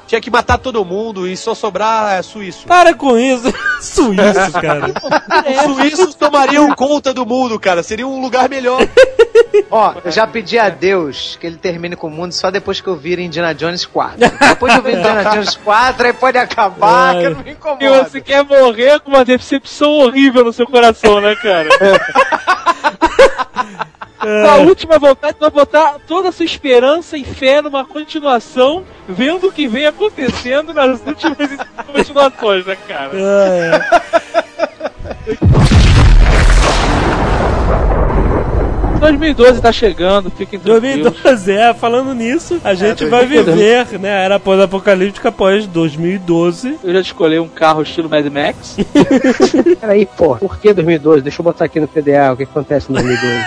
Tinha 0.06 0.20
que 0.20 0.30
matar 0.30 0.58
todo 0.58 0.84
mundo 0.84 1.28
e 1.28 1.36
só 1.36 1.54
sobrar 1.54 2.18
é, 2.18 2.22
suíço. 2.22 2.66
Para 2.66 2.94
com 2.94 3.16
isso. 3.16 3.52
Suíço, 3.80 4.52
cara. 4.60 4.92
Os 5.66 5.76
suíços 5.76 6.14
tomariam 6.14 6.74
conta 6.74 7.14
do 7.14 7.24
mundo, 7.24 7.58
cara. 7.58 7.82
Seria 7.82 8.06
um 8.06 8.20
lugar 8.20 8.48
melhor. 8.48 8.86
Ó, 9.70 9.94
eu 10.04 10.10
já 10.10 10.26
pedi 10.26 10.58
a 10.58 10.68
Deus 10.68 11.36
que 11.40 11.46
ele 11.46 11.56
termine 11.56 11.96
com 11.96 12.08
o 12.08 12.10
mundo 12.10 12.32
só 12.32 12.50
depois 12.50 12.80
que 12.80 12.88
eu 12.88 12.96
vir 12.96 13.18
Indiana 13.18 13.54
Jones 13.54 13.86
4. 13.86 14.16
Depois 14.18 14.72
que 14.72 14.78
eu 14.78 14.82
vir 14.82 14.98
Indiana 14.98 15.30
Jones 15.30 15.56
4, 15.56 16.06
aí 16.06 16.12
pode 16.12 16.38
acabar, 16.38 17.16
que 17.18 17.24
eu 17.24 17.30
não 17.30 17.42
me 17.42 17.50
E 17.50 17.52
incomodo. 17.52 18.10
você 18.10 18.20
quer 18.20 18.44
morrer 18.44 19.00
com 19.00 19.10
uma 19.10 19.24
decepção 19.24 19.90
horrível 20.00 20.44
no 20.44 20.52
seu 20.52 20.66
coração, 20.66 21.20
né, 21.20 21.34
cara? 21.36 21.68
A 24.20 24.56
última 24.56 24.98
vontade 24.98 25.36
é 25.40 25.50
botar 25.50 25.96
toda 26.06 26.28
a 26.28 26.32
sua 26.32 26.44
esperança 26.44 27.16
e 27.16 27.24
fé 27.24 27.62
numa 27.62 27.84
continuação, 27.86 28.84
vendo 29.08 29.48
o 29.48 29.52
que 29.52 29.66
vem 29.66 29.86
acontecendo 29.86 30.74
nas 30.74 31.00
últimas 31.06 31.36
continuações, 31.90 32.66
né, 32.66 32.76
cara? 32.86 33.12
É, 33.14 33.80
2012 39.00 39.60
tá 39.60 39.72
chegando, 39.72 40.30
fiquem 40.30 40.60
tranquilos. 40.60 41.02
2012, 41.02 41.52
é, 41.52 41.74
falando 41.74 42.14
nisso, 42.14 42.60
a 42.62 42.74
gente 42.74 43.06
vai 43.06 43.26
2012. 43.26 43.58
viver, 43.58 43.98
né, 43.98 44.12
a 44.12 44.20
era 44.20 44.38
pós-apocalíptica 44.38 45.30
após 45.30 45.66
2012. 45.66 46.78
Eu 46.84 46.92
já 46.92 47.00
escolhi 47.00 47.38
um 47.38 47.48
carro 47.48 47.82
estilo 47.82 48.08
Mad 48.08 48.26
Max. 48.26 48.76
Peraí, 49.80 50.06
pô, 50.06 50.36
por 50.36 50.58
que 50.58 50.72
2012? 50.72 51.22
Deixa 51.22 51.40
eu 51.40 51.44
botar 51.44 51.64
aqui 51.64 51.80
no 51.80 51.88
PDA 51.88 52.32
o 52.32 52.36
que 52.36 52.44
acontece 52.44 52.90
em 52.90 52.94
2012. 52.94 53.44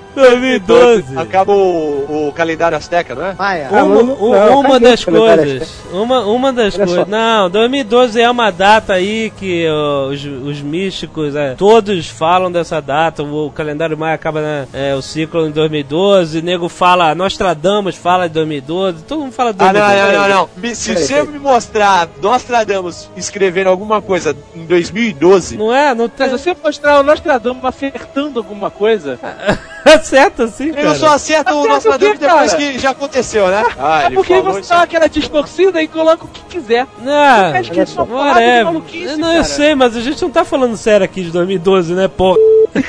2012. 0.16 1.16
Acaba 1.18 1.52
o, 1.52 2.28
o 2.28 2.32
calendário 2.32 2.76
Azteca, 2.76 3.14
não 3.14 3.26
é? 3.26 3.34
Maia. 3.34 3.68
Ah, 3.72 3.84
Uma, 3.84 4.02
não, 4.02 4.16
não, 4.16 4.60
uma 4.60 4.80
das 4.80 5.04
coisas, 5.04 5.72
uma, 5.92 6.20
uma 6.26 6.52
das 6.52 6.74
Olha 6.74 6.86
coisas, 6.86 7.04
só. 7.04 7.10
não, 7.10 7.50
2012 7.50 8.20
é 8.20 8.30
uma 8.30 8.50
data 8.50 8.94
aí 8.94 9.30
que 9.36 9.66
os, 10.10 10.24
os 10.24 10.60
místicos, 10.60 11.34
é, 11.34 11.54
todos 11.54 12.08
falam 12.08 12.50
dessa 12.50 12.80
data, 12.80 13.22
o, 13.22 13.50
calendário 13.50 13.96
maia 13.96 14.14
acaba 14.14 14.40
né, 14.40 14.68
é, 14.72 14.94
o 14.94 15.02
ciclo 15.02 15.46
em 15.46 15.50
2012, 15.50 16.38
o 16.38 16.42
nego 16.42 16.68
fala, 16.68 17.14
Nostradamus 17.14 17.96
fala 17.96 18.28
de 18.28 18.34
2012, 18.34 19.04
todo 19.04 19.20
mundo 19.20 19.32
fala 19.32 19.52
de 19.52 19.62
Ah, 19.62 19.72
2012. 19.72 19.96
não, 19.96 20.12
não, 20.12 20.28
não, 20.28 20.36
não. 20.36 20.48
Me- 20.56 20.74
Se 20.74 20.92
Peraí, 20.92 21.04
você 21.06 21.22
me 21.24 21.38
mostrar 21.38 22.08
Nostradamus 22.22 23.08
escrevendo 23.16 23.68
alguma 23.68 24.00
coisa 24.02 24.36
em 24.54 24.64
2012, 24.64 25.56
Não 25.56 25.72
é? 25.74 25.94
Não 25.94 26.08
tem... 26.08 26.28
Mas 26.30 26.40
se 26.40 26.54
você 26.54 26.56
mostrar 26.62 27.00
o 27.00 27.02
Nostradamus 27.02 27.64
acertando 27.64 28.38
alguma 28.38 28.70
coisa, 28.70 29.18
Acerta 29.94 30.44
assim, 30.44 30.64
ele 30.64 30.74
cara. 30.74 30.94
só 30.94 31.08
acerta 31.08 31.54
o 31.54 31.60
Acerta 31.60 31.98
Nostradamus 31.98 32.16
o 32.16 32.18
quê, 32.18 32.26
cara? 32.26 32.32
depois 32.42 32.54
que 32.54 32.78
já 32.78 32.90
aconteceu, 32.90 33.46
né? 33.48 33.64
Ah, 33.78 34.02
é 34.04 34.10
porque 34.10 34.34
falou 34.34 34.52
você 34.52 34.60
isso. 34.60 34.70
dá 34.70 34.82
aquela 34.82 35.08
distorcida 35.08 35.82
e 35.82 35.86
coloca 35.88 36.24
o 36.24 36.28
que 36.28 36.40
quiser. 36.44 36.86
Não, 36.98 37.52
porrada 37.52 37.62
de 37.62 38.12
whatever. 38.12 38.64
maluquice, 38.64 39.16
Não, 39.16 39.32
eu 39.32 39.44
sei, 39.44 39.74
mas 39.74 39.96
a 39.96 40.00
gente 40.00 40.20
não 40.22 40.30
tá 40.30 40.44
falando 40.44 40.76
sério 40.76 41.04
aqui 41.04 41.22
de 41.22 41.30
2012, 41.30 41.94
né, 41.94 42.08
porra? 42.08 42.38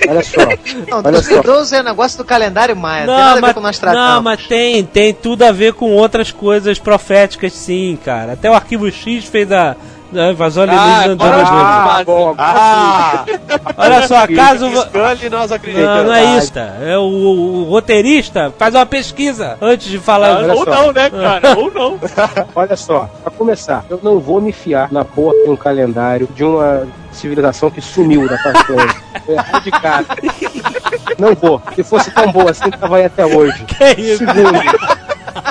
Olha 0.07 0.23
só. 0.23 0.37
Não, 0.89 0.97
Olha 1.03 1.21
só. 1.21 1.41
2012 1.41 1.75
é 1.75 1.83
negócio 1.83 2.17
do 2.17 2.25
calendário 2.25 2.75
Maia. 2.75 3.05
Não, 3.05 3.15
tem 3.15 3.23
nada 3.23 3.39
a 3.39 3.47
ver 3.47 3.53
com 3.53 3.59
nós 3.61 3.81
não, 3.81 4.21
mas 4.21 4.47
tem, 4.47 4.83
tem 4.83 5.13
tudo 5.13 5.43
a 5.43 5.51
ver 5.51 5.73
com 5.73 5.91
outras 5.91 6.31
coisas 6.31 6.79
proféticas, 6.79 7.53
sim, 7.53 7.97
cara. 8.03 8.33
Até 8.33 8.49
o 8.49 8.53
Arquivo 8.53 8.89
X 8.91 9.25
fez 9.25 9.51
a, 9.51 9.75
a 10.15 10.31
invasão 10.31 10.63
alienígena 10.63 11.15
do 11.15 11.23
agora 11.23 11.37
ano 11.37 11.47
ah, 11.49 12.03
2012. 12.03 12.05
bom, 12.05 12.35
ah, 12.37 13.25
Olha 13.77 14.07
só, 14.07 14.27
caso... 14.27 14.69
Scully 14.69 15.29
nós 15.29 15.51
acreditamos. 15.51 15.95
Não, 15.97 16.03
não 16.05 16.13
é 16.13 16.37
isso, 16.37 16.53
tá? 16.53 16.73
É 16.81 16.97
o, 16.97 17.01
o- 17.01 17.61
o 17.61 17.69
roteirista 17.69 18.53
faz 18.57 18.73
uma 18.75 18.85
pesquisa 18.85 19.57
antes 19.61 19.87
de 19.87 19.99
falar. 19.99 20.37
Olha 20.37 20.53
Ou 20.53 20.63
só. 20.65 20.71
não, 20.71 20.91
né, 20.93 21.09
cara? 21.09 21.57
Ou 21.57 21.71
não. 21.71 21.99
Olha 22.55 22.75
só, 22.75 23.09
pra 23.23 23.31
começar, 23.31 23.83
eu 23.89 23.99
não 24.01 24.19
vou 24.19 24.39
me 24.41 24.51
fiar 24.51 24.91
na 24.91 25.03
porra 25.05 25.33
de 25.43 25.49
um 25.49 25.55
calendário 25.55 26.27
de 26.35 26.43
uma 26.43 26.87
civilização 27.11 27.69
que 27.71 27.81
sumiu 27.81 28.27
da 28.27 28.37
face. 28.37 28.63
Foi 29.25 29.33
erradicada. 29.35 30.05
Não 31.17 31.33
vou. 31.35 31.61
Se 31.75 31.83
fosse 31.83 32.11
tão 32.11 32.31
boa 32.31 32.51
assim, 32.51 32.69
tava 32.69 32.97
aí 32.97 33.05
até 33.05 33.25
hoje. 33.25 33.63
Que 33.65 33.83
é 33.83 33.99
isso? 33.99 34.17
Segundo, 34.19 34.51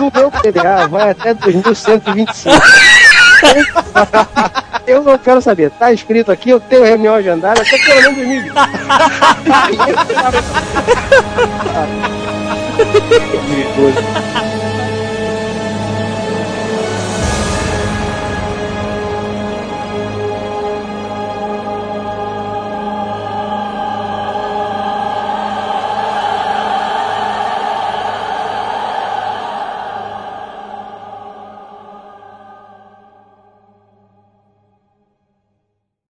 no 0.01 0.13
meu 0.15 0.31
PDA 0.31 0.87
vai 0.89 1.11
até 1.11 1.35
2125. 1.35 2.55
Eu 4.87 5.03
não 5.03 5.19
quero 5.19 5.43
saber. 5.43 5.71
Tá 5.73 5.93
escrito 5.93 6.31
aqui, 6.31 6.51
eu 6.51 6.61
tenho 6.61 6.85
reunião 6.85 7.17
agendada 7.17 7.61
até 7.61 7.77
pelo 7.77 8.03
menos 8.03 8.17
2020. 8.17 8.53
2012. 13.33 14.46